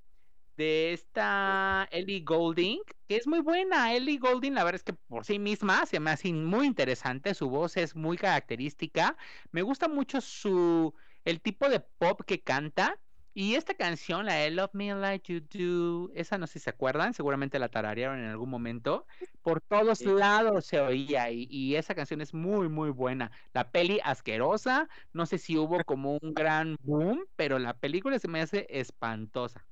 de 0.56 0.92
esta 0.92 1.88
Ellie 1.90 2.20
Golding, 2.20 2.80
que 3.08 3.16
es 3.16 3.26
muy 3.26 3.40
buena. 3.40 3.94
Ellie 3.94 4.18
Golding, 4.18 4.54
la 4.54 4.64
verdad 4.64 4.76
es 4.76 4.84
que 4.84 4.92
por 4.92 5.24
sí 5.24 5.38
misma 5.38 5.86
se 5.86 6.00
me 6.00 6.10
hace 6.10 6.32
muy 6.32 6.66
interesante, 6.66 7.34
su 7.34 7.48
voz 7.48 7.76
es 7.76 7.96
muy 7.96 8.16
característica. 8.16 9.16
Me 9.52 9.62
gusta 9.62 9.88
mucho 9.88 10.20
su 10.20 10.94
el 11.24 11.40
tipo 11.40 11.68
de 11.68 11.80
pop 11.80 12.22
que 12.26 12.42
canta 12.42 12.98
y 13.32 13.54
esta 13.54 13.74
canción, 13.74 14.26
la 14.26 14.34
de 14.34 14.50
Love 14.50 14.70
Me 14.72 14.94
Like 14.94 15.32
You 15.32 15.40
Do, 15.40 16.10
esa 16.14 16.36
no 16.36 16.46
sé 16.46 16.54
si 16.54 16.64
se 16.64 16.70
acuerdan, 16.70 17.14
seguramente 17.14 17.58
la 17.58 17.68
tararearon 17.68 18.18
en 18.18 18.26
algún 18.26 18.50
momento. 18.50 19.06
Por 19.42 19.60
todos 19.60 20.02
lados 20.02 20.66
se 20.66 20.80
oía 20.80 21.30
y, 21.30 21.46
y, 21.48 21.76
esa 21.76 21.94
canción 21.94 22.20
es 22.20 22.34
muy, 22.34 22.68
muy 22.68 22.90
buena. 22.90 23.30
La 23.52 23.70
peli 23.70 24.00
asquerosa, 24.04 24.88
no 25.12 25.26
sé 25.26 25.38
si 25.38 25.56
hubo 25.56 25.82
como 25.84 26.18
un 26.20 26.34
gran 26.34 26.76
boom, 26.82 27.24
pero 27.36 27.58
la 27.58 27.74
película 27.74 28.18
se 28.18 28.28
me 28.28 28.40
hace 28.40 28.66
espantosa. 28.68 29.64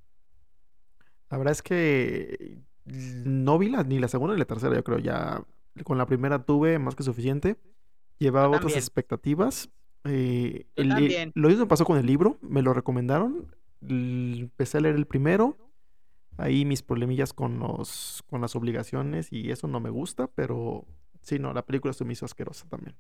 La 1.30 1.38
verdad 1.38 1.52
es 1.52 1.62
que 1.62 2.58
no 2.84 3.58
vi 3.58 3.68
la, 3.68 3.82
ni 3.82 3.98
la 3.98 4.08
segunda 4.08 4.34
ni 4.34 4.38
la 4.38 4.46
tercera, 4.46 4.74
yo 4.74 4.84
creo 4.84 4.98
ya 4.98 5.42
con 5.84 5.98
la 5.98 6.06
primera 6.06 6.44
tuve 6.44 6.78
más 6.78 6.94
que 6.94 7.02
suficiente. 7.02 7.56
Llevaba 8.18 8.56
otras 8.56 8.74
expectativas, 8.74 9.70
eh, 10.04 10.66
lo 11.34 11.48
mismo 11.48 11.68
pasó 11.68 11.84
con 11.84 11.98
el 11.98 12.06
libro, 12.06 12.38
me 12.40 12.62
lo 12.62 12.72
recomendaron, 12.72 13.54
empecé 13.80 14.78
a 14.78 14.80
leer 14.80 14.96
el 14.96 15.06
primero, 15.06 15.56
ahí 16.36 16.64
mis 16.64 16.82
problemillas 16.82 17.32
con, 17.32 17.58
los, 17.58 18.22
con 18.28 18.40
las 18.40 18.56
obligaciones 18.56 19.32
y 19.32 19.50
eso 19.50 19.66
no 19.66 19.80
me 19.80 19.90
gusta, 19.90 20.28
pero 20.28 20.86
sí, 21.22 21.38
no, 21.38 21.52
la 21.52 21.64
película 21.64 21.92
se 21.92 22.04
me 22.04 22.12
hizo 22.12 22.24
asquerosa 22.24 22.66
también. 22.68 22.96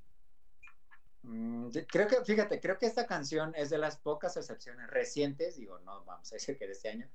Mm, 1.22 1.68
creo 1.88 2.08
que, 2.08 2.24
fíjate, 2.24 2.60
creo 2.60 2.78
que 2.78 2.86
esta 2.86 3.06
canción 3.06 3.52
es 3.54 3.70
de 3.70 3.78
las 3.78 3.96
pocas 3.98 4.36
excepciones 4.36 4.88
recientes, 4.90 5.56
digo, 5.56 5.78
no 5.80 6.04
vamos 6.04 6.30
a 6.32 6.36
decir 6.36 6.58
que 6.58 6.66
de 6.66 6.72
este 6.72 6.88
año, 6.88 7.08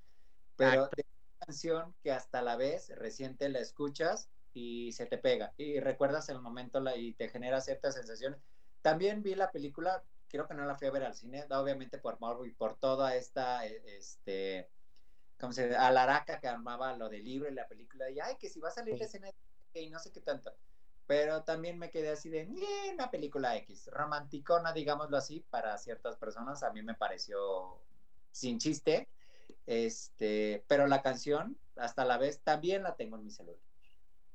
pero 0.56 0.90
de 0.96 1.04
una 1.04 1.46
canción 1.46 1.94
que 2.04 2.12
hasta 2.12 2.42
la 2.42 2.56
vez 2.56 2.92
reciente 2.98 3.50
la 3.50 3.60
escuchas 3.60 4.30
y 4.54 4.92
se 4.92 5.08
te 5.08 5.18
pega 5.18 5.54
y 5.58 5.80
recuerdas 5.80 6.30
el 6.30 6.40
momento 6.40 6.80
la, 6.80 6.96
y 6.96 7.14
te 7.14 7.28
genera 7.28 7.60
ciertas 7.60 7.96
sensaciones 7.96 8.40
también 8.84 9.24
vi 9.24 9.34
la 9.34 9.50
película, 9.50 10.04
creo 10.28 10.46
que 10.46 10.54
no 10.54 10.66
la 10.66 10.76
fui 10.76 10.88
a 10.88 10.92
ver 10.92 11.04
al 11.04 11.16
cine, 11.16 11.46
obviamente 11.50 11.98
por 11.98 12.20
morbo 12.20 12.46
y 12.46 12.52
por 12.52 12.78
toda 12.78 13.16
esta, 13.16 13.66
e, 13.66 13.82
este, 13.98 14.70
¿cómo 15.40 15.54
se 15.54 15.68
dice? 15.68 15.78
Alaraca 15.78 16.40
que 16.40 16.48
armaba 16.48 16.96
lo 16.96 17.10
del 17.10 17.24
libro 17.24 17.50
y 17.50 17.54
la 17.54 17.68
película, 17.68 18.10
y 18.12 18.20
ay, 18.20 18.36
que 18.38 18.50
si 18.50 18.60
va 18.60 18.68
a 18.68 18.72
salir 18.72 18.98
la 19.00 19.06
escena 19.06 19.30
y 19.74 19.90
no 19.90 20.00
sé 20.00 20.12
qué 20.12 20.20
tanto. 20.20 20.54
Pero 21.08 21.44
también 21.44 21.80
me 21.80 21.90
quedé 21.90 22.12
así 22.12 22.30
de, 22.30 22.48
una 22.94 23.10
película 23.10 23.56
X, 23.58 23.90
romanticona, 23.92 24.74
digámoslo 24.74 25.18
así, 25.18 25.46
para 25.50 25.78
ciertas 25.78 26.18
personas, 26.18 26.62
a 26.62 26.72
mí 26.72 26.84
me 26.84 26.94
pareció 26.94 27.82
sin 28.32 28.60
chiste, 28.60 29.08
este, 29.66 30.66
pero 30.68 30.88
la 30.88 31.02
canción, 31.02 31.58
hasta 31.78 32.04
la 32.04 32.18
vez, 32.18 32.42
también 32.42 32.84
la 32.84 32.96
tengo 32.96 33.16
en 33.16 33.24
mi 33.24 33.32
celular. 33.32 33.60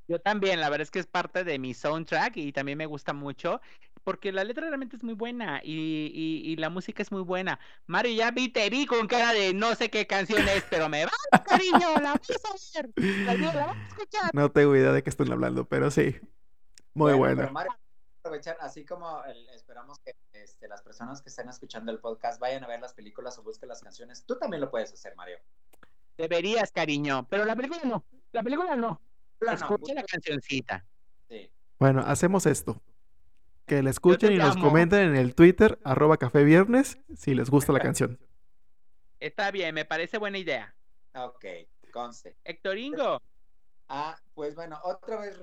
Yo 0.09 0.19
también, 0.19 0.59
la 0.59 0.71
verdad 0.71 0.85
es 0.85 0.91
que 0.91 1.01
es 1.01 1.07
parte 1.07 1.45
de 1.45 1.59
mi 1.59 1.75
soundtrack 1.75 2.39
y 2.39 2.51
también 2.51 2.79
me 2.79 2.87
gusta 2.87 3.13
mucho 3.13 3.61
porque 4.09 4.33
la 4.33 4.43
letra 4.43 4.67
realmente 4.67 4.97
es 4.97 5.05
muy 5.05 5.13
buena 5.13 5.61
y, 5.63 6.43
y, 6.43 6.57
la 6.57 6.71
música 6.71 7.03
es 7.03 7.13
muy 7.13 7.21
buena. 7.21 7.61
Mario, 7.87 8.15
ya 8.15 8.31
vi, 8.31 8.49
te 8.49 8.71
vi 8.71 8.87
con 8.87 9.07
cara 9.07 9.35
de 9.35 9.53
no 9.53 9.75
sé 9.75 9.91
qué 9.91 10.07
canción 10.07 10.49
es, 10.49 10.65
pero 10.71 10.89
me 10.89 11.05
va, 11.05 11.11
cariño, 11.45 11.95
la 12.01 12.15
vas 12.15 12.31
a 12.31 12.81
ver, 12.81 12.91
la, 12.97 13.35
la 13.35 13.67
vas 13.67 13.77
a 13.77 13.87
escuchar. 13.89 14.31
No 14.33 14.51
tengo 14.51 14.75
idea 14.75 14.93
de 14.93 15.03
qué 15.03 15.11
están 15.11 15.31
hablando, 15.31 15.67
pero 15.67 15.91
sí, 15.91 16.17
muy 16.95 17.13
buena. 17.13 17.51
Mario, 17.51 17.77
aprovechar, 18.21 18.57
así 18.63 18.83
como 18.87 19.23
esperamos 19.55 19.99
que 19.99 20.17
este, 20.33 20.69
las 20.69 20.81
personas 20.81 21.21
que 21.21 21.29
estén 21.29 21.51
escuchando 21.51 21.93
el 21.93 21.99
podcast 21.99 22.41
vayan 22.41 22.65
a 22.65 22.67
ver 22.67 22.81
las 22.81 22.95
películas 22.95 23.39
o 23.39 23.43
busquen 23.43 23.69
las 23.69 23.83
canciones, 23.83 24.25
tú 24.25 24.39
también 24.39 24.63
lo 24.63 24.71
puedes 24.71 24.91
hacer, 24.91 25.15
Mario. 25.17 25.37
Deberías, 26.17 26.73
cariño, 26.73 27.27
pero 27.29 27.45
la 27.45 27.55
película 27.55 27.83
no, 27.85 28.07
la 28.33 28.43
película 28.43 28.75
no. 28.75 29.03
Escucha 29.39 29.93
la 29.93 30.03
cancioncita. 30.03 30.83
Sí. 31.29 31.51
Bueno, 31.79 32.01
hacemos 32.07 32.47
esto. 32.47 32.81
Que 33.69 33.83
la 33.83 33.91
escuchen 33.91 34.33
y 34.33 34.39
nos 34.39 34.57
comenten 34.57 35.01
en 35.11 35.17
el 35.17 35.35
Twitter, 35.35 35.79
arroba 35.85 36.17
café 36.17 36.43
viernes, 36.43 36.99
si 37.15 37.35
les 37.35 37.51
gusta 37.51 37.73
la 37.73 37.81
canción. 37.81 38.19
Está 39.21 39.51
bien, 39.51 39.75
me 39.75 39.85
parece 39.85 40.17
buena 40.17 40.39
idea. 40.39 40.75
Ok, 41.15 41.45
conste. 41.93 42.35
Héctoringo. 42.45 43.21
Ah, 43.91 44.19
pues 44.35 44.55
bueno, 44.55 44.81
otra 44.85 45.21
vez 45.21 45.39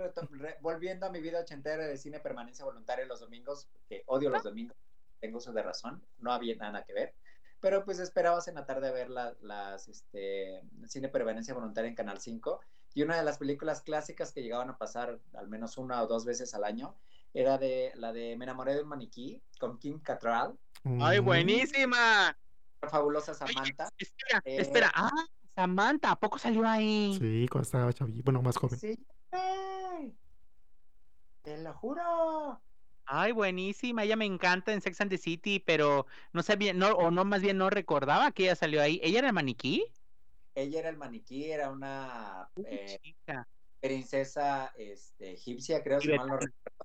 volviendo 0.62 1.06
a 1.06 1.12
mi 1.12 1.20
vida 1.20 1.40
ochentera 1.40 1.86
de 1.86 1.98
cine 1.98 2.20
permanencia 2.20 2.66
voluntaria 2.66 3.06
los 3.06 3.20
domingos, 3.20 3.68
que 3.88 4.04
odio 4.08 4.32
los 4.32 4.44
domingos, 4.44 4.76
tengo 5.20 5.38
uso 5.38 5.54
de 5.54 5.62
razón, 5.62 6.04
no 6.18 6.32
había 6.32 6.56
nada 6.56 6.84
que 6.84 6.94
ver, 6.94 7.14
pero 7.60 7.86
pues 7.86 8.00
esperabas 8.00 8.48
en 8.48 8.56
la 8.56 8.66
tarde 8.66 8.92
ver 8.92 9.10
las, 9.10 9.88
este, 9.88 10.62
cine 10.88 11.10
permanencia 11.10 11.54
voluntaria 11.54 11.90
en 11.90 11.96
Canal 11.96 12.20
5, 12.20 12.60
y 12.94 13.04
una 13.04 13.18
de 13.18 13.24
las 13.24 13.38
películas 13.38 13.82
clásicas 13.82 14.32
que 14.32 14.42
llegaban 14.42 14.70
a 14.70 14.78
pasar 14.78 15.20
al 15.34 15.48
menos 15.48 15.78
una 15.78 16.02
o 16.02 16.08
dos 16.08 16.26
veces 16.26 16.54
al 16.54 16.64
año 16.64 16.96
era 17.36 17.58
de 17.58 17.92
la 17.96 18.14
de 18.14 18.38
Me 18.38 18.46
enamoré 18.46 18.74
de 18.76 18.82
un 18.82 18.88
maniquí 18.88 19.42
con 19.60 19.78
Kim 19.78 20.00
Cattrall. 20.00 20.58
¡Ay, 21.02 21.20
mm. 21.20 21.26
buenísima! 21.26 22.38
Fabulosa 22.90 23.34
Samantha. 23.34 23.90
espera, 23.98 24.42
eh, 24.46 24.58
espera. 24.62 24.92
Ah, 24.96 25.26
Samantha, 25.54 26.12
¿a 26.12 26.20
poco 26.20 26.40
salió 26.40 26.66
ahí? 26.66 27.18
Sí, 27.20 27.48
cuando 27.50 27.66
estaba 27.66 27.94
chavito, 27.94 28.24
bueno, 28.24 28.42
más 28.42 28.56
joven. 28.56 28.80
Sí. 28.80 28.98
Te 31.42 31.58
lo 31.58 31.74
juro. 31.74 32.62
Ay, 33.06 33.34
buenísima, 33.34 34.04
ella 34.04 34.16
me 34.16 34.26
encanta 34.26 34.72
en 34.72 34.82
Sex 34.82 35.02
and 35.02 35.12
the 35.12 35.18
City, 35.18 35.60
pero 35.60 36.08
no 36.32 36.42
sabía, 36.42 36.74
no, 36.74 36.92
o 36.92 37.12
no, 37.12 37.26
más 37.26 37.42
bien 37.42 37.58
no 37.58 37.70
recordaba 37.70 38.32
que 38.32 38.44
ella 38.44 38.56
salió 38.56 38.82
ahí. 38.82 39.00
¿Ella 39.04 39.20
era 39.20 39.28
el 39.28 39.34
maniquí? 39.34 39.86
Ella 40.56 40.80
era 40.80 40.90
el 40.90 40.98
maniquí, 40.98 41.52
era 41.52 41.70
una 41.70 42.50
eh, 42.66 43.00
princesa 43.80 44.74
este, 44.78 45.34
egipcia, 45.34 45.84
creo, 45.84 46.00
si 46.00 46.08
mal 46.10 46.28
no 46.28 46.38
recuerdo 46.38 46.85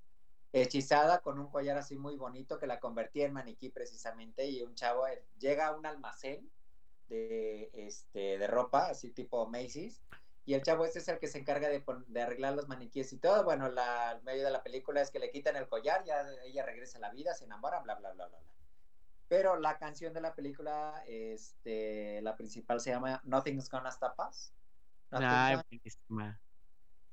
hechizada 0.52 1.20
con 1.20 1.38
un 1.38 1.50
collar 1.50 1.78
así 1.78 1.96
muy 1.96 2.16
bonito 2.16 2.58
que 2.58 2.66
la 2.66 2.80
convertía 2.80 3.26
en 3.26 3.32
maniquí 3.32 3.68
precisamente 3.68 4.46
y 4.46 4.62
un 4.62 4.74
chavo 4.74 5.06
eh, 5.06 5.24
llega 5.38 5.68
a 5.68 5.76
un 5.76 5.86
almacén 5.86 6.50
de, 7.08 7.70
este, 7.72 8.38
de 8.38 8.46
ropa, 8.46 8.88
así 8.88 9.10
tipo 9.10 9.46
Macy's. 9.46 10.02
Y 10.46 10.54
el 10.54 10.62
chavo 10.62 10.84
este 10.84 10.98
es 10.98 11.08
el 11.08 11.18
que 11.18 11.28
se 11.28 11.38
encarga 11.38 11.68
de, 11.68 11.84
de 12.08 12.22
arreglar 12.22 12.54
los 12.54 12.66
maniquíes 12.66 13.12
y 13.12 13.18
todo. 13.18 13.44
Bueno, 13.44 13.68
la, 13.68 14.12
el 14.12 14.22
medio 14.22 14.44
de 14.44 14.50
la 14.50 14.62
película 14.62 15.00
es 15.00 15.10
que 15.10 15.18
le 15.18 15.30
quitan 15.30 15.54
el 15.56 15.68
collar, 15.68 16.04
ya 16.04 16.26
ella 16.44 16.64
regresa 16.64 16.98
a 16.98 17.02
la 17.02 17.10
vida, 17.10 17.34
se 17.34 17.44
enamora, 17.44 17.80
bla, 17.80 17.94
bla, 17.94 18.12
bla, 18.12 18.26
bla, 18.26 18.38
bla. 18.38 18.54
Pero 19.28 19.56
la 19.56 19.78
canción 19.78 20.12
de 20.12 20.20
la 20.20 20.34
película, 20.34 21.04
este, 21.06 22.20
la 22.22 22.36
principal 22.36 22.80
se 22.80 22.90
llama 22.90 23.20
Nothing's 23.24 23.68
Gonna 23.68 23.90
Stop 23.90 24.14
Us. 24.28 24.52
Ay, 25.12 25.60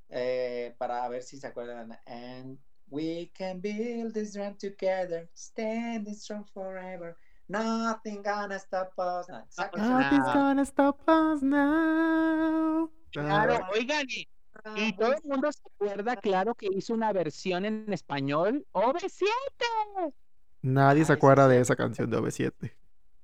eh, 0.10 0.74
para 0.78 1.08
ver 1.10 1.22
si 1.22 1.38
se 1.38 1.48
acuerdan. 1.48 2.00
And 2.06 2.60
we 2.90 3.32
can 3.38 3.60
build 3.60 4.14
this 4.14 4.34
dream 4.34 4.56
together, 4.56 5.30
standing 5.34 6.14
strong 6.14 6.46
forever. 6.54 7.16
Nothing 7.50 8.22
gonna 8.22 8.60
stop 8.60 8.92
us. 8.98 9.28
Nothing's 9.58 10.34
gonna 10.34 10.66
stop 10.66 11.00
us 11.08 11.42
now. 11.42 12.90
Claro, 13.14 13.60
oigan, 13.74 14.06
y, 14.10 14.28
y, 14.76 14.94
todo 14.94 15.14
el 15.14 15.22
mundo 15.24 15.52
se 15.52 15.62
acuerda, 15.76 16.16
claro, 16.18 16.56
que 16.56 16.68
hizo 16.68 16.94
una 16.94 17.14
versión 17.14 17.66
en 17.66 17.92
español, 17.92 18.66
OV7. 18.74 20.14
Nadie 20.62 21.06
se 21.06 21.14
acuerda 21.14 21.48
de 21.48 21.62
esa 21.62 21.76
canción 21.76 22.10
de 22.10 22.18
OV7. 22.18 22.74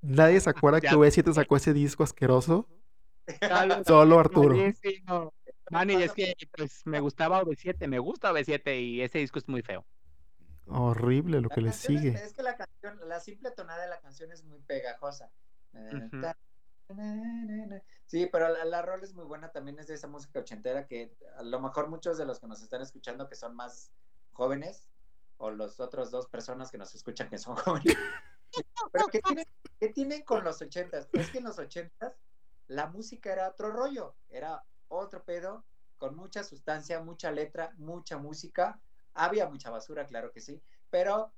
Nadie 0.00 0.40
se 0.40 0.50
acuerda 0.50 0.80
que 0.80 0.88
OV7 0.88 1.34
sacó 1.34 1.56
ese 1.56 1.74
disco 1.74 2.02
asqueroso. 2.02 2.66
Solo 3.86 4.18
Arturo. 4.18 4.56
Manny, 5.74 6.02
es 6.02 6.12
que 6.12 6.34
pues, 6.56 6.86
me 6.86 7.00
gustaba 7.00 7.42
OV7, 7.42 7.88
me 7.88 7.98
gusta 7.98 8.32
OV7 8.32 8.80
y 8.80 9.02
ese 9.02 9.18
disco 9.18 9.38
es 9.38 9.48
muy 9.48 9.62
feo. 9.62 9.84
Horrible 10.66 11.40
lo 11.40 11.48
que 11.48 11.60
le 11.60 11.72
sigue. 11.72 12.10
Es, 12.10 12.32
que 12.32 12.42
la 12.42 12.56
canción, 12.56 12.98
la 13.08 13.20
simple 13.20 13.50
tonada 13.50 13.82
de 13.82 13.88
la 13.88 14.00
canción 14.00 14.32
es 14.32 14.44
muy 14.44 14.60
pegajosa. 14.60 15.30
Sí, 18.06 18.28
pero 18.30 18.48
la, 18.48 18.64
la 18.64 18.82
rol 18.82 19.02
es 19.02 19.14
muy 19.14 19.24
buena, 19.24 19.50
también 19.50 19.78
es 19.78 19.88
de 19.88 19.94
esa 19.94 20.06
música 20.06 20.38
ochentera 20.38 20.86
que 20.86 21.16
a 21.36 21.42
lo 21.42 21.60
mejor 21.60 21.88
muchos 21.88 22.16
de 22.18 22.24
los 22.24 22.38
que 22.38 22.46
nos 22.46 22.62
están 22.62 22.80
escuchando 22.80 23.28
que 23.28 23.34
son 23.34 23.56
más 23.56 23.90
jóvenes, 24.32 24.88
o 25.38 25.50
los 25.50 25.80
otros 25.80 26.10
dos 26.10 26.28
personas 26.28 26.70
que 26.70 26.78
nos 26.78 26.94
escuchan 26.94 27.28
que 27.28 27.38
son 27.38 27.56
jóvenes, 27.56 27.96
pero 28.92 29.06
¿qué 29.08 29.20
tienen, 29.20 29.46
¿qué 29.80 29.88
tienen 29.88 30.22
con 30.22 30.44
los 30.44 30.62
ochentas? 30.62 31.08
Es 31.12 31.30
que 31.30 31.38
en 31.38 31.44
los 31.44 31.58
ochentas 31.58 32.14
la 32.68 32.86
música 32.86 33.32
era 33.32 33.48
otro 33.48 33.70
rollo, 33.70 34.14
era 34.28 34.62
otro 34.88 35.22
pedo, 35.24 35.64
con 35.98 36.16
mucha 36.16 36.44
sustancia, 36.44 37.00
mucha 37.00 37.30
letra, 37.30 37.72
mucha 37.78 38.18
música, 38.18 38.80
había 39.14 39.48
mucha 39.48 39.70
basura, 39.70 40.06
claro 40.06 40.32
que 40.32 40.40
sí, 40.40 40.60
pero 40.90 41.32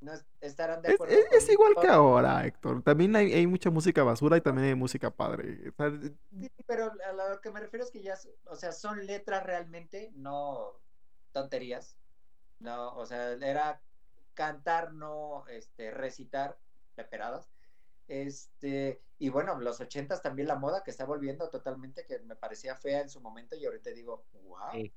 no 0.00 0.12
estarán 0.40 0.82
de 0.82 0.92
acuerdo. 0.92 1.14
Es, 1.32 1.48
igual 1.48 1.74
que 1.80 1.88
ahora, 1.88 2.46
Héctor. 2.46 2.82
También 2.82 3.16
hay, 3.16 3.46
mucha 3.46 3.70
música 3.70 4.02
basura 4.02 4.36
y 4.36 4.40
también 4.40 4.68
hay 4.68 4.74
música 4.74 5.10
padre. 5.10 5.72
Sí, 6.38 6.50
pero 6.66 6.92
a 7.06 7.12
lo 7.12 7.40
que 7.40 7.50
me 7.50 7.60
refiero 7.60 7.84
es 7.84 7.90
que 7.90 8.02
ya, 8.02 8.16
o 8.46 8.56
sea, 8.56 8.72
son 8.72 9.04
letras 9.06 9.44
realmente, 9.44 10.12
no 10.14 10.72
tonterías. 11.32 11.96
No, 12.60 12.94
o 12.94 13.06
sea, 13.06 13.32
era 13.32 13.80
cantar, 14.34 14.92
no 14.92 15.46
este, 15.48 15.90
recitar 15.90 16.58
peperadas. 16.94 17.50
Este, 18.10 19.04
y 19.18 19.28
bueno, 19.28 19.60
los 19.60 19.80
ochentas 19.80 20.20
también 20.20 20.48
la 20.48 20.56
moda 20.56 20.82
que 20.82 20.90
está 20.90 21.04
volviendo 21.04 21.48
totalmente, 21.48 22.04
que 22.06 22.18
me 22.18 22.34
parecía 22.34 22.74
fea 22.74 23.02
en 23.02 23.08
su 23.08 23.20
momento, 23.20 23.54
y 23.54 23.64
ahorita 23.64 23.90
digo, 23.90 24.26
wow. 24.32 24.90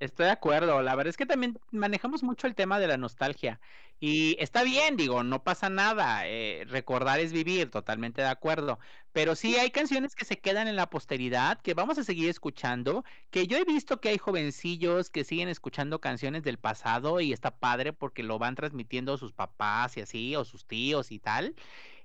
Estoy 0.00 0.26
de 0.26 0.32
acuerdo. 0.32 0.82
La 0.82 0.94
verdad 0.96 1.10
es 1.10 1.16
que 1.16 1.24
también 1.26 1.58
manejamos 1.70 2.22
mucho 2.22 2.46
el 2.46 2.54
tema 2.54 2.78
de 2.78 2.88
la 2.88 2.96
nostalgia. 2.96 3.60
Y 4.00 4.36
está 4.40 4.62
bien, 4.64 4.96
digo, 4.96 5.22
no 5.22 5.44
pasa 5.44 5.70
nada. 5.70 6.26
Eh, 6.26 6.64
recordar 6.68 7.20
es 7.20 7.32
vivir, 7.32 7.70
totalmente 7.70 8.20
de 8.20 8.28
acuerdo. 8.28 8.78
Pero 9.12 9.34
sí 9.36 9.56
hay 9.56 9.70
canciones 9.70 10.14
que 10.14 10.24
se 10.24 10.40
quedan 10.40 10.68
en 10.68 10.76
la 10.76 10.90
posteridad, 10.90 11.60
que 11.62 11.74
vamos 11.74 11.98
a 11.98 12.04
seguir 12.04 12.28
escuchando, 12.28 13.04
que 13.30 13.46
yo 13.46 13.56
he 13.56 13.64
visto 13.64 14.00
que 14.00 14.10
hay 14.10 14.18
jovencillos 14.18 15.10
que 15.10 15.24
siguen 15.24 15.48
escuchando 15.48 16.00
canciones 16.00 16.42
del 16.42 16.58
pasado 16.58 17.20
y 17.20 17.32
está 17.32 17.58
padre 17.58 17.92
porque 17.92 18.22
lo 18.24 18.38
van 18.38 18.56
transmitiendo 18.56 19.16
sus 19.16 19.32
papás 19.32 19.96
y 19.96 20.00
así, 20.02 20.36
o 20.36 20.44
sus 20.44 20.66
tíos 20.66 21.12
y 21.12 21.20
tal. 21.20 21.54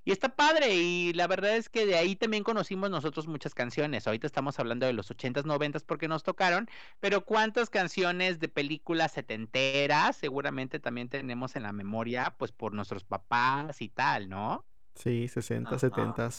Y 0.04 0.12
está 0.12 0.34
padre, 0.34 0.74
y 0.74 1.12
la 1.12 1.26
verdad 1.26 1.56
es 1.56 1.68
que 1.68 1.84
de 1.84 1.96
ahí 1.96 2.16
también 2.16 2.42
conocimos 2.42 2.90
nosotros 2.90 3.26
muchas 3.26 3.54
canciones. 3.54 4.06
Ahorita 4.06 4.26
estamos 4.26 4.58
hablando 4.58 4.86
de 4.86 4.94
los 4.94 5.10
80s, 5.10 5.44
90s 5.44 5.84
porque 5.84 6.08
nos 6.08 6.22
tocaron, 6.22 6.68
pero 7.00 7.24
¿cuántas 7.24 7.68
canciones 7.68 8.40
de 8.40 8.48
películas 8.48 9.12
setenteras 9.12 10.16
seguramente 10.16 10.80
también 10.80 11.08
tenemos 11.08 11.54
en 11.56 11.64
la 11.64 11.72
memoria, 11.72 12.34
pues 12.38 12.50
por 12.50 12.72
nuestros 12.72 13.04
papás 13.04 13.82
y 13.82 13.90
tal, 13.90 14.28
¿no? 14.30 14.64
Sí, 14.94 15.28
60, 15.28 15.78
70 15.78 16.30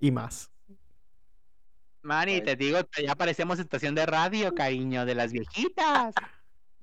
y 0.00 0.10
más. 0.10 0.50
Manny, 2.02 2.40
te 2.40 2.56
digo, 2.56 2.78
ya 3.02 3.14
parecemos 3.14 3.58
estación 3.58 3.94
de 3.94 4.06
radio, 4.06 4.54
cariño, 4.54 5.04
de 5.04 5.14
las 5.14 5.32
viejitas. 5.32 6.14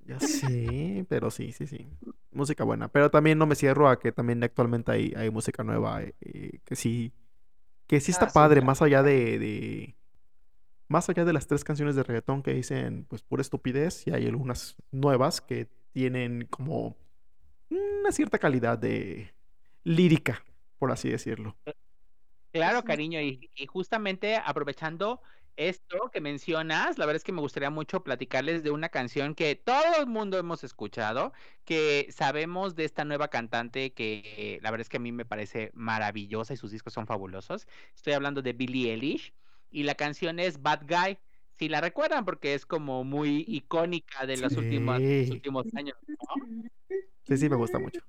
Ya 0.06 0.20
sé, 0.20 1.06
pero 1.10 1.32
sí, 1.32 1.52
sí, 1.52 1.66
sí. 1.66 1.88
Música 2.36 2.66
buena. 2.66 2.90
Pero 2.90 3.10
también 3.10 3.38
no 3.38 3.46
me 3.46 3.56
cierro 3.56 3.88
a 3.88 3.98
que 3.98 4.12
también 4.12 4.44
actualmente 4.44 4.92
hay, 4.92 5.14
hay 5.16 5.30
música 5.30 5.64
nueva 5.64 6.04
eh, 6.04 6.14
eh, 6.20 6.60
que 6.66 6.76
sí. 6.76 7.14
Que 7.88 8.02
sí 8.02 8.12
está 8.12 8.26
ah, 8.26 8.32
padre, 8.34 8.62
más 8.62 8.82
allá 8.82 9.04
de, 9.04 9.40
de, 9.40 9.96
Más 10.90 11.08
allá 11.08 11.24
de 11.24 11.32
las 11.32 11.48
tres 11.48 11.64
canciones 11.64 11.96
de 11.96 12.04
reggaetón 12.04 12.44
que 12.44 12.54
dicen, 12.54 13.06
pues, 13.08 13.22
pura 13.22 13.42
estupidez, 13.42 14.06
y 14.06 14.12
hay 14.12 14.28
algunas 14.28 14.76
nuevas 14.92 15.40
que 15.40 15.70
tienen 15.94 16.48
como 16.50 16.98
una 17.70 18.12
cierta 18.12 18.38
calidad 18.38 18.78
de 18.78 19.34
lírica, 19.84 20.44
por 20.78 20.92
así 20.92 21.10
decirlo. 21.10 21.56
Claro, 22.52 22.84
cariño, 22.84 23.22
y, 23.22 23.50
y 23.56 23.66
justamente 23.68 24.36
aprovechando 24.36 25.22
esto 25.58 26.10
que 26.12 26.22
mencionas, 26.22 26.98
la 26.98 27.06
verdad 27.06 27.18
es 27.18 27.24
que 27.24 27.32
me 27.32 27.42
gustaría 27.42 27.70
mucho 27.70 28.04
platicarles 28.04 28.64
de 28.64 28.72
una 28.72 28.90
canción 28.90 29.36
que 29.36 29.56
todo 29.56 29.98
el 30.00 30.08
mundo 30.08 30.38
hemos 30.38 30.64
escuchado, 30.64 31.34
que 31.64 32.08
sabemos 32.12 32.76
de 32.76 32.86
esta 32.86 33.06
nueva 33.06 33.30
cantante 33.30 33.94
que 33.94 34.60
la 34.62 34.72
verdad 34.72 34.82
es 34.82 34.90
que 34.90 34.98
a 34.98 35.00
mí 35.00 35.12
me 35.12 35.26
parece 35.26 35.72
maravillosa 35.74 36.54
y 36.54 36.58
sus 36.58 36.72
discos 36.72 36.94
son 36.94 37.08
fabulosos. 37.08 37.68
Estoy 37.96 38.14
hablando 38.14 38.42
de 38.42 38.54
Billie 38.54 38.92
Eilish 38.92 39.34
y 39.72 39.84
la 39.84 39.96
canción 39.96 40.40
es 40.40 40.62
Bad 40.62 40.84
Guy. 40.88 41.18
Si 41.58 41.70
la 41.70 41.80
recuerdan 41.80 42.26
porque 42.26 42.54
es 42.54 42.66
como 42.66 43.04
muy 43.04 43.46
icónica 43.48 44.26
de 44.26 44.38
los 44.38 44.58
últimos, 44.58 45.00
últimos 45.00 45.66
años. 45.74 45.96
Sí, 47.24 47.38
sí, 47.38 47.50
me 47.50 47.56
gusta 47.56 47.80
mucho. 47.80 48.02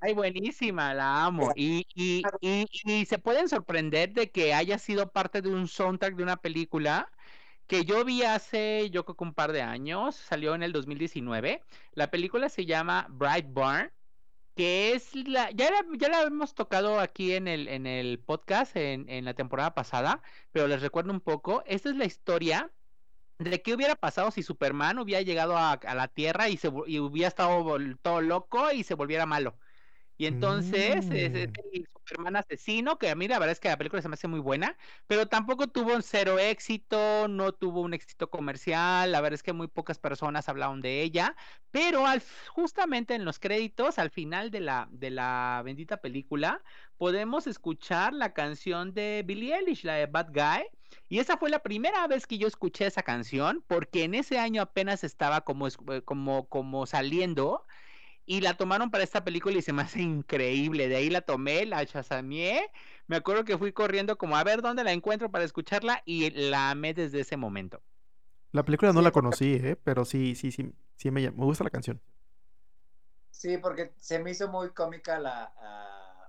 Ay, 0.00 0.14
buenísima, 0.14 0.94
la 0.94 1.24
amo. 1.24 1.52
Y, 1.54 1.86
y, 1.94 2.22
y, 2.40 2.66
y, 2.84 3.04
se 3.06 3.18
pueden 3.18 3.48
sorprender 3.48 4.12
de 4.12 4.30
que 4.32 4.52
haya 4.54 4.78
sido 4.78 5.12
parte 5.12 5.42
de 5.42 5.48
un 5.50 5.68
soundtrack 5.68 6.16
de 6.16 6.22
una 6.24 6.36
película 6.38 7.12
que 7.66 7.84
yo 7.84 8.04
vi 8.04 8.22
hace, 8.24 8.90
yo 8.90 9.04
creo 9.04 9.16
que 9.16 9.24
un 9.24 9.34
par 9.34 9.52
de 9.52 9.62
años, 9.62 10.16
salió 10.16 10.54
en 10.54 10.62
el 10.64 10.72
2019. 10.72 11.62
La 11.92 12.10
película 12.10 12.48
se 12.48 12.66
llama 12.66 13.06
Bright 13.10 13.46
Barn, 13.52 13.92
que 14.56 14.92
es 14.94 15.14
la, 15.16 15.50
ya 15.52 15.70
la, 15.70 15.84
ya 15.98 16.08
la 16.10 16.22
hemos 16.22 16.54
tocado 16.54 17.00
aquí 17.00 17.34
en 17.34 17.48
el, 17.48 17.68
en 17.68 17.86
el 17.86 18.20
podcast 18.20 18.76
en, 18.76 19.08
en 19.08 19.24
la 19.24 19.34
temporada 19.34 19.74
pasada, 19.74 20.22
pero 20.52 20.68
les 20.68 20.82
recuerdo 20.82 21.12
un 21.12 21.20
poco, 21.20 21.62
esta 21.66 21.90
es 21.90 21.96
la 21.96 22.04
historia 22.06 22.72
de 23.38 23.62
qué 23.62 23.74
hubiera 23.74 23.96
pasado 23.96 24.30
si 24.30 24.42
Superman 24.42 24.98
hubiera 24.98 25.22
llegado 25.22 25.56
a, 25.56 25.72
a 25.72 25.94
la 25.94 26.08
Tierra 26.08 26.48
y, 26.48 26.56
se, 26.56 26.70
y 26.86 26.98
hubiera 27.00 27.28
estado 27.28 27.76
todo 28.02 28.20
loco 28.20 28.70
y 28.72 28.84
se 28.84 28.94
volviera 28.94 29.26
malo. 29.26 29.58
Y 30.16 30.26
entonces 30.26 31.06
es, 31.10 31.34
el 31.34 31.48
mm. 31.48 31.84
Superman 32.06 32.36
asesino, 32.36 32.98
que 32.98 33.10
a 33.10 33.14
mí 33.14 33.28
la 33.28 33.38
verdad 33.38 33.52
es 33.52 33.60
que 33.60 33.68
la 33.68 33.76
película 33.76 34.02
se 34.02 34.08
me 34.08 34.14
hace 34.14 34.28
muy 34.28 34.40
buena, 34.40 34.76
pero 35.06 35.26
tampoco 35.26 35.68
tuvo 35.68 35.94
un 35.94 36.02
cero 36.02 36.38
éxito, 36.38 37.28
no 37.28 37.52
tuvo 37.52 37.80
un 37.80 37.94
éxito 37.94 38.28
comercial, 38.30 39.12
la 39.12 39.20
verdad 39.20 39.34
es 39.34 39.42
que 39.42 39.52
muy 39.52 39.68
pocas 39.68 39.98
personas 39.98 40.48
hablaron 40.48 40.80
de 40.80 41.02
ella, 41.02 41.36
pero 41.70 42.06
al, 42.06 42.22
justamente 42.48 43.14
en 43.14 43.24
los 43.24 43.38
créditos, 43.38 43.98
al 43.98 44.10
final 44.10 44.50
de 44.50 44.60
la, 44.60 44.88
de 44.90 45.10
la 45.10 45.62
bendita 45.64 45.96
película, 45.98 46.62
podemos 46.98 47.46
escuchar 47.46 48.12
la 48.12 48.32
canción 48.34 48.94
de 48.94 49.22
Billie 49.26 49.54
Eilish, 49.54 49.84
la 49.84 49.94
de 49.94 50.06
Bad 50.06 50.28
Guy, 50.32 50.66
y 51.08 51.18
esa 51.18 51.36
fue 51.36 51.50
la 51.50 51.60
primera 51.60 52.06
vez 52.06 52.26
que 52.26 52.38
yo 52.38 52.48
escuché 52.48 52.86
esa 52.86 53.02
canción, 53.02 53.64
porque 53.66 54.04
en 54.04 54.14
ese 54.14 54.38
año 54.38 54.62
apenas 54.62 55.04
estaba 55.04 55.42
como, 55.42 55.68
eh, 55.68 56.02
como, 56.04 56.48
como 56.48 56.86
saliendo 56.86 57.64
y 58.24 58.40
la 58.40 58.56
tomaron 58.56 58.90
para 58.90 59.04
esta 59.04 59.24
película 59.24 59.58
y 59.58 59.62
se 59.62 59.72
me 59.72 59.82
hace 59.82 60.00
increíble. 60.00 60.88
De 60.88 60.96
ahí 60.96 61.10
la 61.10 61.22
tomé, 61.22 61.66
la 61.66 61.84
chasameé. 61.84 62.70
Me 63.06 63.16
acuerdo 63.16 63.44
que 63.44 63.58
fui 63.58 63.72
corriendo 63.72 64.16
como 64.16 64.36
a 64.36 64.44
ver 64.44 64.62
dónde 64.62 64.84
la 64.84 64.92
encuentro 64.92 65.30
para 65.30 65.44
escucharla 65.44 66.02
y 66.04 66.30
la 66.30 66.70
amé 66.70 66.94
desde 66.94 67.20
ese 67.20 67.36
momento. 67.36 67.82
La 68.52 68.64
película 68.64 68.92
no 68.92 69.02
la 69.02 69.10
conocí, 69.10 69.54
¿eh? 69.54 69.76
pero 69.82 70.04
sí, 70.04 70.34
sí, 70.34 70.52
sí, 70.52 70.72
sí 70.96 71.10
me, 71.10 71.30
me 71.30 71.44
gusta 71.44 71.64
la 71.64 71.70
canción. 71.70 72.00
Sí, 73.30 73.58
porque 73.58 73.92
se 73.98 74.18
me 74.18 74.30
hizo 74.30 74.48
muy 74.48 74.70
cómica 74.70 75.18
la... 75.18 75.52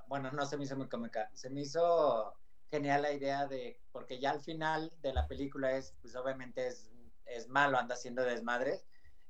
bueno, 0.07 0.31
no 0.31 0.45
se 0.45 0.57
me 0.57 0.63
hizo 0.63 0.75
muy 0.75 0.87
cómica, 0.87 1.29
se 1.33 1.49
me 1.49 1.61
hizo 1.61 2.33
genial 2.71 3.03
la 3.03 3.13
idea 3.13 3.45
de, 3.45 3.79
porque 3.91 4.19
ya 4.19 4.31
al 4.31 4.41
final 4.41 4.91
de 5.01 5.13
la 5.13 5.27
película 5.27 5.73
es, 5.77 5.93
pues 6.01 6.15
obviamente 6.15 6.65
es, 6.65 6.91
es 7.25 7.47
malo, 7.47 7.77
anda 7.77 7.93
haciendo 7.93 8.23
desmadres, 8.23 8.83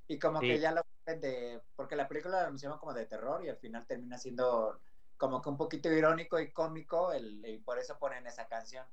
y 0.08 0.20
como 0.20 0.40
que 0.40 0.60
ya 0.60 0.72
lo 0.72 0.82
de, 1.06 1.62
porque 1.76 1.96
la 1.96 2.08
película 2.08 2.42
la 2.42 2.48
anunciaron 2.48 2.80
como 2.80 2.94
de 2.94 3.06
terror 3.06 3.44
y 3.46 3.50
al 3.50 3.58
final 3.58 3.86
termina 3.86 4.18
siendo 4.18 4.80
como 5.18 5.42
que 5.42 5.50
un 5.50 5.58
poquito 5.58 5.92
irónico 5.92 6.40
y 6.40 6.52
cómico, 6.52 7.14
el, 7.14 7.46
y 7.46 7.58
por 7.60 7.80
eso 7.80 7.98
ponen 8.00 8.28
esa 8.28 8.48
canción. 8.48 8.86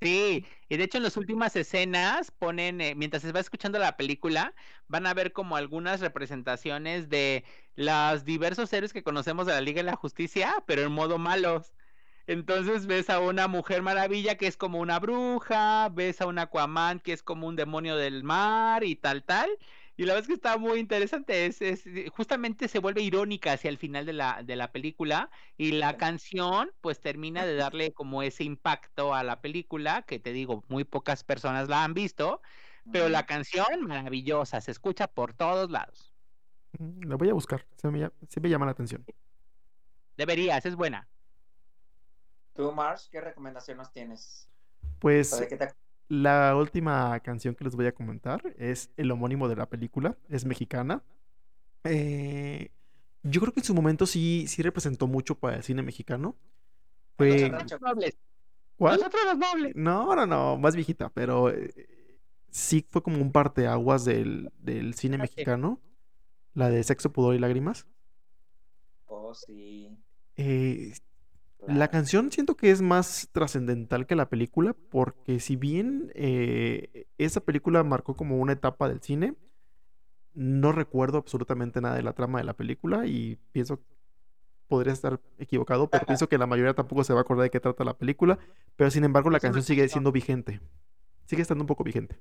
Sí, 0.00 0.46
y 0.70 0.76
de 0.78 0.84
hecho 0.84 0.96
en 0.96 1.04
las 1.04 1.18
últimas 1.18 1.54
escenas 1.56 2.30
ponen, 2.30 2.80
eh, 2.80 2.94
mientras 2.94 3.22
se 3.22 3.32
va 3.32 3.40
escuchando 3.40 3.78
la 3.78 3.98
película, 3.98 4.54
van 4.88 5.06
a 5.06 5.12
ver 5.12 5.34
como 5.34 5.56
algunas 5.56 6.00
representaciones 6.00 7.10
de 7.10 7.44
los 7.74 8.24
diversos 8.24 8.70
seres 8.70 8.94
que 8.94 9.02
conocemos 9.02 9.46
de 9.46 9.52
la 9.52 9.60
Liga 9.60 9.80
de 9.80 9.90
la 9.90 9.96
Justicia, 9.96 10.54
pero 10.66 10.82
en 10.82 10.92
modo 10.92 11.18
malos. 11.18 11.74
Entonces 12.30 12.86
ves 12.86 13.10
a 13.10 13.18
una 13.18 13.48
mujer 13.48 13.82
maravilla 13.82 14.36
que 14.36 14.46
es 14.46 14.56
como 14.56 14.78
una 14.78 15.00
bruja, 15.00 15.88
ves 15.88 16.20
a 16.20 16.26
un 16.26 16.38
Aquaman 16.38 17.00
que 17.00 17.12
es 17.12 17.24
como 17.24 17.48
un 17.48 17.56
demonio 17.56 17.96
del 17.96 18.22
mar 18.22 18.84
y 18.84 18.94
tal, 18.94 19.24
tal. 19.24 19.50
Y 19.96 20.04
la 20.04 20.14
verdad 20.14 20.22
es 20.22 20.26
que 20.28 20.34
está 20.34 20.56
muy 20.56 20.78
interesante. 20.78 21.46
Es, 21.46 21.60
es, 21.60 21.84
justamente 22.12 22.68
se 22.68 22.78
vuelve 22.78 23.02
irónica 23.02 23.52
hacia 23.54 23.68
el 23.68 23.78
final 23.78 24.06
de 24.06 24.12
la, 24.12 24.44
de 24.44 24.54
la 24.54 24.70
película. 24.70 25.28
Y 25.56 25.72
la 25.72 25.96
canción, 25.96 26.70
pues 26.80 27.00
termina 27.00 27.44
de 27.44 27.56
darle 27.56 27.92
como 27.92 28.22
ese 28.22 28.44
impacto 28.44 29.12
a 29.12 29.24
la 29.24 29.40
película, 29.40 30.02
que 30.02 30.20
te 30.20 30.32
digo, 30.32 30.64
muy 30.68 30.84
pocas 30.84 31.24
personas 31.24 31.68
la 31.68 31.82
han 31.82 31.94
visto. 31.94 32.42
Pero 32.92 33.08
la 33.08 33.26
canción, 33.26 33.66
maravillosa, 33.88 34.60
se 34.60 34.70
escucha 34.70 35.08
por 35.08 35.34
todos 35.34 35.68
lados. 35.70 36.14
Mm, 36.78 37.08
La 37.08 37.16
voy 37.16 37.28
a 37.30 37.34
buscar. 37.34 37.66
Se 37.76 37.90
me, 37.90 38.08
sí 38.28 38.40
me 38.40 38.48
llama 38.48 38.66
la 38.66 38.72
atención. 38.72 39.04
Deberías, 40.16 40.64
es 40.64 40.76
buena. 40.76 41.08
Tú, 42.60 42.72
Mars, 42.72 43.08
¿qué 43.10 43.22
recomendación 43.22 43.78
nos 43.78 43.90
tienes? 43.90 44.46
Pues 44.98 45.40
¿De 45.40 45.48
qué 45.48 45.56
te 45.56 45.68
la 46.08 46.54
última 46.54 47.18
canción 47.20 47.54
que 47.54 47.64
les 47.64 47.74
voy 47.74 47.86
a 47.86 47.94
comentar 47.94 48.42
es 48.58 48.90
el 48.98 49.10
homónimo 49.10 49.48
de 49.48 49.56
la 49.56 49.64
película, 49.64 50.18
es 50.28 50.44
mexicana. 50.44 51.02
Eh, 51.84 52.70
yo 53.22 53.40
creo 53.40 53.54
que 53.54 53.60
en 53.60 53.64
su 53.64 53.72
momento 53.72 54.04
sí, 54.04 54.44
sí 54.46 54.60
representó 54.60 55.06
mucho 55.06 55.36
para 55.36 55.56
el 55.56 55.62
cine 55.62 55.82
mexicano. 55.82 56.36
Fue... 57.16 57.50
Nobles. 57.80 58.18
¿Cuál? 58.76 59.00
Nobles. 59.38 59.74
No, 59.74 60.14
no, 60.14 60.26
no, 60.26 60.58
más 60.58 60.76
viejita, 60.76 61.08
pero 61.08 61.48
eh, 61.48 61.72
sí 62.50 62.84
fue 62.90 63.02
como 63.02 63.22
un 63.22 63.32
parteaguas 63.32 64.04
del, 64.04 64.52
del 64.58 64.92
cine 64.92 65.16
mexicano. 65.16 65.80
La 66.52 66.68
de 66.68 66.84
Sexo, 66.84 67.10
Pudor 67.10 67.34
y 67.34 67.38
Lágrimas. 67.38 67.86
Oh, 69.06 69.32
sí. 69.32 69.96
Eh, 70.36 70.92
la 71.66 71.88
canción 71.88 72.32
siento 72.32 72.56
que 72.56 72.70
es 72.70 72.82
más 72.82 73.28
trascendental 73.32 74.06
que 74.06 74.16
la 74.16 74.28
película, 74.28 74.74
porque 74.90 75.40
si 75.40 75.56
bien 75.56 76.10
eh, 76.14 77.06
esa 77.18 77.40
película 77.40 77.82
marcó 77.84 78.14
como 78.14 78.38
una 78.38 78.52
etapa 78.52 78.88
del 78.88 79.00
cine, 79.00 79.34
no 80.34 80.72
recuerdo 80.72 81.18
absolutamente 81.18 81.80
nada 81.80 81.96
de 81.96 82.02
la 82.02 82.12
trama 82.12 82.38
de 82.38 82.44
la 82.44 82.54
película 82.54 83.06
y 83.06 83.38
pienso, 83.52 83.80
podría 84.68 84.92
estar 84.92 85.20
equivocado, 85.38 85.88
pero 85.90 86.06
pienso 86.06 86.28
que 86.28 86.38
la 86.38 86.46
mayoría 86.46 86.74
tampoco 86.74 87.04
se 87.04 87.12
va 87.12 87.20
a 87.20 87.22
acordar 87.22 87.44
de 87.44 87.50
qué 87.50 87.60
trata 87.60 87.84
la 87.84 87.98
película, 87.98 88.38
pero 88.76 88.90
sin 88.90 89.04
embargo 89.04 89.30
la 89.30 89.40
canción 89.40 89.64
sigue 89.64 89.88
siendo 89.88 90.12
vigente, 90.12 90.60
sigue 91.26 91.42
estando 91.42 91.62
un 91.62 91.68
poco 91.68 91.84
vigente. 91.84 92.18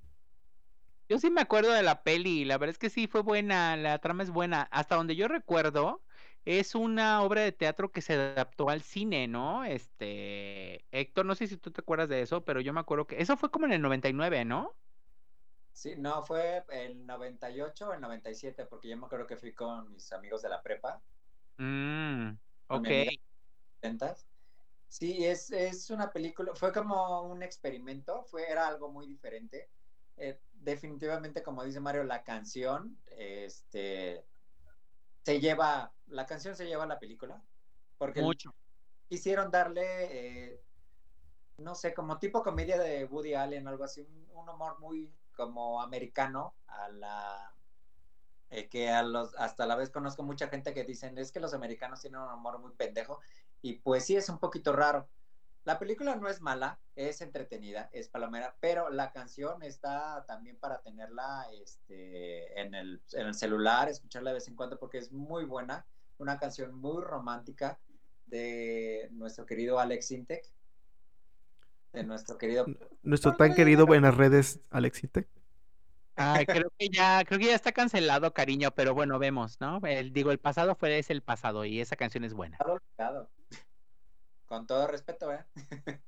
Yo 1.07 1.17
sí 1.17 1.31
me 1.31 1.41
acuerdo 1.41 1.71
de 1.71 1.81
la 1.81 2.03
peli, 2.03 2.45
la 2.45 2.59
verdad 2.59 2.73
es 2.73 2.77
que 2.77 2.91
sí 2.91 3.07
fue 3.07 3.21
buena, 3.21 3.75
la 3.75 3.97
trama 3.97 4.21
es 4.21 4.29
buena. 4.29 4.67
Hasta 4.69 4.95
donde 4.95 5.15
yo 5.15 5.27
recuerdo, 5.27 6.03
es 6.45 6.75
una 6.75 7.21
obra 7.23 7.41
de 7.41 7.51
teatro 7.51 7.91
que 7.91 8.01
se 8.01 8.13
adaptó 8.13 8.69
al 8.69 8.81
cine, 8.81 9.27
¿no? 9.27 9.63
Este, 9.65 10.85
Héctor, 10.91 11.25
no 11.25 11.35
sé 11.35 11.47
si 11.47 11.57
tú 11.57 11.71
te 11.71 11.81
acuerdas 11.81 12.09
de 12.09 12.21
eso, 12.21 12.43
pero 12.43 12.61
yo 12.61 12.73
me 12.73 12.79
acuerdo 12.79 13.07
que 13.07 13.21
eso 13.21 13.37
fue 13.37 13.51
como 13.51 13.65
en 13.65 13.73
el 13.73 13.81
99, 13.81 14.45
¿no? 14.45 14.75
Sí, 15.71 15.95
no, 15.97 16.23
fue 16.23 16.63
el 16.69 17.05
98 17.05 17.89
o 17.89 17.93
el 17.93 18.01
97, 18.01 18.65
porque 18.65 18.89
yo 18.89 18.97
me 18.97 19.05
acuerdo 19.05 19.27
que 19.27 19.37
fui 19.37 19.53
con 19.53 19.91
mis 19.91 20.11
amigos 20.11 20.41
de 20.41 20.49
la 20.49 20.61
prepa, 20.61 21.01
Mm, 21.59 22.37
ok. 22.67 22.87
Sí, 24.87 25.25
es, 25.25 25.51
es 25.51 25.89
una 25.91 26.11
película, 26.11 26.55
fue 26.55 26.71
como 26.73 27.23
un 27.23 27.43
experimento, 27.43 28.23
fue, 28.23 28.49
era 28.49 28.67
algo 28.67 28.89
muy 28.89 29.05
diferente. 29.05 29.69
Eh, 30.17 30.39
definitivamente, 30.53 31.43
como 31.43 31.63
dice 31.63 31.79
Mario, 31.79 32.03
la 32.05 32.23
canción, 32.23 32.97
este, 33.05 34.25
se 35.30 35.39
lleva, 35.39 35.93
la 36.07 36.25
canción 36.25 36.55
se 36.55 36.65
lleva 36.65 36.86
a 36.86 36.88
la 36.88 36.97
película, 36.97 37.43
porque 37.99 38.23
Mucho. 38.23 38.51
quisieron 39.07 39.51
darle, 39.51 39.84
eh, 40.53 40.61
no 41.59 41.75
sé, 41.75 41.93
como 41.93 42.17
tipo 42.17 42.41
comedia 42.41 42.80
de 42.80 43.05
Woody 43.05 43.36
Allen, 43.36 43.67
algo 43.67 43.84
así, 43.84 44.01
un, 44.01 44.27
un 44.32 44.49
humor 44.49 44.80
muy 44.80 45.13
como 45.36 45.84
americano 45.84 46.55
a 46.65 46.89
la 46.89 47.55
eh, 48.49 48.67
que 48.69 48.89
a 48.89 49.03
los 49.03 49.36
hasta 49.36 49.67
la 49.67 49.75
vez 49.75 49.91
conozco 49.91 50.23
mucha 50.23 50.47
gente 50.47 50.73
que 50.73 50.84
dicen 50.84 51.15
es 51.19 51.32
que 51.32 51.39
los 51.39 51.53
americanos 51.53 52.01
tienen 52.01 52.21
un 52.21 52.34
humor 52.34 52.57
muy 52.57 52.71
pendejo 52.71 53.19
y 53.61 53.73
pues 53.73 54.05
sí 54.05 54.15
es 54.15 54.30
un 54.30 54.39
poquito 54.39 54.73
raro. 54.73 55.07
La 55.66 55.78
película 55.78 56.16
no 56.16 56.30
es 56.30 56.41
mala, 56.41 56.80
es 56.95 57.22
entretenida, 57.22 57.89
es 57.91 58.07
palomera, 58.07 58.55
pero 58.60 58.89
la 58.89 59.12
canción 59.12 59.62
está 59.62 60.26
también 60.26 60.57
para 60.57 60.82
tenerla 60.82 61.45
este, 61.62 62.60
en, 62.60 62.74
el, 62.74 63.01
en 63.14 63.28
el 63.28 63.34
celular, 63.34 63.89
escucharla 63.89 64.32
de 64.32 64.36
vez 64.36 64.47
en 64.47 64.55
cuando 64.55 64.80
porque 64.80 64.97
es 64.97 65.12
muy 65.12 65.45
buena, 65.45 65.86
una 66.18 66.39
canción 66.39 66.74
muy 66.74 67.03
romántica 67.03 67.80
de 68.26 69.10
nuestro 69.12 69.45
querido 69.45 69.80
Alex 69.80 70.12
Intec, 70.12 70.45
de 71.93 72.03
nuestro 72.03 72.38
querido 72.38 72.66
Nuestro 73.01 73.36
tan 73.36 73.53
querido 73.53 73.93
en 73.93 74.03
las 74.03 74.16
redes, 74.16 74.60
Alex 74.70 75.03
Intec. 75.03 75.28
Ay, 76.16 76.45
creo 76.45 76.70
que 76.78 76.89
ya, 76.89 77.24
creo 77.26 77.39
que 77.39 77.45
ya 77.45 77.55
está 77.55 77.72
cancelado, 77.72 78.34
cariño, 78.34 78.72
pero 78.72 78.93
bueno, 78.93 79.20
vemos, 79.20 79.60
¿no? 79.62 79.80
El, 79.86 80.12
digo, 80.12 80.32
el 80.32 80.38
pasado 80.38 80.76
fue 80.76 80.99
es 80.99 81.10
el 81.10 81.22
pasado 81.22 81.64
y 81.64 81.80
esa 81.80 81.95
canción 81.95 82.26
es 82.26 82.34
buena. 82.34 82.57
Estaba 82.57 82.74
olvidado. 82.74 83.30
Con 84.50 84.66
todo 84.66 84.88
respeto, 84.88 85.32
¿eh? 85.32 85.45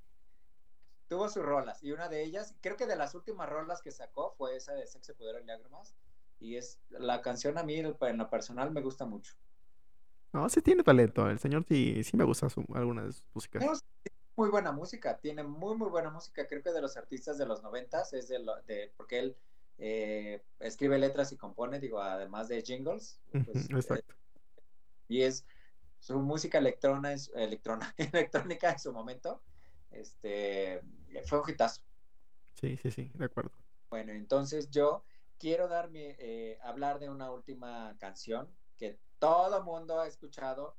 Tuvo 1.07 1.29
sus 1.29 1.43
rolas 1.43 1.83
y 1.83 1.91
una 1.91 2.09
de 2.09 2.23
ellas, 2.23 2.55
creo 2.59 2.75
que 2.75 2.87
de 2.87 2.95
las 2.95 3.13
últimas 3.13 3.47
rolas 3.47 3.83
que 3.83 3.91
sacó 3.91 4.33
fue 4.35 4.55
esa 4.55 4.73
de 4.73 4.87
Sexo, 4.87 5.13
Poder 5.15 5.43
y 5.43 5.45
Lágrimas. 5.45 5.93
Y 6.39 6.55
es 6.55 6.79
la 6.89 7.21
canción 7.21 7.59
a 7.59 7.63
mí, 7.63 7.75
en 7.75 8.17
lo 8.17 8.29
personal, 8.29 8.71
me 8.71 8.81
gusta 8.81 9.05
mucho. 9.05 9.35
No, 10.33 10.49
sí 10.49 10.61
tiene 10.61 10.81
talento, 10.81 11.29
el 11.29 11.37
señor 11.37 11.65
sí, 11.67 12.03
sí 12.03 12.17
me 12.17 12.23
gusta 12.23 12.49
su, 12.49 12.65
alguna 12.73 13.03
de 13.03 13.11
sus 13.11 13.23
músicas. 13.31 13.63
No, 13.63 13.75
sí, 13.75 13.83
muy 14.35 14.49
buena 14.49 14.71
música, 14.71 15.19
tiene 15.19 15.43
muy, 15.43 15.75
muy 15.75 15.89
buena 15.89 16.09
música. 16.09 16.47
Creo 16.47 16.63
que 16.63 16.71
de 16.71 16.81
los 16.81 16.97
artistas 16.97 17.37
de 17.37 17.45
los 17.45 17.61
noventas 17.61 18.11
es 18.13 18.27
de, 18.27 18.39
lo, 18.39 18.59
de 18.63 18.91
porque 18.97 19.19
él 19.19 19.37
eh, 19.77 20.43
escribe 20.59 20.97
letras 20.97 21.31
y 21.31 21.37
compone, 21.37 21.79
digo, 21.79 22.01
además 22.01 22.47
de 22.47 22.63
jingles. 22.63 23.19
Pues, 23.31 23.69
Exacto. 23.69 24.13
eh, 24.13 24.15
y 25.09 25.21
es 25.21 25.45
su 26.01 26.19
música 26.19 26.57
electrona, 26.57 27.13
es- 27.13 27.31
electrona, 27.35 27.93
electrónica 27.97 28.71
en 28.71 28.79
su 28.79 28.91
momento. 28.91 29.41
Este 29.91 30.81
fue 31.25 31.41
un 31.41 31.49
hitazo. 31.49 31.81
Sí, 32.55 32.75
sí, 32.77 32.91
sí, 32.91 33.11
de 33.13 33.25
acuerdo. 33.25 33.51
Bueno, 33.89 34.11
entonces 34.13 34.69
yo 34.69 35.03
quiero 35.37 35.67
darme, 35.67 36.15
eh, 36.19 36.59
hablar 36.63 36.99
de 36.99 37.09
una 37.09 37.31
última 37.31 37.95
canción 37.99 38.49
que 38.77 38.99
todo 39.19 39.63
mundo 39.63 39.99
ha 39.99 40.07
escuchado. 40.07 40.75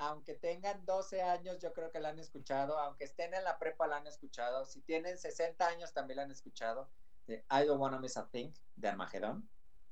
Aunque 0.00 0.34
tengan 0.34 0.84
12 0.86 1.22
años, 1.22 1.58
yo 1.58 1.72
creo 1.72 1.90
que 1.90 1.98
la 2.00 2.10
han 2.10 2.18
escuchado. 2.20 2.78
Aunque 2.78 3.04
estén 3.04 3.34
en 3.34 3.42
la 3.44 3.58
prepa, 3.58 3.86
la 3.88 3.96
han 3.96 4.06
escuchado. 4.06 4.64
Si 4.64 4.80
tienen 4.82 5.18
60 5.18 5.66
años, 5.66 5.92
también 5.92 6.18
la 6.18 6.22
han 6.22 6.30
escuchado. 6.30 6.88
De 7.26 7.44
I 7.50 7.66
Don't 7.66 7.80
Wanna 7.80 7.98
Miss 7.98 8.16
a 8.16 8.28
Thing, 8.30 8.52
de 8.76 8.88
Armagedón. 8.88 9.48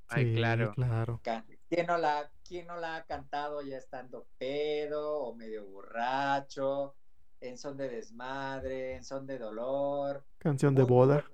Ay, 0.08 0.26
Sí, 0.26 0.34
claro. 0.36 0.72
claro. 0.74 1.20
¿Quién 1.68 1.86
no, 1.86 1.98
la, 1.98 2.30
¿Quién 2.46 2.66
no 2.66 2.76
la 2.76 2.96
ha 2.96 3.04
cantado 3.04 3.60
ya 3.62 3.76
estando 3.76 4.26
pedo 4.38 5.20
o 5.20 5.34
medio 5.34 5.66
borracho? 5.66 6.94
En 7.40 7.58
son 7.58 7.76
de 7.76 7.88
desmadre, 7.88 8.94
en 8.94 9.04
son 9.04 9.26
de 9.26 9.38
dolor. 9.38 10.24
Canción 10.38 10.74
de 10.74 10.84
boda. 10.84 11.24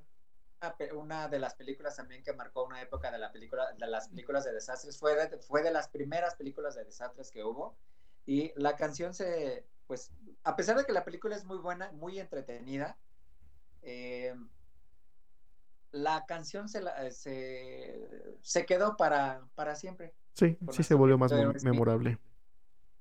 una, 0.95 1.29
de 1.29 1.39
las 1.39 1.55
películas 1.55 1.97
también 1.97 2.23
que 2.23 2.33
marcó 2.33 2.65
una 2.65 2.81
época 2.81 3.11
de 3.11 3.19
la 3.19 3.33
película 3.33 3.73
de 3.73 3.87
las 3.87 4.09
películas 4.09 4.45
de 4.45 4.53
desastres 4.53 4.99
fue 4.99 5.15
de, 5.17 5.39
fue 5.39 5.63
de 5.63 5.73
las 5.73 5.89
primeras 5.89 6.35
películas 6.37 6.75
de 6.77 6.85
desastres 6.85 7.31
que 7.31 7.43
hubo 7.45 7.77
y 8.27 8.53
la 8.57 8.77
canción 8.77 9.13
se 9.13 9.67
pues 9.87 10.13
a 10.45 10.55
pesar 10.55 10.77
de 10.77 10.85
que 10.85 10.93
la 10.93 11.05
película 11.05 11.35
es 11.35 11.45
muy 11.45 11.59
buena 11.59 11.91
muy 11.93 12.19
entretenida 12.21 12.97
eh, 13.83 14.35
la 15.91 16.25
canción 16.27 16.69
se, 16.69 16.81
la- 16.81 17.11
se, 17.11 18.09
se 18.41 18.65
quedó 18.65 18.97
para, 18.97 19.47
para 19.55 19.75
siempre 19.77 20.15
Sí, 20.35 20.57
sí 20.71 20.83
se 20.83 20.95
volvió 20.95 21.19
más 21.19 21.33
memorable. 21.63 22.19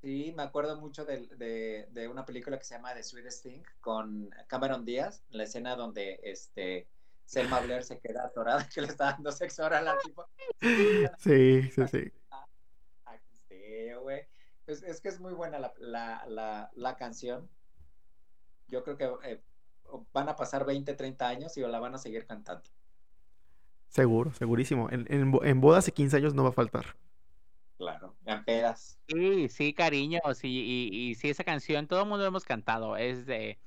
Sí, 0.01 0.33
me 0.35 0.43
acuerdo 0.43 0.79
mucho 0.79 1.05
de, 1.05 1.27
de, 1.37 1.87
de 1.91 2.07
una 2.07 2.25
película 2.25 2.57
que 2.57 2.63
se 2.65 2.75
llama 2.75 2.93
The 2.95 3.03
Sweetest 3.03 3.43
Thing 3.43 3.61
con 3.79 4.29
Cameron 4.47 4.83
Díaz, 4.83 5.23
la 5.29 5.43
escena 5.43 5.75
donde 5.75 6.19
este 6.23 6.87
Selma 7.25 7.59
Blair 7.59 7.83
se 7.83 7.99
queda 7.99 8.25
atorada 8.25 8.67
que 8.73 8.81
le 8.81 8.87
está 8.87 9.11
dando 9.11 9.31
sexo 9.31 9.65
oral 9.65 9.87
al 9.87 9.99
tipo. 9.99 10.25
Sí, 11.19 11.69
sí, 11.71 11.87
sí. 11.87 12.11
Güey. 14.01 14.21
Es, 14.67 14.83
es 14.83 15.01
que 15.01 15.09
es 15.09 15.19
muy 15.19 15.33
buena 15.33 15.59
la, 15.59 15.73
la, 15.77 16.25
la, 16.27 16.71
la 16.73 16.95
canción. 16.95 17.47
Yo 18.67 18.83
creo 18.83 18.97
que 18.97 19.09
eh, 19.29 19.41
van 20.13 20.29
a 20.29 20.35
pasar 20.35 20.65
20, 20.65 20.93
30 20.93 21.27
años 21.27 21.57
y 21.57 21.61
la 21.61 21.79
van 21.79 21.95
a 21.95 21.97
seguir 21.97 22.25
cantando. 22.25 22.63
Seguro, 23.89 24.33
segurísimo. 24.33 24.89
En, 24.89 25.05
en, 25.13 25.33
en 25.43 25.61
bodas 25.61 25.87
y 25.87 25.91
15 25.91 26.17
años 26.17 26.33
no 26.33 26.43
va 26.43 26.49
a 26.49 26.53
faltar. 26.53 26.95
Claro. 27.81 28.17
En 28.25 28.43
pedas. 28.45 29.01
Sí, 29.07 29.49
sí, 29.49 29.73
cariños. 29.73 30.21
Y, 30.43 30.47
y, 30.91 31.09
y 31.11 31.15
sí, 31.15 31.29
esa 31.29 31.43
canción, 31.43 31.87
todo 31.87 32.03
el 32.03 32.07
mundo 32.07 32.25
hemos 32.25 32.45
cantado. 32.45 32.95
Es 32.95 33.25
de. 33.25 33.59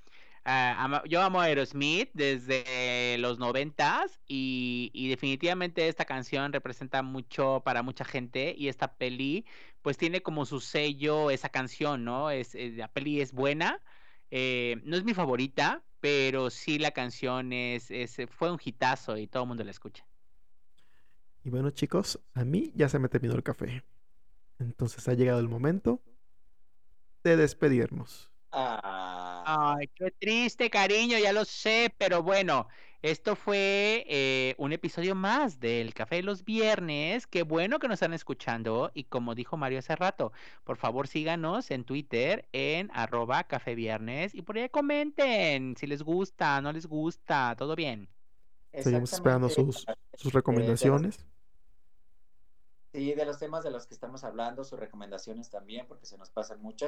ah, 0.45 0.77
ama- 0.85 1.03
yo 1.07 1.21
amo 1.23 1.41
a 1.41 1.45
Aerosmith 1.45 2.11
desde 2.15 3.19
los 3.19 3.39
noventas 3.39 4.21
y, 4.27 4.91
y 4.95 5.09
definitivamente 5.11 5.89
esta 5.89 6.07
canción 6.07 6.53
representa 6.53 7.03
mucho 7.03 7.63
para 7.65 7.83
mucha 7.83 8.05
gente 8.07 8.55
y 8.57 8.69
esta 8.69 8.97
peli 8.97 9.47
pues 9.83 9.99
tiene 9.99 10.23
como 10.23 10.47
su 10.47 10.61
sello 10.61 11.31
esa 11.31 11.51
canción, 11.51 12.05
¿no? 12.05 12.31
Es, 12.31 12.55
es- 12.55 12.75
la 12.77 12.89
peli 12.89 13.21
es 13.21 13.33
buena, 13.33 13.83
eh, 14.31 14.81
no 14.85 14.97
es 14.97 15.05
mi 15.05 15.13
favorita, 15.15 15.85
pero 16.01 16.49
sí 16.51 16.79
la 16.79 16.93
canción 16.93 17.53
es, 17.53 17.91
es, 17.91 18.17
fue 18.31 18.51
un 18.53 18.59
hitazo 18.65 19.19
y 19.19 19.27
todo 19.29 19.43
el 19.45 19.49
mundo 19.49 19.65
la 19.65 19.71
escucha. 19.73 20.07
Y 21.43 21.51
bueno, 21.51 21.71
chicos, 21.71 22.25
a 22.35 22.45
mí 22.45 22.73
ya 22.75 22.89
se 22.89 22.99
me 22.99 23.09
terminó 23.09 23.35
el 23.35 23.43
café. 23.43 23.85
Entonces 24.59 25.07
ha 25.09 25.15
llegado 25.15 25.41
el 25.41 25.49
momento 25.49 26.01
de 27.23 27.37
despedirnos. 27.37 28.31
Ah, 28.53 29.25
Ay, 29.47 29.89
qué 29.95 30.11
triste, 30.13 30.71
cariño, 30.71 31.19
ya 31.19 31.33
lo 31.33 31.45
sé, 31.45 31.93
pero 31.99 32.23
bueno, 32.23 32.69
esto 33.03 33.37
fue 33.37 34.07
eh, 34.09 34.55
un 34.57 34.73
episodio 34.73 35.15
más 35.15 35.61
del 35.61 35.93
Café 35.93 36.17
de 36.17 36.23
los 36.23 36.45
Viernes. 36.45 37.27
Qué 37.27 37.43
bueno 37.43 37.79
que 37.79 37.89
nos 37.89 37.97
están 37.97 38.15
escuchando 38.15 38.91
y 38.95 39.05
como 39.05 39.35
dijo 39.35 39.59
Mario 39.59 39.81
hace 39.81 39.95
rato, 39.97 40.33
por 40.65 40.79
favor 40.79 41.09
síganos 41.09 41.71
en 41.71 41.85
Twitter 41.85 42.49
en 42.53 42.91
arroba 42.95 43.45
Café 43.45 43.75
Viernes 43.75 44.35
y 44.35 44.41
por 44.41 44.57
ahí 44.57 44.71
comenten 44.71 45.77
si 45.77 45.87
les 45.87 46.03
gusta, 46.03 46.63
no 46.63 46.73
les 46.73 46.87
gusta, 46.87 47.55
todo 47.59 47.77
bien. 47.77 48.09
Seguimos 48.73 49.13
esperando 49.13 49.51
sus, 49.51 49.85
sus 50.15 50.33
recomendaciones. 50.33 51.27
Sí, 52.95 53.13
de 53.13 53.25
los 53.25 53.41
temas 53.41 53.65
de 53.65 53.73
los 53.73 53.89
que 53.89 53.95
estamos 53.95 54.23
hablando, 54.23 54.63
sus 54.63 54.79
recomendaciones 54.79 55.51
también, 55.51 55.85
porque 55.89 56.07
se 56.07 56.17
nos 56.17 56.31
pasan 56.31 56.63
mucho. 56.63 56.87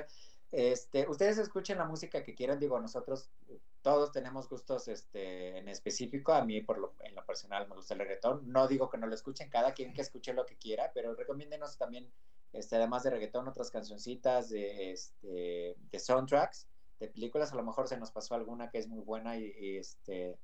Este, 0.52 1.04
ustedes 1.08 1.36
escuchen 1.36 1.78
la 1.78 1.84
música 1.84 2.22
que 2.22 2.36
quieran, 2.36 2.60
digo, 2.60 2.78
nosotros 2.78 3.28
eh, 3.48 3.58
todos 3.82 4.12
tenemos 4.12 4.48
gustos 4.48 4.86
este, 4.86 5.58
en 5.58 5.66
específico, 5.68 6.32
a 6.32 6.44
mí 6.44 6.60
por 6.60 6.78
lo, 6.78 6.94
en 7.00 7.16
lo 7.16 7.26
personal 7.26 7.66
me 7.68 7.74
gusta 7.74 7.94
el 7.94 7.98
reggaetón, 7.98 8.52
no 8.52 8.68
digo 8.68 8.88
que 8.88 8.98
no 8.98 9.08
lo 9.08 9.16
escuchen, 9.16 9.50
cada 9.50 9.74
quien 9.74 9.92
que 9.94 10.02
escuche 10.02 10.32
lo 10.32 10.46
que 10.46 10.56
quiera, 10.56 10.92
pero 10.94 11.12
recomiéndenos 11.16 11.76
también, 11.76 12.08
este, 12.52 12.76
además 12.76 13.02
de 13.02 13.10
reggaetón, 13.10 13.48
otras 13.48 13.72
cancioncitas 13.72 14.48
de, 14.48 14.92
este, 14.92 15.74
de 15.90 15.98
soundtracks, 15.98 16.68
de 17.00 17.08
películas, 17.08 17.52
a 17.52 17.56
lo 17.56 17.64
mejor 17.64 17.88
se 17.88 17.96
nos 17.96 18.12
pasó 18.12 18.36
alguna 18.36 18.70
que 18.70 18.78
es 18.78 18.86
muy 18.86 19.00
buena 19.00 19.36
y, 19.38 19.52
y, 19.58 19.78
este, 19.78 20.38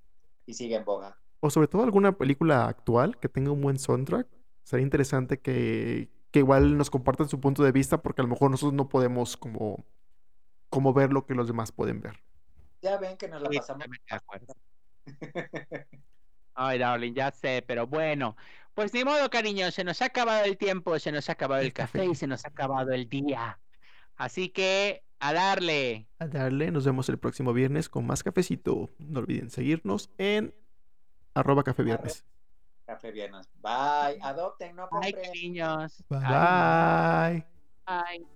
y 0.45 0.55
sigue 0.55 0.75
en 0.75 0.85
boga. 0.85 1.17
O 1.39 1.51
sobre 1.51 1.69
todo 1.69 1.85
alguna 1.85 2.19
película 2.19 2.67
actual 2.67 3.17
que 3.21 3.29
tenga 3.29 3.53
un 3.53 3.61
buen 3.61 3.79
soundtrack. 3.79 4.42
Sería 4.65 4.85
interesante 4.85 5.41
que, 5.41 6.09
que 6.31 6.39
igual 6.41 6.77
nos 6.79 6.91
compartan 6.91 7.29
su 7.29 7.41
punto 7.41 7.63
de 7.63 7.73
vista 7.73 8.03
porque 8.03 8.21
a 8.23 8.25
lo 8.25 8.29
mejor 8.31 8.51
nosotros 8.51 8.75
no 8.75 8.89
podemos 8.89 9.37
como, 9.37 9.85
como 10.71 10.93
ver 10.93 11.13
lo 11.13 11.27
que 11.27 11.35
los 11.35 11.47
demás 11.49 11.73
pueden 11.73 12.01
ver. 12.01 12.21
Ya 12.83 12.99
ven 12.99 13.17
que 13.17 13.29
nos 13.29 13.43
la 13.43 13.49
Sí, 13.51 13.59
pasamos. 13.59 13.79
totalmente 13.85 14.05
de 14.11 14.17
acuerdo. 14.17 14.55
Ay, 16.55 16.79
darling, 16.79 17.15
ya 17.15 17.31
sé, 17.31 17.65
pero 17.67 17.87
bueno, 17.87 18.37
pues 18.75 18.93
ni 18.93 19.05
modo, 19.05 19.31
cariño, 19.31 19.71
se 19.71 19.85
nos 19.85 20.03
ha 20.03 20.07
acabado 20.07 20.45
el 20.45 20.57
tiempo, 20.59 20.99
se 20.99 21.11
nos 21.13 21.29
ha 21.29 21.33
acabado 21.33 21.61
el 21.63 21.69
El 21.69 21.73
café. 21.73 22.01
café 22.01 22.11
y 22.11 22.15
se 22.15 22.27
nos 22.27 22.45
ha 22.45 22.49
acabado 22.49 22.93
el 22.93 23.09
día. 23.09 23.59
Así 24.17 24.51
que 24.51 25.03
a 25.19 25.33
darle. 25.33 26.09
A 26.19 26.27
darle, 26.27 26.71
nos 26.71 26.85
vemos 26.85 27.09
el 27.09 27.19
próximo 27.19 27.53
viernes 27.53 27.89
con 27.89 28.07
más 28.07 28.23
cafecito. 28.23 28.91
No 28.99 29.21
olviden 29.21 29.51
seguirnos 29.51 30.11
en 30.19 30.55
arroba 31.35 31.63
café 31.65 31.83
viernes. 31.85 32.25
Café 32.87 33.11
Viernes. 33.13 33.49
Bye. 33.63 34.19
Adopten, 34.23 34.75
no 34.77 34.89
compren. 34.89 35.15
cariños. 35.15 36.03
Bye 36.09 36.21
Ay, 36.25 37.45
bye. 37.87 37.97
Bye. 38.19 38.27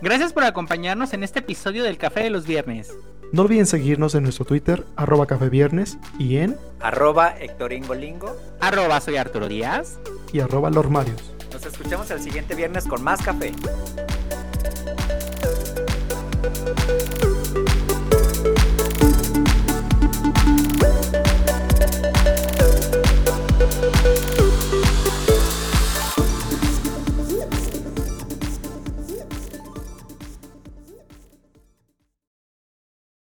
Gracias 0.00 0.32
por 0.32 0.44
acompañarnos 0.44 1.12
en 1.12 1.24
este 1.24 1.40
episodio 1.40 1.82
del 1.84 1.98
Café 1.98 2.22
de 2.22 2.30
los 2.30 2.46
Viernes. 2.46 2.92
No 3.32 3.42
olviden 3.42 3.66
seguirnos 3.66 4.14
en 4.14 4.22
nuestro 4.22 4.44
Twitter, 4.46 4.84
arroba 4.96 5.26
café 5.26 5.50
viernes, 5.50 5.98
y 6.18 6.38
en 6.38 6.56
Arroba 6.80 7.34
Hectoringolingo. 7.38 8.34
Arroba 8.60 9.00
soy 9.00 9.16
Arturo 9.16 9.48
Díaz. 9.48 9.98
y 10.32 10.40
arroba 10.40 10.70
lormarios. 10.70 11.34
Nos 11.52 11.66
escuchamos 11.66 12.10
el 12.10 12.20
siguiente 12.20 12.54
viernes 12.54 12.86
con 12.86 13.02
más 13.02 13.20
café. 13.22 13.52